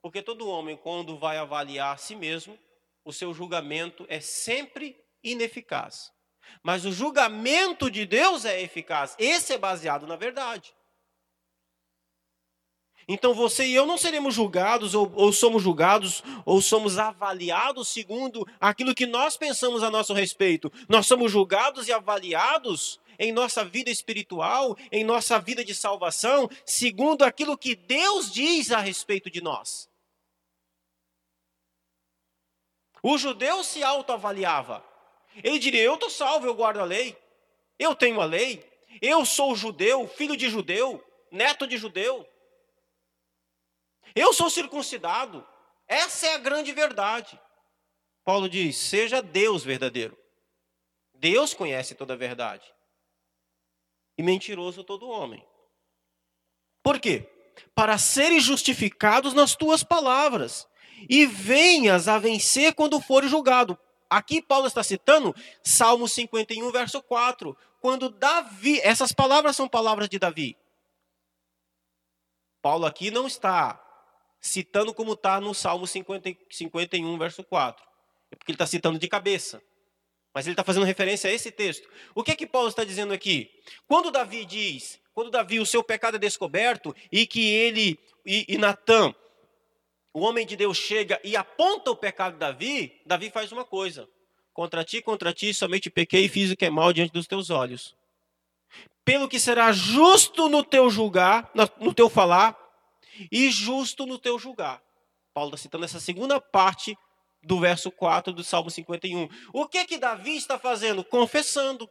Porque 0.00 0.22
todo 0.22 0.48
homem, 0.48 0.76
quando 0.76 1.18
vai 1.18 1.36
avaliar 1.36 1.94
a 1.94 1.98
si 1.98 2.14
mesmo, 2.14 2.58
o 3.04 3.12
seu 3.12 3.34
julgamento 3.34 4.06
é 4.08 4.20
sempre 4.20 4.96
ineficaz. 5.22 6.12
Mas 6.62 6.84
o 6.84 6.92
julgamento 6.92 7.90
de 7.90 8.04
Deus 8.04 8.44
é 8.44 8.60
eficaz. 8.60 9.14
Esse 9.18 9.52
é 9.52 9.58
baseado 9.58 10.06
na 10.06 10.16
verdade. 10.16 10.74
Então 13.10 13.32
você 13.32 13.66
e 13.66 13.74
eu 13.74 13.86
não 13.86 13.96
seremos 13.96 14.34
julgados, 14.34 14.94
ou, 14.94 15.10
ou, 15.14 15.32
somos 15.32 15.62
julgados, 15.62 16.22
ou 16.44 16.60
somos 16.60 16.98
avaliados 16.98 17.88
segundo 17.88 18.46
aquilo 18.60 18.94
que 18.94 19.06
nós 19.06 19.34
pensamos 19.34 19.82
a 19.82 19.90
nosso 19.90 20.12
respeito. 20.12 20.70
Nós 20.86 21.06
somos 21.06 21.32
julgados 21.32 21.88
e 21.88 21.92
avaliados 21.92 23.00
em 23.18 23.32
nossa 23.32 23.64
vida 23.64 23.90
espiritual, 23.90 24.76
em 24.92 25.04
nossa 25.04 25.40
vida 25.40 25.64
de 25.64 25.74
salvação, 25.74 26.50
segundo 26.66 27.22
aquilo 27.22 27.56
que 27.56 27.74
Deus 27.74 28.30
diz 28.30 28.70
a 28.70 28.78
respeito 28.78 29.30
de 29.30 29.40
nós. 29.40 29.88
O 33.02 33.16
judeu 33.16 33.64
se 33.64 33.82
autoavaliava. 33.82 34.84
Ele 35.42 35.58
diria: 35.58 35.82
Eu 35.82 35.94
estou 35.94 36.10
salvo, 36.10 36.46
eu 36.46 36.54
guardo 36.54 36.80
a 36.80 36.84
lei, 36.84 37.16
eu 37.78 37.94
tenho 37.94 38.20
a 38.20 38.24
lei, 38.24 38.64
eu 39.00 39.24
sou 39.24 39.54
judeu, 39.54 40.08
filho 40.08 40.36
de 40.36 40.48
judeu, 40.48 41.04
neto 41.30 41.66
de 41.66 41.76
judeu. 41.76 42.28
Eu 44.14 44.32
sou 44.32 44.50
circuncidado. 44.50 45.46
Essa 45.86 46.26
é 46.26 46.34
a 46.34 46.38
grande 46.38 46.72
verdade. 46.72 47.40
Paulo 48.24 48.48
diz: 48.48 48.76
seja 48.76 49.22
Deus 49.22 49.64
verdadeiro. 49.64 50.16
Deus 51.14 51.54
conhece 51.54 51.94
toda 51.94 52.14
a 52.14 52.16
verdade. 52.16 52.66
E 54.16 54.22
mentiroso 54.22 54.84
todo 54.84 55.08
homem. 55.08 55.44
Por 56.82 57.00
quê? 57.00 57.28
Para 57.74 57.98
serem 57.98 58.40
justificados 58.40 59.34
nas 59.34 59.54
tuas 59.54 59.82
palavras 59.82 60.66
e 61.08 61.26
venhas 61.26 62.08
a 62.08 62.18
vencer 62.18 62.74
quando 62.74 63.00
for 63.00 63.24
julgado. 63.26 63.78
Aqui 64.10 64.40
Paulo 64.40 64.66
está 64.66 64.82
citando 64.82 65.34
Salmo 65.62 66.08
51, 66.08 66.70
verso 66.72 67.02
4, 67.02 67.56
quando 67.80 68.08
Davi, 68.08 68.80
essas 68.80 69.12
palavras 69.12 69.54
são 69.54 69.68
palavras 69.68 70.08
de 70.08 70.18
Davi. 70.18 70.56
Paulo 72.62 72.86
aqui 72.86 73.10
não 73.10 73.26
está 73.26 73.82
citando 74.40 74.94
como 74.94 75.12
está 75.12 75.40
no 75.40 75.54
Salmo 75.54 75.86
50, 75.86 76.36
51, 76.50 77.18
verso 77.18 77.44
4. 77.44 77.86
É 78.30 78.36
porque 78.36 78.52
ele 78.52 78.56
está 78.56 78.66
citando 78.66 78.98
de 78.98 79.08
cabeça. 79.08 79.62
Mas 80.34 80.46
ele 80.46 80.52
está 80.52 80.64
fazendo 80.64 80.84
referência 80.84 81.30
a 81.30 81.32
esse 81.32 81.50
texto. 81.50 81.88
O 82.14 82.22
que 82.22 82.32
é 82.32 82.36
que 82.36 82.46
Paulo 82.46 82.68
está 82.68 82.84
dizendo 82.84 83.12
aqui? 83.12 83.50
Quando 83.86 84.10
Davi 84.10 84.44
diz, 84.44 85.00
quando 85.14 85.30
Davi, 85.30 85.58
o 85.58 85.66
seu 85.66 85.82
pecado 85.82 86.16
é 86.16 86.18
descoberto, 86.18 86.94
e 87.10 87.26
que 87.26 87.52
ele 87.52 87.98
e, 88.24 88.44
e 88.48 88.58
Natan, 88.58 89.14
o 90.12 90.20
homem 90.20 90.46
de 90.46 90.56
Deus, 90.56 90.76
chega 90.76 91.20
e 91.22 91.36
aponta 91.36 91.90
o 91.90 91.96
pecado 91.96 92.34
de 92.34 92.38
Davi, 92.38 93.00
Davi 93.04 93.30
faz 93.30 93.52
uma 93.52 93.64
coisa. 93.64 94.08
Contra 94.52 94.84
ti, 94.84 95.00
contra 95.00 95.32
ti, 95.32 95.54
somente 95.54 95.90
pequei 95.90 96.24
e 96.24 96.28
fiz 96.28 96.50
o 96.50 96.56
que 96.56 96.64
é 96.64 96.70
mal 96.70 96.92
diante 96.92 97.12
dos 97.12 97.26
teus 97.26 97.50
olhos. 97.50 97.94
Pelo 99.04 99.28
que 99.28 99.38
será 99.38 99.72
justo 99.72 100.48
no 100.48 100.64
teu 100.64 100.90
julgar, 100.90 101.50
no 101.80 101.94
teu 101.94 102.08
falar, 102.08 102.58
e 103.30 103.50
justo 103.50 104.06
no 104.06 104.18
teu 104.18 104.38
julgar. 104.38 104.82
Paulo 105.32 105.50
está 105.50 105.62
citando 105.62 105.84
essa 105.84 106.00
segunda 106.00 106.40
parte 106.40 106.96
do 107.42 107.60
verso 107.60 107.90
4 107.90 108.32
do 108.32 108.42
Salmo 108.42 108.70
51. 108.70 109.28
O 109.52 109.66
que 109.66 109.84
que 109.84 109.98
Davi 109.98 110.36
está 110.36 110.58
fazendo? 110.58 111.04
Confessando. 111.04 111.88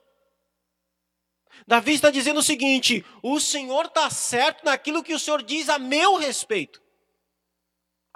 Davi 1.66 1.94
está 1.94 2.12
dizendo 2.12 2.40
o 2.40 2.44
seguinte: 2.44 3.06
o 3.24 3.40
Senhor 3.40 3.86
está 3.86 4.10
certo 4.10 4.66
naquilo 4.66 5.04
que 5.04 5.14
o 5.14 5.20
Senhor 5.20 5.42
diz 5.42 5.70
a 5.70 5.80
meu 5.80 6.18
respeito. 6.18 6.82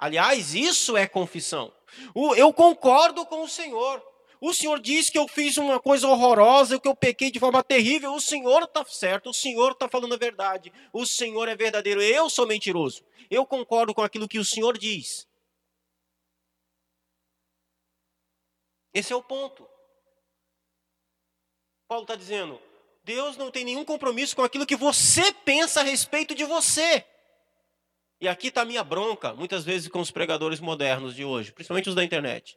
Aliás, 0.02 0.52
isso 0.52 0.96
é 0.96 1.06
confissão. 1.06 1.72
Eu 2.36 2.52
concordo 2.52 3.24
com 3.24 3.44
o 3.44 3.48
Senhor. 3.48 4.04
O 4.40 4.52
Senhor 4.52 4.80
diz 4.80 5.08
que 5.08 5.16
eu 5.16 5.28
fiz 5.28 5.56
uma 5.58 5.78
coisa 5.78 6.08
horrorosa, 6.08 6.80
que 6.80 6.88
eu 6.88 6.96
pequei 6.96 7.30
de 7.30 7.38
forma 7.38 7.62
terrível. 7.62 8.12
O 8.12 8.20
Senhor 8.20 8.64
está 8.64 8.84
certo, 8.84 9.30
o 9.30 9.32
Senhor 9.32 9.70
está 9.70 9.88
falando 9.88 10.14
a 10.14 10.18
verdade. 10.18 10.72
O 10.92 11.06
Senhor 11.06 11.46
é 11.46 11.54
verdadeiro, 11.54 12.02
eu 12.02 12.28
sou 12.28 12.48
mentiroso. 12.48 13.04
Eu 13.30 13.46
concordo 13.46 13.94
com 13.94 14.02
aquilo 14.02 14.26
que 14.26 14.40
o 14.40 14.44
Senhor 14.44 14.76
diz. 14.76 15.24
Esse 18.92 19.12
é 19.12 19.16
o 19.16 19.22
ponto. 19.22 19.64
Paulo 21.86 22.02
está 22.02 22.16
dizendo: 22.16 22.60
Deus 23.04 23.36
não 23.36 23.52
tem 23.52 23.64
nenhum 23.64 23.84
compromisso 23.84 24.34
com 24.34 24.42
aquilo 24.42 24.66
que 24.66 24.74
você 24.74 25.32
pensa 25.32 25.78
a 25.78 25.84
respeito 25.84 26.34
de 26.34 26.44
você. 26.44 27.06
E 28.22 28.28
aqui 28.28 28.46
está 28.46 28.62
a 28.62 28.64
minha 28.64 28.84
bronca, 28.84 29.34
muitas 29.34 29.64
vezes 29.64 29.88
com 29.88 29.98
os 29.98 30.12
pregadores 30.12 30.60
modernos 30.60 31.12
de 31.12 31.24
hoje, 31.24 31.50
principalmente 31.50 31.88
os 31.88 31.94
da 31.96 32.04
internet. 32.04 32.56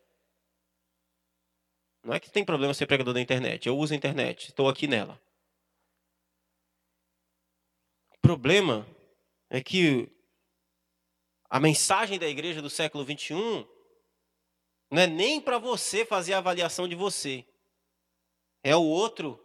Não 2.03 2.13
é 2.13 2.19
que 2.19 2.29
tem 2.29 2.45
problema 2.45 2.71
ser 2.71 2.85
pregador 2.85 3.15
da 3.15 3.19
internet. 3.19 3.65
Eu 3.65 3.75
uso 3.75 3.91
a 3.91 3.97
internet, 3.97 4.49
estou 4.49 4.69
aqui 4.69 4.85
nela. 4.85 5.19
O 8.11 8.19
problema 8.21 8.87
é 9.49 9.59
que 9.59 10.07
a 11.49 11.59
mensagem 11.59 12.19
da 12.19 12.27
igreja 12.27 12.61
do 12.61 12.69
século 12.69 13.03
21 13.03 13.67
não 14.91 15.01
é 15.01 15.07
nem 15.07 15.41
para 15.41 15.57
você 15.57 16.05
fazer 16.05 16.33
a 16.33 16.37
avaliação 16.37 16.87
de 16.87 16.93
você. 16.93 17.43
É 18.63 18.75
o 18.75 18.83
outro 18.83 19.43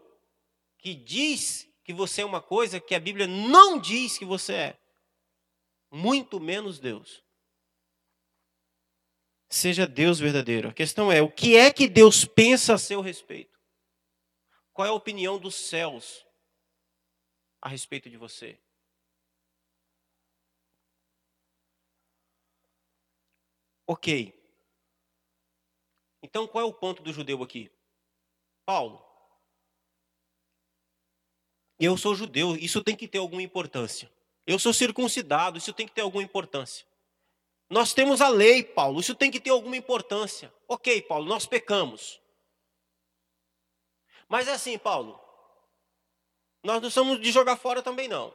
que 0.76 0.92
diz 0.94 1.66
que 1.82 1.94
você 1.94 2.20
é 2.20 2.26
uma 2.26 2.42
coisa 2.42 2.78
que 2.78 2.94
a 2.94 3.00
Bíblia 3.00 3.26
não 3.26 3.78
diz 3.78 4.18
que 4.18 4.26
você 4.26 4.52
é. 4.52 4.79
Muito 5.90 6.38
menos 6.38 6.78
Deus. 6.78 7.24
Seja 9.48 9.86
Deus 9.86 10.20
verdadeiro. 10.20 10.68
A 10.68 10.72
questão 10.72 11.10
é: 11.10 11.20
o 11.20 11.30
que 11.30 11.56
é 11.56 11.72
que 11.72 11.88
Deus 11.88 12.24
pensa 12.24 12.74
a 12.74 12.78
seu 12.78 13.00
respeito? 13.00 13.58
Qual 14.72 14.86
é 14.86 14.90
a 14.90 14.94
opinião 14.94 15.38
dos 15.38 15.56
céus 15.56 16.24
a 17.60 17.68
respeito 17.68 18.08
de 18.08 18.16
você? 18.16 18.58
Ok. 23.86 24.32
Então 26.22 26.46
qual 26.46 26.64
é 26.64 26.68
o 26.68 26.72
ponto 26.72 27.02
do 27.02 27.12
judeu 27.12 27.42
aqui? 27.42 27.72
Paulo. 28.64 29.04
Eu 31.76 31.96
sou 31.96 32.14
judeu, 32.14 32.54
isso 32.54 32.84
tem 32.84 32.94
que 32.94 33.08
ter 33.08 33.18
alguma 33.18 33.42
importância. 33.42 34.08
Eu 34.50 34.58
sou 34.58 34.74
circuncidado, 34.74 35.58
isso 35.58 35.72
tem 35.72 35.86
que 35.86 35.92
ter 35.92 36.00
alguma 36.00 36.24
importância. 36.24 36.84
Nós 37.68 37.94
temos 37.94 38.20
a 38.20 38.28
lei, 38.28 38.64
Paulo, 38.64 38.98
isso 38.98 39.14
tem 39.14 39.30
que 39.30 39.38
ter 39.38 39.50
alguma 39.50 39.76
importância. 39.76 40.52
Ok, 40.66 41.02
Paulo, 41.02 41.24
nós 41.26 41.46
pecamos. 41.46 42.20
Mas 44.28 44.48
é 44.48 44.52
assim, 44.52 44.76
Paulo, 44.76 45.20
nós 46.64 46.82
não 46.82 46.90
somos 46.90 47.20
de 47.20 47.30
jogar 47.30 47.56
fora 47.58 47.80
também 47.80 48.08
não. 48.08 48.34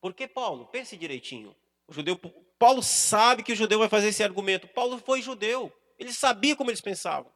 Porque, 0.00 0.26
Paulo, 0.26 0.66
pense 0.66 0.96
direitinho. 0.96 1.54
O 1.86 1.92
judeu, 1.92 2.18
Paulo 2.58 2.82
sabe 2.82 3.44
que 3.44 3.52
o 3.52 3.56
judeu 3.56 3.78
vai 3.78 3.88
fazer 3.88 4.08
esse 4.08 4.24
argumento. 4.24 4.66
Paulo 4.66 4.98
foi 4.98 5.22
judeu. 5.22 5.72
Ele 6.00 6.12
sabia 6.12 6.56
como 6.56 6.70
eles 6.70 6.80
pensavam. 6.80 7.32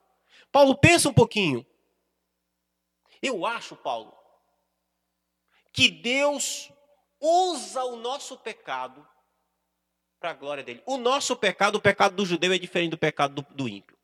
Paulo, 0.51 0.77
pensa 0.77 1.09
um 1.09 1.15
pouquinho. 1.15 1.65
Eu 3.23 3.47
acho, 3.47 3.77
Paulo, 3.77 4.20
que 5.73 5.91
Deus 5.91 6.71
usa 7.21 7.85
o 7.85 7.97
nosso 7.97 8.37
pecado 8.39 9.07
para 10.19 10.31
a 10.31 10.35
glória 10.35 10.63
dele. 10.63 10.83
O 10.87 10.97
nosso 10.97 11.35
pecado, 11.37 11.77
o 11.77 11.81
pecado 11.81 12.15
do 12.15 12.27
judeu 12.27 12.53
é 12.53 12.59
diferente 12.59 12.91
do 12.91 12.99
pecado 12.99 13.43
do, 13.43 13.55
do 13.55 13.69
ímpio. 13.69 13.97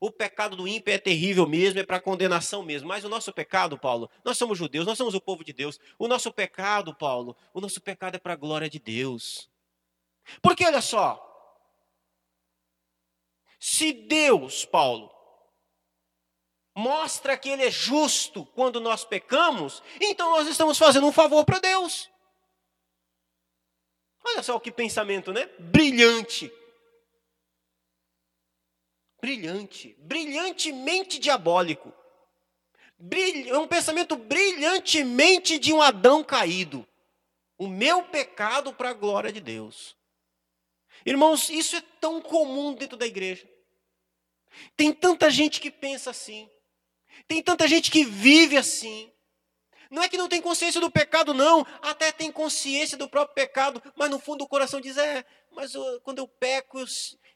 O 0.00 0.10
pecado 0.10 0.56
do 0.56 0.66
ímpio 0.66 0.92
é 0.92 0.98
terrível 0.98 1.46
mesmo, 1.46 1.78
é 1.78 1.86
para 1.86 2.00
condenação 2.00 2.62
mesmo. 2.62 2.88
Mas 2.88 3.04
o 3.04 3.08
nosso 3.08 3.32
pecado, 3.32 3.78
Paulo, 3.78 4.10
nós 4.24 4.36
somos 4.36 4.58
judeus, 4.58 4.84
nós 4.84 4.98
somos 4.98 5.14
o 5.14 5.20
povo 5.20 5.44
de 5.44 5.52
Deus. 5.52 5.78
O 5.96 6.08
nosso 6.08 6.32
pecado, 6.32 6.92
Paulo, 6.92 7.36
o 7.54 7.60
nosso 7.60 7.80
pecado 7.80 8.16
é 8.16 8.18
para 8.18 8.32
a 8.32 8.36
glória 8.36 8.68
de 8.68 8.80
Deus. 8.80 9.48
Porque 10.42 10.66
olha 10.66 10.82
só, 10.82 11.28
se 13.60 13.92
Deus, 13.92 14.64
Paulo, 14.64 15.08
mostra 16.74 17.36
que 17.36 17.48
Ele 17.48 17.64
é 17.64 17.70
justo 17.70 18.46
quando 18.54 18.80
nós 18.80 19.04
pecamos, 19.04 19.82
então 20.00 20.30
nós 20.30 20.48
estamos 20.48 20.78
fazendo 20.78 21.06
um 21.06 21.12
favor 21.12 21.44
para 21.44 21.58
Deus. 21.58 22.10
Olha 24.24 24.42
só 24.42 24.58
que 24.58 24.70
pensamento, 24.70 25.32
né? 25.32 25.46
Brilhante. 25.58 26.52
Brilhante. 29.20 29.96
Brilhantemente 29.98 31.18
diabólico. 31.18 31.92
É 33.48 33.58
um 33.58 33.66
pensamento 33.66 34.16
brilhantemente 34.16 35.58
de 35.58 35.72
um 35.72 35.82
Adão 35.82 36.22
caído. 36.22 36.86
O 37.58 37.66
meu 37.66 38.04
pecado 38.04 38.72
para 38.72 38.90
a 38.90 38.94
glória 38.94 39.32
de 39.32 39.40
Deus. 39.40 39.96
Irmãos, 41.04 41.50
isso 41.50 41.74
é 41.74 41.80
tão 42.00 42.20
comum 42.20 42.74
dentro 42.74 42.96
da 42.96 43.06
igreja. 43.06 43.48
Tem 44.76 44.92
tanta 44.92 45.30
gente 45.30 45.60
que 45.60 45.70
pensa 45.70 46.10
assim. 46.10 46.48
Tem 47.26 47.42
tanta 47.42 47.66
gente 47.68 47.90
que 47.90 48.04
vive 48.04 48.56
assim. 48.56 49.10
Não 49.90 50.02
é 50.02 50.08
que 50.08 50.16
não 50.16 50.28
tem 50.28 50.40
consciência 50.40 50.80
do 50.80 50.90
pecado, 50.90 51.34
não. 51.34 51.66
Até 51.82 52.10
tem 52.10 52.32
consciência 52.32 52.96
do 52.96 53.08
próprio 53.08 53.34
pecado, 53.34 53.82
mas 53.94 54.10
no 54.10 54.18
fundo 54.18 54.38
do 54.38 54.48
coração 54.48 54.80
diz: 54.80 54.96
é, 54.96 55.24
mas 55.54 55.74
eu, 55.74 56.00
quando 56.02 56.18
eu 56.18 56.26
peco 56.26 56.80
eu, 56.80 56.86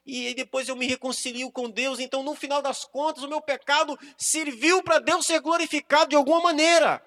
e 0.06 0.32
depois 0.34 0.68
eu 0.68 0.76
me 0.76 0.86
reconcilio 0.86 1.50
com 1.50 1.68
Deus, 1.68 1.98
então 1.98 2.22
no 2.22 2.34
final 2.34 2.62
das 2.62 2.84
contas 2.84 3.24
o 3.24 3.28
meu 3.28 3.42
pecado 3.42 3.98
serviu 4.16 4.82
para 4.82 5.00
Deus 5.00 5.26
ser 5.26 5.40
glorificado 5.40 6.10
de 6.10 6.16
alguma 6.16 6.40
maneira. 6.40 7.02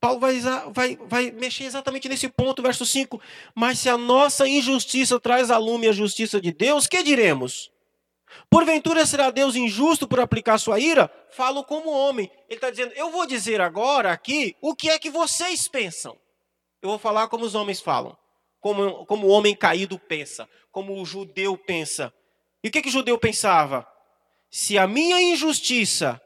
Paulo 0.00 0.20
vai, 0.20 0.40
vai, 0.70 0.96
vai 0.96 1.30
mexer 1.32 1.64
exatamente 1.64 2.08
nesse 2.08 2.28
ponto, 2.28 2.62
verso 2.62 2.86
5. 2.86 3.20
Mas 3.54 3.80
se 3.80 3.88
a 3.88 3.98
nossa 3.98 4.46
injustiça 4.46 5.18
traz 5.18 5.50
a 5.50 5.58
lume 5.58 5.88
a 5.88 5.92
justiça 5.92 6.40
de 6.40 6.52
Deus, 6.52 6.86
que 6.86 7.02
diremos? 7.02 7.72
Porventura 8.48 9.04
será 9.06 9.30
Deus 9.30 9.56
injusto 9.56 10.06
por 10.06 10.20
aplicar 10.20 10.58
sua 10.58 10.78
ira? 10.78 11.10
Falo 11.30 11.64
como 11.64 11.90
homem. 11.90 12.30
Ele 12.48 12.56
está 12.56 12.70
dizendo: 12.70 12.92
Eu 12.94 13.10
vou 13.10 13.26
dizer 13.26 13.60
agora 13.60 14.12
aqui 14.12 14.56
o 14.60 14.74
que 14.74 14.88
é 14.88 14.98
que 14.98 15.10
vocês 15.10 15.68
pensam. 15.68 16.16
Eu 16.80 16.90
vou 16.90 16.98
falar 16.98 17.28
como 17.28 17.44
os 17.44 17.54
homens 17.54 17.80
falam, 17.80 18.16
como, 18.60 19.04
como 19.06 19.26
o 19.26 19.30
homem 19.30 19.56
caído 19.56 19.98
pensa, 19.98 20.48
como 20.70 21.00
o 21.00 21.04
judeu 21.04 21.56
pensa. 21.56 22.12
E 22.62 22.68
o 22.68 22.70
que, 22.70 22.82
que 22.82 22.88
o 22.88 22.92
judeu 22.92 23.18
pensava? 23.18 23.86
Se 24.50 24.78
a 24.78 24.86
minha 24.86 25.20
injustiça 25.20 26.20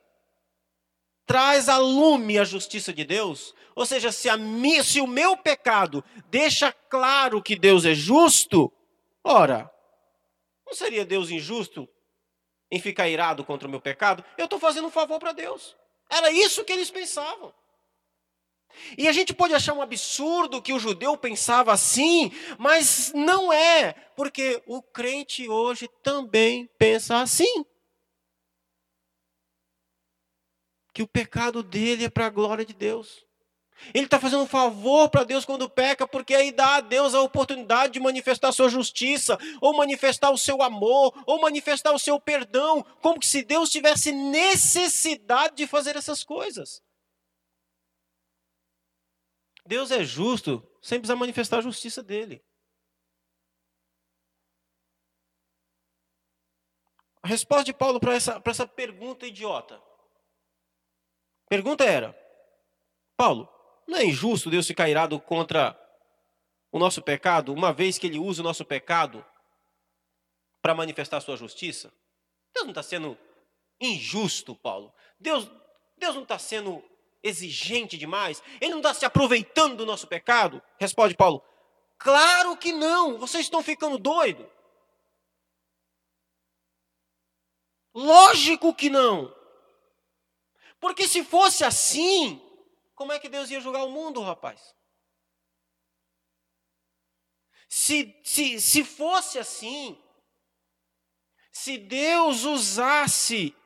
traz 1.27 1.69
a 1.69 1.79
lume 1.79 2.39
a 2.39 2.45
justiça 2.45 2.93
de 2.93 3.05
Deus, 3.05 3.55
ou 3.75 3.87
seja, 3.87 4.11
se, 4.11 4.35
minha, 4.37 4.83
se 4.83 5.01
o 5.01 5.07
meu 5.07 5.37
pecado 5.37 6.05
deixa 6.29 6.73
claro 6.73 7.43
que 7.43 7.57
Deus 7.57 7.85
é 7.85 7.95
justo, 7.95 8.73
ora, 9.23 9.71
não 10.67 10.75
seria 10.75 11.05
Deus 11.05 11.31
injusto 11.31 11.89
em 12.71 12.81
ficar 12.81 13.09
irado 13.09 13.45
contra 13.45 13.67
o 13.67 13.71
meu 13.71 13.81
pecado, 13.81 14.25
eu 14.39 14.45
estou 14.45 14.59
fazendo 14.59 14.87
um 14.87 14.91
favor 14.91 15.19
para 15.19 15.33
Deus. 15.33 15.77
Era 16.09 16.31
isso 16.31 16.65
que 16.65 16.73
eles 16.73 16.91
pensavam. 16.91 17.53
E 18.97 19.09
a 19.09 19.13
gente 19.13 19.35
pode 19.35 19.55
achar 19.55 19.75
um 19.75 19.83
absurdo 19.83 20.63
que 20.63 20.73
o 20.73 20.79
judeu 20.79 21.17
pensava 21.17 21.73
assim, 21.73 22.33
mas 22.59 23.13
não 23.15 23.53
é, 23.53 23.93
porque 24.17 24.63
o 24.67 24.83
crente 24.83 25.49
hoje 25.49 25.89
também 26.03 26.69
pensa 26.79 27.21
assim. 27.21 27.65
Que 30.93 31.03
o 31.03 31.09
pecado 31.09 31.63
dele 31.63 32.05
é 32.05 32.11
para 32.11 32.27
a 32.27 32.31
glória 32.31 32.65
de 32.65 32.75
Deus. 32.75 33.25
Ele 33.95 34.05
está 34.05 34.21
fazendo 34.21 34.43
um 34.43 34.47
favor 34.47 35.09
para 35.09 35.25
Deus 35.25 35.45
quando 35.45 35.69
peca, 35.69 36.07
porque 36.07 36.35
aí 36.35 36.53
dá 36.53 36.77
a 36.77 36.81
Deus 36.81 37.15
a 37.15 37.23
oportunidade 37.23 37.95
de 37.95 38.01
manifestar 38.01 38.53
sua 38.53 38.69
justiça, 38.69 39.39
ou 39.61 39.77
manifestar 39.77 40.31
o 40.31 40.39
seu 40.39 40.63
amor, 40.63 41.15
ou 41.27 41.41
manifestar 41.41 41.93
o 41.93 41.99
seu 41.99 42.21
perdão, 42.21 42.83
como 43.01 43.23
se 43.23 43.43
Deus 43.43 43.71
tivesse 43.71 44.13
necessidade 44.13 45.57
de 45.57 45.67
fazer 45.67 45.97
essas 45.97 46.23
coisas. 46.23 46.83
Deus 49.67 49.91
é 49.91 50.03
justo 50.03 50.67
sem 50.83 50.99
precisar 50.99 51.17
manifestar 51.17 51.59
a 51.59 51.63
justiça 51.63 52.03
dele. 52.03 52.43
A 57.23 57.29
resposta 57.29 57.65
de 57.65 57.73
Paulo 57.73 58.01
para 58.01 58.15
essa, 58.15 58.43
essa 58.45 58.67
pergunta 58.67 59.27
idiota. 59.27 59.81
Pergunta 61.49 61.85
era: 61.85 62.19
Paulo, 63.17 63.49
não 63.87 63.99
é 63.99 64.05
injusto 64.05 64.51
Deus 64.51 64.67
ficar 64.67 64.89
irado 64.89 65.19
contra 65.21 65.79
o 66.73 66.79
nosso 66.79 67.03
pecado, 67.03 67.53
uma 67.53 67.73
vez 67.73 67.99
que 67.99 68.07
Ele 68.07 68.19
usa 68.19 68.43
o 68.43 68.45
nosso 68.45 68.65
pecado 68.65 69.25
para 70.63 70.75
manifestar 70.75 71.17
a 71.17 71.21
sua 71.21 71.37
justiça? 71.37 71.93
Deus 72.55 72.65
não 72.65 72.71
está 72.71 72.83
sendo 72.83 73.19
injusto, 73.81 74.55
Paulo. 74.55 74.93
Deus, 75.19 75.51
Deus 75.97 76.15
não 76.15 76.23
está 76.23 76.39
sendo 76.39 76.83
exigente 77.23 77.97
demais. 77.97 78.43
Ele 78.61 78.71
não 78.71 78.79
está 78.79 78.95
se 78.95 79.05
aproveitando 79.05 79.77
do 79.77 79.87
nosso 79.87 80.07
pecado? 80.07 80.63
Responde 80.79 81.15
Paulo. 81.15 81.43
Claro 81.99 82.57
que 82.57 82.73
não. 82.73 83.19
Vocês 83.19 83.47
estão 83.47 83.63
ficando 83.63 83.99
doidos. 83.99 84.47
Lógico 87.95 88.75
que 88.75 88.89
não. 88.89 89.35
Porque 90.79 91.07
se 91.07 91.23
fosse 91.23 91.65
assim, 91.65 92.41
como 93.01 93.13
é 93.15 93.19
que 93.19 93.31
Deus 93.31 93.51
ia 93.51 93.63
julgar 93.63 93.83
o 93.85 93.91
mundo, 93.91 94.21
rapaz? 94.21 94.75
Se, 97.67 98.15
se, 98.23 98.61
se 98.61 98.85
fosse 98.85 99.39
assim, 99.39 99.99
se 101.51 101.79
Deus 101.79 102.45
usasse 102.45 103.57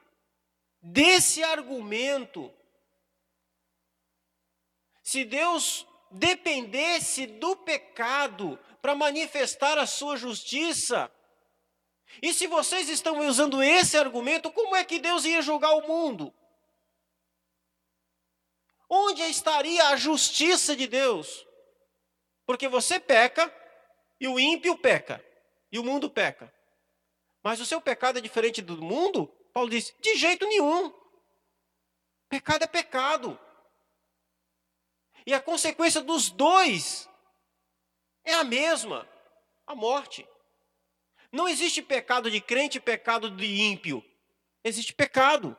desse 0.80 1.42
argumento, 1.42 2.54
se 5.02 5.24
Deus 5.24 5.84
dependesse 6.12 7.26
do 7.26 7.56
pecado 7.56 8.56
para 8.80 8.94
manifestar 8.94 9.78
a 9.78 9.84
sua 9.84 10.16
justiça, 10.16 11.10
e 12.22 12.32
se 12.32 12.46
vocês 12.46 12.88
estão 12.88 13.26
usando 13.26 13.60
esse 13.60 13.96
argumento, 13.96 14.52
como 14.52 14.76
é 14.76 14.84
que 14.84 15.00
Deus 15.00 15.24
ia 15.24 15.42
julgar 15.42 15.72
o 15.74 15.88
mundo? 15.88 16.32
Onde 18.88 19.22
estaria 19.22 19.88
a 19.88 19.96
justiça 19.96 20.76
de 20.76 20.86
Deus? 20.86 21.46
Porque 22.46 22.68
você 22.68 23.00
peca 23.00 23.52
e 24.20 24.28
o 24.28 24.38
ímpio 24.38 24.76
peca 24.76 25.24
e 25.72 25.78
o 25.78 25.84
mundo 25.84 26.10
peca. 26.10 26.52
Mas 27.42 27.60
o 27.60 27.66
seu 27.66 27.80
pecado 27.80 28.18
é 28.18 28.22
diferente 28.22 28.62
do 28.62 28.80
mundo? 28.80 29.26
Paulo 29.52 29.70
diz: 29.70 29.94
de 30.00 30.16
jeito 30.16 30.46
nenhum. 30.46 30.92
Pecado 32.28 32.64
é 32.64 32.66
pecado. 32.66 33.38
E 35.26 35.32
a 35.32 35.40
consequência 35.40 36.00
dos 36.00 36.30
dois 36.30 37.08
é 38.24 38.34
a 38.34 38.44
mesma: 38.44 39.08
a 39.66 39.74
morte. 39.74 40.26
Não 41.32 41.48
existe 41.48 41.82
pecado 41.82 42.30
de 42.30 42.40
crente 42.40 42.78
e 42.78 42.80
pecado 42.80 43.30
de 43.30 43.46
ímpio. 43.46 44.04
Existe 44.62 44.92
pecado. 44.92 45.56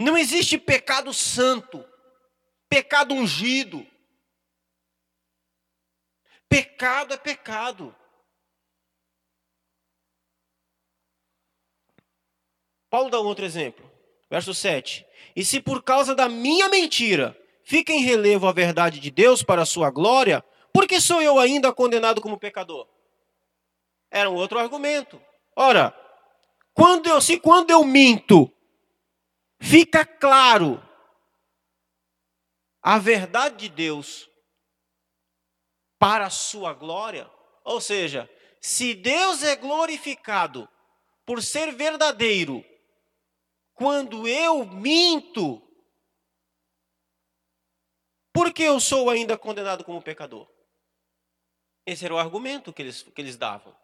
Não 0.00 0.16
existe 0.16 0.56
pecado 0.56 1.12
santo, 1.12 1.84
pecado 2.70 3.12
ungido. 3.12 3.86
Pecado 6.48 7.12
é 7.12 7.18
pecado. 7.18 7.94
Paulo 12.88 13.10
dá 13.10 13.20
um 13.20 13.26
outro 13.26 13.44
exemplo, 13.44 13.88
verso 14.30 14.54
7. 14.54 15.06
E 15.36 15.44
se 15.44 15.60
por 15.60 15.82
causa 15.82 16.14
da 16.14 16.30
minha 16.30 16.70
mentira 16.70 17.38
fica 17.62 17.92
em 17.92 18.00
relevo 18.00 18.48
a 18.48 18.52
verdade 18.52 19.00
de 19.00 19.10
Deus 19.10 19.42
para 19.42 19.62
a 19.62 19.66
sua 19.66 19.90
glória, 19.90 20.42
por 20.72 20.88
que 20.88 20.98
sou 20.98 21.20
eu 21.20 21.38
ainda 21.38 21.74
condenado 21.74 22.22
como 22.22 22.38
pecador? 22.38 22.88
Era 24.10 24.30
um 24.30 24.34
outro 24.34 24.58
argumento. 24.58 25.22
Ora, 25.54 25.94
quando 26.72 27.06
eu, 27.06 27.20
se 27.20 27.38
quando 27.38 27.70
eu 27.70 27.84
minto, 27.84 28.50
fica 29.60 30.04
claro 30.04 30.82
a 32.82 32.98
verdade 32.98 33.56
de 33.56 33.68
Deus 33.68 34.28
para 35.98 36.26
a 36.26 36.30
sua 36.30 36.72
glória. 36.72 37.30
Ou 37.62 37.80
seja, 37.80 38.28
se 38.60 38.94
Deus 38.94 39.42
é 39.42 39.54
glorificado 39.54 40.68
por 41.26 41.42
ser 41.42 41.72
verdadeiro, 41.72 42.64
quando 43.74 44.26
eu 44.26 44.66
minto, 44.66 45.62
por 48.32 48.52
que 48.52 48.62
eu 48.62 48.80
sou 48.80 49.08
ainda 49.10 49.38
condenado 49.38 49.84
como 49.84 50.02
pecador? 50.02 50.50
Esse 51.86 52.04
era 52.04 52.14
o 52.14 52.18
argumento 52.18 52.72
que 52.72 52.82
eles, 52.82 53.02
que 53.02 53.20
eles 53.20 53.36
davam. 53.36 53.76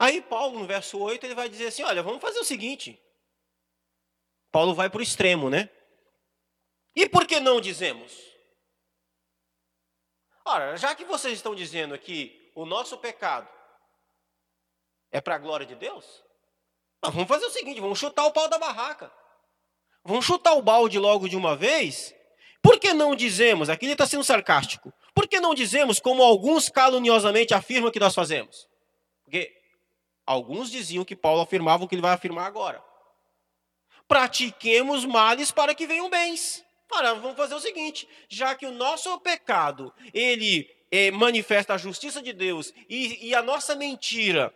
Aí 0.00 0.22
Paulo, 0.22 0.58
no 0.58 0.66
verso 0.66 0.98
8, 0.98 1.26
ele 1.26 1.34
vai 1.34 1.46
dizer 1.46 1.66
assim: 1.66 1.82
olha, 1.82 2.02
vamos 2.02 2.22
fazer 2.22 2.38
o 2.38 2.44
seguinte. 2.44 2.98
Paulo 4.50 4.74
vai 4.74 4.88
para 4.88 4.98
o 4.98 5.02
extremo, 5.02 5.50
né? 5.50 5.68
E 6.96 7.06
por 7.06 7.26
que 7.26 7.38
não 7.38 7.60
dizemos? 7.60 8.18
Ora, 10.42 10.74
já 10.78 10.94
que 10.94 11.04
vocês 11.04 11.34
estão 11.34 11.54
dizendo 11.54 11.98
que 11.98 12.50
o 12.54 12.64
nosso 12.64 12.96
pecado 12.96 13.46
é 15.12 15.20
para 15.20 15.34
a 15.34 15.38
glória 15.38 15.66
de 15.66 15.74
Deus, 15.74 16.24
vamos 17.02 17.28
fazer 17.28 17.44
o 17.44 17.50
seguinte: 17.50 17.78
vamos 17.78 17.98
chutar 17.98 18.24
o 18.24 18.32
pau 18.32 18.48
da 18.48 18.58
barraca. 18.58 19.12
Vamos 20.02 20.24
chutar 20.24 20.54
o 20.54 20.62
balde 20.62 20.98
logo 20.98 21.28
de 21.28 21.36
uma 21.36 21.54
vez. 21.54 22.14
Por 22.62 22.80
que 22.80 22.94
não 22.94 23.14
dizemos? 23.14 23.68
Aqui 23.68 23.84
ele 23.84 23.92
está 23.92 24.06
sendo 24.06 24.24
sarcástico. 24.24 24.90
Por 25.14 25.28
que 25.28 25.38
não 25.40 25.54
dizemos 25.54 26.00
como 26.00 26.22
alguns 26.22 26.70
caluniosamente 26.70 27.52
afirmam 27.52 27.90
que 27.90 28.00
nós 28.00 28.14
fazemos? 28.14 28.66
Porque 29.24 29.59
Alguns 30.26 30.70
diziam 30.70 31.04
que 31.04 31.16
Paulo 31.16 31.40
afirmava 31.42 31.84
o 31.84 31.88
que 31.88 31.94
ele 31.94 32.02
vai 32.02 32.12
afirmar 32.12 32.46
agora. 32.46 32.82
Pratiquemos 34.06 35.04
males 35.04 35.50
para 35.50 35.74
que 35.74 35.86
venham 35.86 36.10
bens. 36.10 36.64
Ora, 36.90 37.14
vamos 37.14 37.36
fazer 37.36 37.54
o 37.54 37.60
seguinte: 37.60 38.08
já 38.28 38.54
que 38.54 38.66
o 38.66 38.72
nosso 38.72 39.18
pecado 39.20 39.92
ele 40.12 40.68
é, 40.90 41.10
manifesta 41.10 41.74
a 41.74 41.78
justiça 41.78 42.20
de 42.20 42.32
Deus 42.32 42.74
e, 42.88 43.28
e 43.28 43.34
a 43.34 43.42
nossa 43.42 43.76
mentira 43.76 44.52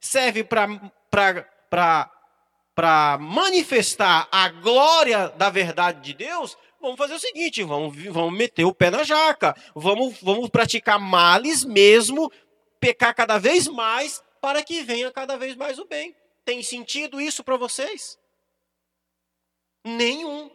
serve 0.00 0.44
para 0.44 1.58
manifestar 3.18 4.28
a 4.30 4.48
glória 4.48 5.28
da 5.30 5.50
verdade 5.50 6.00
de 6.00 6.14
Deus, 6.14 6.56
vamos 6.80 6.96
fazer 6.96 7.14
o 7.14 7.18
seguinte: 7.18 7.62
vamos, 7.64 7.96
vamos 8.06 8.32
meter 8.32 8.64
o 8.64 8.74
pé 8.74 8.90
na 8.90 9.02
jaca, 9.02 9.56
vamos, 9.74 10.16
vamos 10.22 10.48
praticar 10.48 11.00
males 11.00 11.64
mesmo, 11.64 12.30
pecar 12.78 13.14
cada 13.14 13.38
vez 13.38 13.66
mais, 13.66 14.22
para 14.44 14.62
que 14.62 14.82
venha 14.82 15.10
cada 15.10 15.38
vez 15.38 15.56
mais 15.56 15.78
o 15.78 15.86
bem. 15.86 16.14
Tem 16.44 16.62
sentido 16.62 17.18
isso 17.18 17.42
para 17.42 17.56
vocês? 17.56 18.18
Nenhum. 19.82 20.50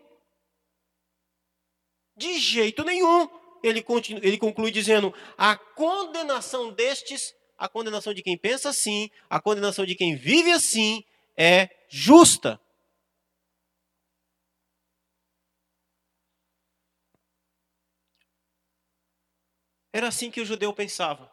De 2.15 2.37
jeito 2.37 2.83
nenhum. 2.83 3.27
Ele, 3.63 3.81
continua, 3.81 4.23
ele 4.23 4.37
conclui 4.37 4.69
dizendo: 4.69 5.11
a 5.35 5.57
condenação 5.57 6.71
destes, 6.71 7.35
a 7.57 7.67
condenação 7.67 8.13
de 8.13 8.21
quem 8.21 8.37
pensa 8.37 8.69
assim, 8.69 9.09
a 9.27 9.41
condenação 9.41 9.87
de 9.87 9.95
quem 9.95 10.15
vive 10.15 10.51
assim, 10.51 11.03
é 11.35 11.67
justa. 11.89 12.61
Era 19.91 20.09
assim 20.09 20.29
que 20.29 20.41
o 20.41 20.45
judeu 20.45 20.71
pensava. 20.75 21.31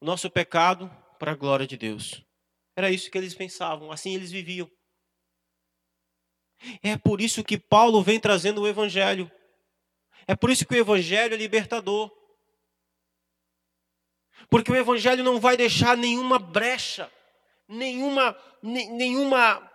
O 0.00 0.04
nosso 0.04 0.30
pecado 0.30 0.88
para 1.18 1.32
a 1.32 1.36
glória 1.36 1.66
de 1.66 1.76
Deus. 1.76 2.22
Era 2.76 2.90
isso 2.90 3.10
que 3.10 3.16
eles 3.16 3.34
pensavam, 3.34 3.90
assim 3.90 4.14
eles 4.14 4.30
viviam. 4.30 4.70
É 6.82 6.96
por 6.96 7.20
isso 7.20 7.44
que 7.44 7.58
Paulo 7.58 8.02
vem 8.02 8.18
trazendo 8.18 8.62
o 8.62 8.68
evangelho. 8.68 9.30
É 10.26 10.34
por 10.34 10.50
isso 10.50 10.66
que 10.66 10.74
o 10.74 10.78
evangelho 10.78 11.34
é 11.34 11.36
libertador. 11.36 12.10
Porque 14.50 14.70
o 14.70 14.76
evangelho 14.76 15.24
não 15.24 15.40
vai 15.40 15.56
deixar 15.56 15.96
nenhuma 15.96 16.38
brecha, 16.38 17.10
nenhuma 17.68 18.36
nenhuma 18.62 19.70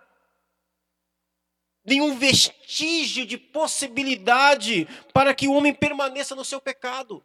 nenhum 1.84 2.16
vestígio 2.16 3.26
de 3.26 3.36
possibilidade 3.36 4.86
para 5.12 5.34
que 5.34 5.48
o 5.48 5.52
homem 5.52 5.74
permaneça 5.74 6.34
no 6.34 6.44
seu 6.44 6.60
pecado. 6.60 7.24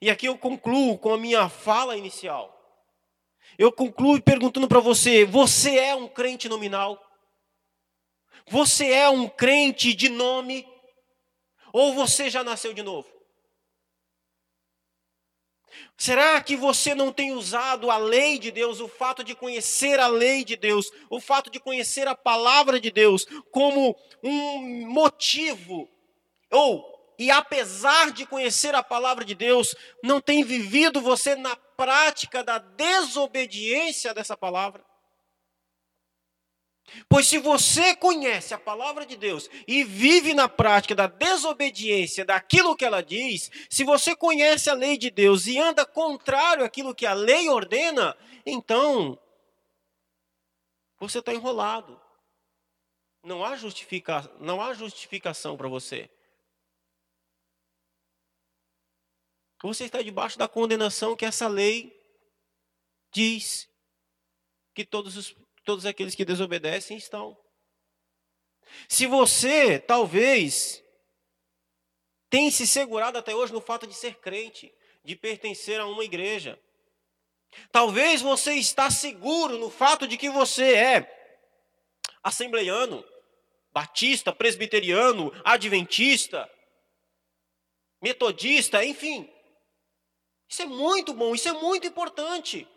E 0.00 0.10
aqui 0.10 0.26
eu 0.26 0.36
concluo 0.36 0.98
com 0.98 1.12
a 1.12 1.18
minha 1.18 1.48
fala 1.48 1.96
inicial. 1.96 2.58
Eu 3.58 3.70
concluo 3.70 4.20
perguntando 4.20 4.68
para 4.68 4.80
você: 4.80 5.24
você 5.24 5.78
é 5.78 5.94
um 5.94 6.08
crente 6.08 6.48
nominal? 6.48 7.00
Você 8.48 8.90
é 8.90 9.08
um 9.08 9.28
crente 9.28 9.94
de 9.94 10.08
nome? 10.08 10.66
Ou 11.72 11.94
você 11.94 12.28
já 12.28 12.42
nasceu 12.42 12.72
de 12.72 12.82
novo? 12.82 13.08
Será 15.96 16.40
que 16.42 16.56
você 16.56 16.94
não 16.94 17.12
tem 17.12 17.32
usado 17.32 17.90
a 17.90 17.96
lei 17.96 18.38
de 18.38 18.50
Deus, 18.50 18.80
o 18.80 18.88
fato 18.88 19.22
de 19.22 19.34
conhecer 19.34 20.00
a 20.00 20.08
lei 20.08 20.44
de 20.44 20.56
Deus, 20.56 20.90
o 21.08 21.20
fato 21.20 21.48
de 21.48 21.60
conhecer 21.60 22.08
a 22.08 22.14
palavra 22.14 22.80
de 22.80 22.90
Deus, 22.90 23.24
como 23.50 23.96
um 24.22 24.90
motivo 24.90 25.88
ou 26.50 26.91
e 27.18 27.30
apesar 27.30 28.10
de 28.12 28.26
conhecer 28.26 28.74
a 28.74 28.82
palavra 28.82 29.24
de 29.24 29.34
Deus, 29.34 29.74
não 30.02 30.20
tem 30.20 30.42
vivido 30.42 31.00
você 31.00 31.36
na 31.36 31.54
prática 31.54 32.42
da 32.42 32.58
desobediência 32.58 34.14
dessa 34.14 34.36
palavra? 34.36 34.84
Pois 37.08 37.26
se 37.26 37.38
você 37.38 37.94
conhece 37.96 38.52
a 38.52 38.58
palavra 38.58 39.06
de 39.06 39.16
Deus 39.16 39.48
e 39.66 39.82
vive 39.82 40.34
na 40.34 40.48
prática 40.48 40.94
da 40.94 41.06
desobediência 41.06 42.24
daquilo 42.24 42.76
que 42.76 42.84
ela 42.84 43.02
diz, 43.02 43.50
se 43.70 43.84
você 43.84 44.14
conhece 44.14 44.68
a 44.68 44.74
lei 44.74 44.98
de 44.98 45.10
Deus 45.10 45.46
e 45.46 45.58
anda 45.58 45.86
contrário 45.86 46.64
àquilo 46.64 46.94
que 46.94 47.06
a 47.06 47.14
lei 47.14 47.48
ordena, 47.48 48.16
então 48.44 49.18
você 50.98 51.18
está 51.18 51.32
enrolado. 51.32 52.00
Não 53.24 53.44
há, 53.44 53.56
justifica, 53.56 54.28
não 54.40 54.60
há 54.60 54.74
justificação 54.74 55.56
para 55.56 55.68
você. 55.68 56.10
Você 59.62 59.84
está 59.84 60.02
debaixo 60.02 60.36
da 60.36 60.48
condenação 60.48 61.14
que 61.14 61.24
essa 61.24 61.46
lei 61.46 61.96
diz 63.12 63.68
que 64.74 64.84
todos, 64.84 65.16
os, 65.16 65.36
todos 65.64 65.86
aqueles 65.86 66.14
que 66.14 66.24
desobedecem 66.24 66.96
estão. 66.96 67.38
Se 68.88 69.06
você, 69.06 69.78
talvez, 69.78 70.82
tem 72.28 72.50
se 72.50 72.66
segurado 72.66 73.18
até 73.18 73.34
hoje 73.34 73.52
no 73.52 73.60
fato 73.60 73.86
de 73.86 73.94
ser 73.94 74.16
crente, 74.16 74.72
de 75.04 75.14
pertencer 75.14 75.78
a 75.78 75.86
uma 75.86 76.04
igreja, 76.04 76.58
talvez 77.70 78.20
você 78.20 78.54
está 78.54 78.90
seguro 78.90 79.58
no 79.58 79.70
fato 79.70 80.08
de 80.08 80.16
que 80.16 80.30
você 80.30 80.74
é 80.74 81.38
assembleiano, 82.22 83.04
batista, 83.72 84.32
presbiteriano, 84.32 85.32
adventista, 85.44 86.50
metodista, 88.00 88.84
enfim. 88.84 89.30
Isso 90.52 90.60
é 90.60 90.66
muito 90.66 91.14
bom, 91.14 91.34
isso 91.34 91.48
é 91.48 91.52
muito 91.54 91.86
importante. 91.86 92.68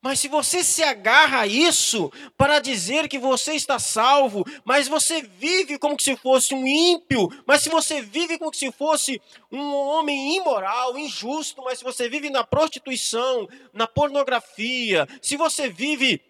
Mas 0.00 0.18
se 0.18 0.26
você 0.26 0.64
se 0.64 0.82
agarra 0.82 1.42
a 1.42 1.46
isso 1.46 2.10
para 2.36 2.58
dizer 2.58 3.06
que 3.06 3.16
você 3.16 3.52
está 3.54 3.78
salvo, 3.78 4.44
mas 4.64 4.88
você 4.88 5.22
vive 5.22 5.78
como 5.78 6.00
se 6.00 6.16
fosse 6.16 6.52
um 6.52 6.66
ímpio, 6.66 7.28
mas 7.46 7.62
se 7.62 7.68
você 7.68 8.02
vive 8.02 8.38
como 8.38 8.52
se 8.52 8.72
fosse 8.72 9.22
um 9.52 9.72
homem 9.72 10.36
imoral, 10.36 10.98
injusto, 10.98 11.62
mas 11.62 11.78
se 11.78 11.84
você 11.84 12.08
vive 12.08 12.28
na 12.28 12.42
prostituição, 12.42 13.48
na 13.72 13.86
pornografia, 13.86 15.06
se 15.20 15.36
você 15.36 15.68
vive 15.68 16.20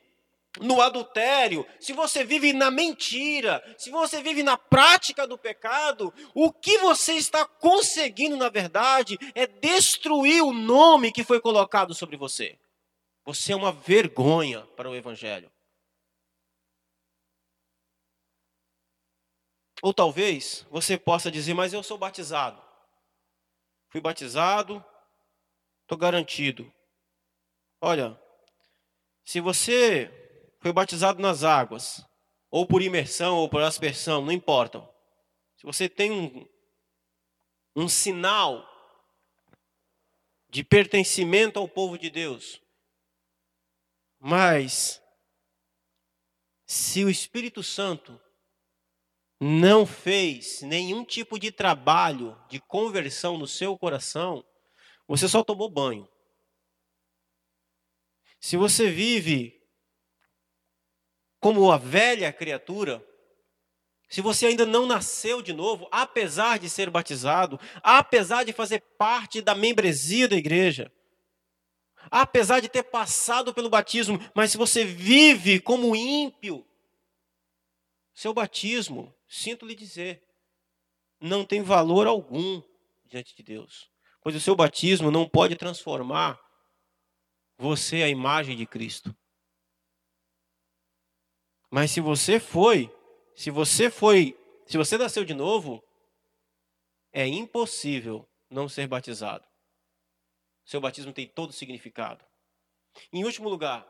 no 0.60 0.80
adultério, 0.82 1.66
se 1.80 1.92
você 1.92 2.24
vive 2.24 2.52
na 2.52 2.70
mentira, 2.70 3.62
se 3.78 3.90
você 3.90 4.22
vive 4.22 4.42
na 4.42 4.58
prática 4.58 5.26
do 5.26 5.38
pecado, 5.38 6.12
o 6.34 6.52
que 6.52 6.78
você 6.78 7.14
está 7.14 7.46
conseguindo, 7.46 8.36
na 8.36 8.48
verdade, 8.48 9.18
é 9.34 9.46
destruir 9.46 10.42
o 10.42 10.52
nome 10.52 11.10
que 11.10 11.24
foi 11.24 11.40
colocado 11.40 11.94
sobre 11.94 12.16
você. 12.16 12.58
Você 13.24 13.52
é 13.52 13.56
uma 13.56 13.72
vergonha 13.72 14.66
para 14.76 14.90
o 14.90 14.94
Evangelho. 14.94 15.50
Ou 19.80 19.94
talvez 19.94 20.66
você 20.70 20.98
possa 20.98 21.30
dizer, 21.30 21.54
mas 21.54 21.72
eu 21.72 21.82
sou 21.82 21.96
batizado. 21.96 22.62
Fui 23.88 24.00
batizado, 24.00 24.84
estou 25.82 25.98
garantido. 25.98 26.72
Olha, 27.80 28.18
se 29.24 29.40
você 29.40 30.21
foi 30.62 30.72
batizado 30.72 31.20
nas 31.20 31.42
águas, 31.42 32.06
ou 32.48 32.64
por 32.64 32.80
imersão 32.80 33.38
ou 33.38 33.48
por 33.48 33.60
aspersão, 33.60 34.24
não 34.24 34.30
importa. 34.30 34.88
Se 35.56 35.66
você 35.66 35.88
tem 35.88 36.12
um, 36.12 36.48
um 37.74 37.88
sinal 37.88 38.64
de 40.48 40.62
pertencimento 40.62 41.58
ao 41.58 41.68
povo 41.68 41.98
de 41.98 42.08
Deus, 42.08 42.62
mas 44.20 45.02
se 46.64 47.04
o 47.04 47.10
Espírito 47.10 47.60
Santo 47.62 48.20
não 49.40 49.84
fez 49.84 50.62
nenhum 50.62 51.04
tipo 51.04 51.40
de 51.40 51.50
trabalho 51.50 52.40
de 52.48 52.60
conversão 52.60 53.36
no 53.36 53.48
seu 53.48 53.76
coração, 53.76 54.44
você 55.08 55.26
só 55.26 55.42
tomou 55.42 55.68
banho. 55.68 56.08
Se 58.38 58.56
você 58.56 58.88
vive 58.88 59.61
como 61.42 61.72
a 61.72 61.76
velha 61.76 62.32
criatura, 62.32 63.04
se 64.08 64.20
você 64.20 64.46
ainda 64.46 64.64
não 64.64 64.86
nasceu 64.86 65.42
de 65.42 65.52
novo, 65.52 65.88
apesar 65.90 66.56
de 66.56 66.70
ser 66.70 66.88
batizado, 66.88 67.58
apesar 67.82 68.44
de 68.44 68.52
fazer 68.52 68.80
parte 68.96 69.42
da 69.42 69.52
membresia 69.52 70.28
da 70.28 70.36
igreja, 70.36 70.92
apesar 72.08 72.60
de 72.60 72.68
ter 72.68 72.84
passado 72.84 73.52
pelo 73.52 73.68
batismo, 73.68 74.20
mas 74.32 74.52
se 74.52 74.56
você 74.56 74.84
vive 74.84 75.58
como 75.58 75.96
ímpio, 75.96 76.64
seu 78.14 78.32
batismo, 78.32 79.12
sinto 79.26 79.66
lhe 79.66 79.74
dizer, 79.74 80.22
não 81.20 81.44
tem 81.44 81.60
valor 81.60 82.06
algum 82.06 82.62
diante 83.04 83.34
de 83.34 83.42
Deus, 83.42 83.90
pois 84.22 84.36
o 84.36 84.40
seu 84.40 84.54
batismo 84.54 85.10
não 85.10 85.28
pode 85.28 85.56
transformar 85.56 86.40
você 87.58 88.04
à 88.04 88.08
imagem 88.08 88.56
de 88.56 88.64
Cristo. 88.64 89.12
Mas 91.74 91.90
se 91.90 92.02
você 92.02 92.38
foi, 92.38 92.94
se 93.34 93.50
você 93.50 93.90
foi, 93.90 94.38
se 94.66 94.76
você 94.76 94.98
nasceu 94.98 95.24
de 95.24 95.32
novo, 95.32 95.82
é 97.10 97.26
impossível 97.26 98.28
não 98.50 98.68
ser 98.68 98.86
batizado. 98.86 99.48
Seu 100.66 100.82
batismo 100.82 101.14
tem 101.14 101.26
todo 101.26 101.50
significado. 101.50 102.22
Em 103.10 103.24
último 103.24 103.48
lugar, 103.48 103.88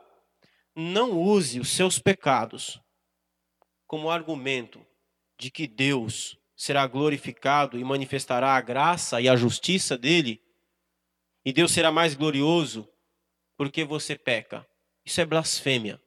não 0.73 1.11
use 1.11 1.59
os 1.59 1.71
seus 1.71 1.99
pecados 1.99 2.81
como 3.85 4.09
argumento 4.09 4.85
de 5.37 5.51
que 5.51 5.67
Deus 5.67 6.39
será 6.55 6.87
glorificado 6.87 7.77
e 7.77 7.83
manifestará 7.83 8.55
a 8.55 8.61
graça 8.61 9.19
e 9.19 9.27
a 9.27 9.35
justiça 9.35 9.97
dele, 9.97 10.41
e 11.43 11.51
Deus 11.51 11.73
será 11.73 11.91
mais 11.91 12.15
glorioso 12.15 12.87
porque 13.57 13.83
você 13.83 14.17
peca. 14.17 14.65
Isso 15.03 15.19
é 15.19 15.25
blasfêmia. 15.25 16.01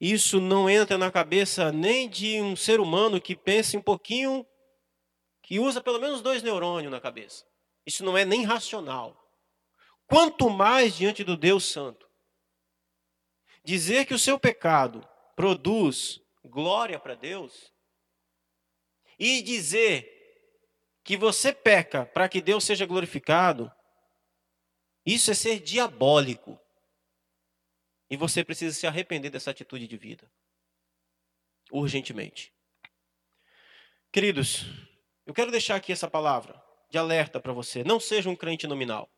Isso 0.00 0.40
não 0.40 0.68
entra 0.68 0.98
na 0.98 1.10
cabeça 1.10 1.72
nem 1.72 2.08
de 2.08 2.40
um 2.40 2.56
ser 2.56 2.80
humano 2.80 3.20
que 3.20 3.36
pense 3.36 3.76
um 3.76 3.82
pouquinho, 3.82 4.46
que 5.42 5.58
usa 5.58 5.80
pelo 5.80 6.00
menos 6.00 6.20
dois 6.20 6.42
neurônios 6.42 6.90
na 6.90 7.00
cabeça. 7.00 7.44
Isso 7.86 8.04
não 8.04 8.16
é 8.16 8.24
nem 8.24 8.44
racional. 8.44 9.20
Quanto 10.06 10.50
mais 10.50 10.96
diante 10.96 11.22
do 11.22 11.36
Deus 11.36 11.64
Santo. 11.64 12.08
Dizer 13.62 14.04
que 14.04 14.14
o 14.14 14.18
seu 14.18 14.38
pecado 14.38 15.06
produz 15.34 16.20
glória 16.44 16.98
para 16.98 17.14
Deus 17.14 17.72
e 19.18 19.40
dizer 19.42 20.10
que 21.02 21.16
você 21.16 21.52
peca 21.52 22.04
para 22.06 22.28
que 22.28 22.40
Deus 22.40 22.64
seja 22.64 22.86
glorificado, 22.86 23.70
isso 25.04 25.30
é 25.30 25.34
ser 25.34 25.60
diabólico. 25.60 26.58
E 28.14 28.16
você 28.16 28.44
precisa 28.44 28.72
se 28.72 28.86
arrepender 28.86 29.28
dessa 29.28 29.50
atitude 29.50 29.88
de 29.88 29.96
vida. 29.96 30.30
Urgentemente. 31.72 32.54
Queridos, 34.12 34.66
eu 35.26 35.34
quero 35.34 35.50
deixar 35.50 35.74
aqui 35.74 35.90
essa 35.90 36.08
palavra 36.08 36.64
de 36.88 36.96
alerta 36.96 37.40
para 37.40 37.52
você. 37.52 37.82
Não 37.82 37.98
seja 37.98 38.30
um 38.30 38.36
crente 38.36 38.68
nominal. 38.68 39.10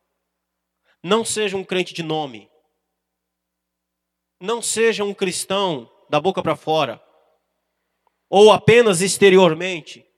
Não 1.02 1.26
seja 1.26 1.58
um 1.58 1.62
crente 1.62 1.92
de 1.92 2.02
nome. 2.02 2.50
Não 4.40 4.62
seja 4.62 5.04
um 5.04 5.12
cristão 5.12 5.92
da 6.08 6.18
boca 6.18 6.42
para 6.42 6.56
fora. 6.56 6.98
Ou 8.30 8.50
apenas 8.50 9.02
exteriormente. 9.02 10.10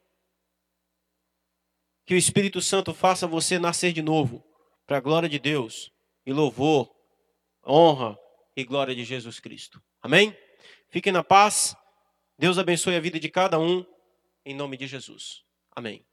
Que 2.06 2.14
o 2.14 2.16
Espírito 2.16 2.62
Santo 2.62 2.94
faça 2.94 3.26
você 3.26 3.58
nascer 3.58 3.92
de 3.92 4.02
novo, 4.02 4.40
para 4.86 4.98
a 4.98 5.00
glória 5.00 5.28
de 5.28 5.40
Deus 5.40 5.90
e 6.24 6.32
louvor, 6.32 6.88
honra 7.66 8.16
e 8.58 8.64
glória 8.64 8.92
de 8.92 9.04
Jesus 9.04 9.38
Cristo. 9.38 9.80
Amém? 10.02 10.36
Fiquem 10.88 11.12
na 11.12 11.22
paz. 11.22 11.76
Deus 12.36 12.58
abençoe 12.58 12.96
a 12.96 13.00
vida 13.00 13.20
de 13.20 13.28
cada 13.28 13.56
um, 13.56 13.86
em 14.44 14.52
nome 14.52 14.76
de 14.76 14.88
Jesus. 14.88 15.44
Amém. 15.70 16.07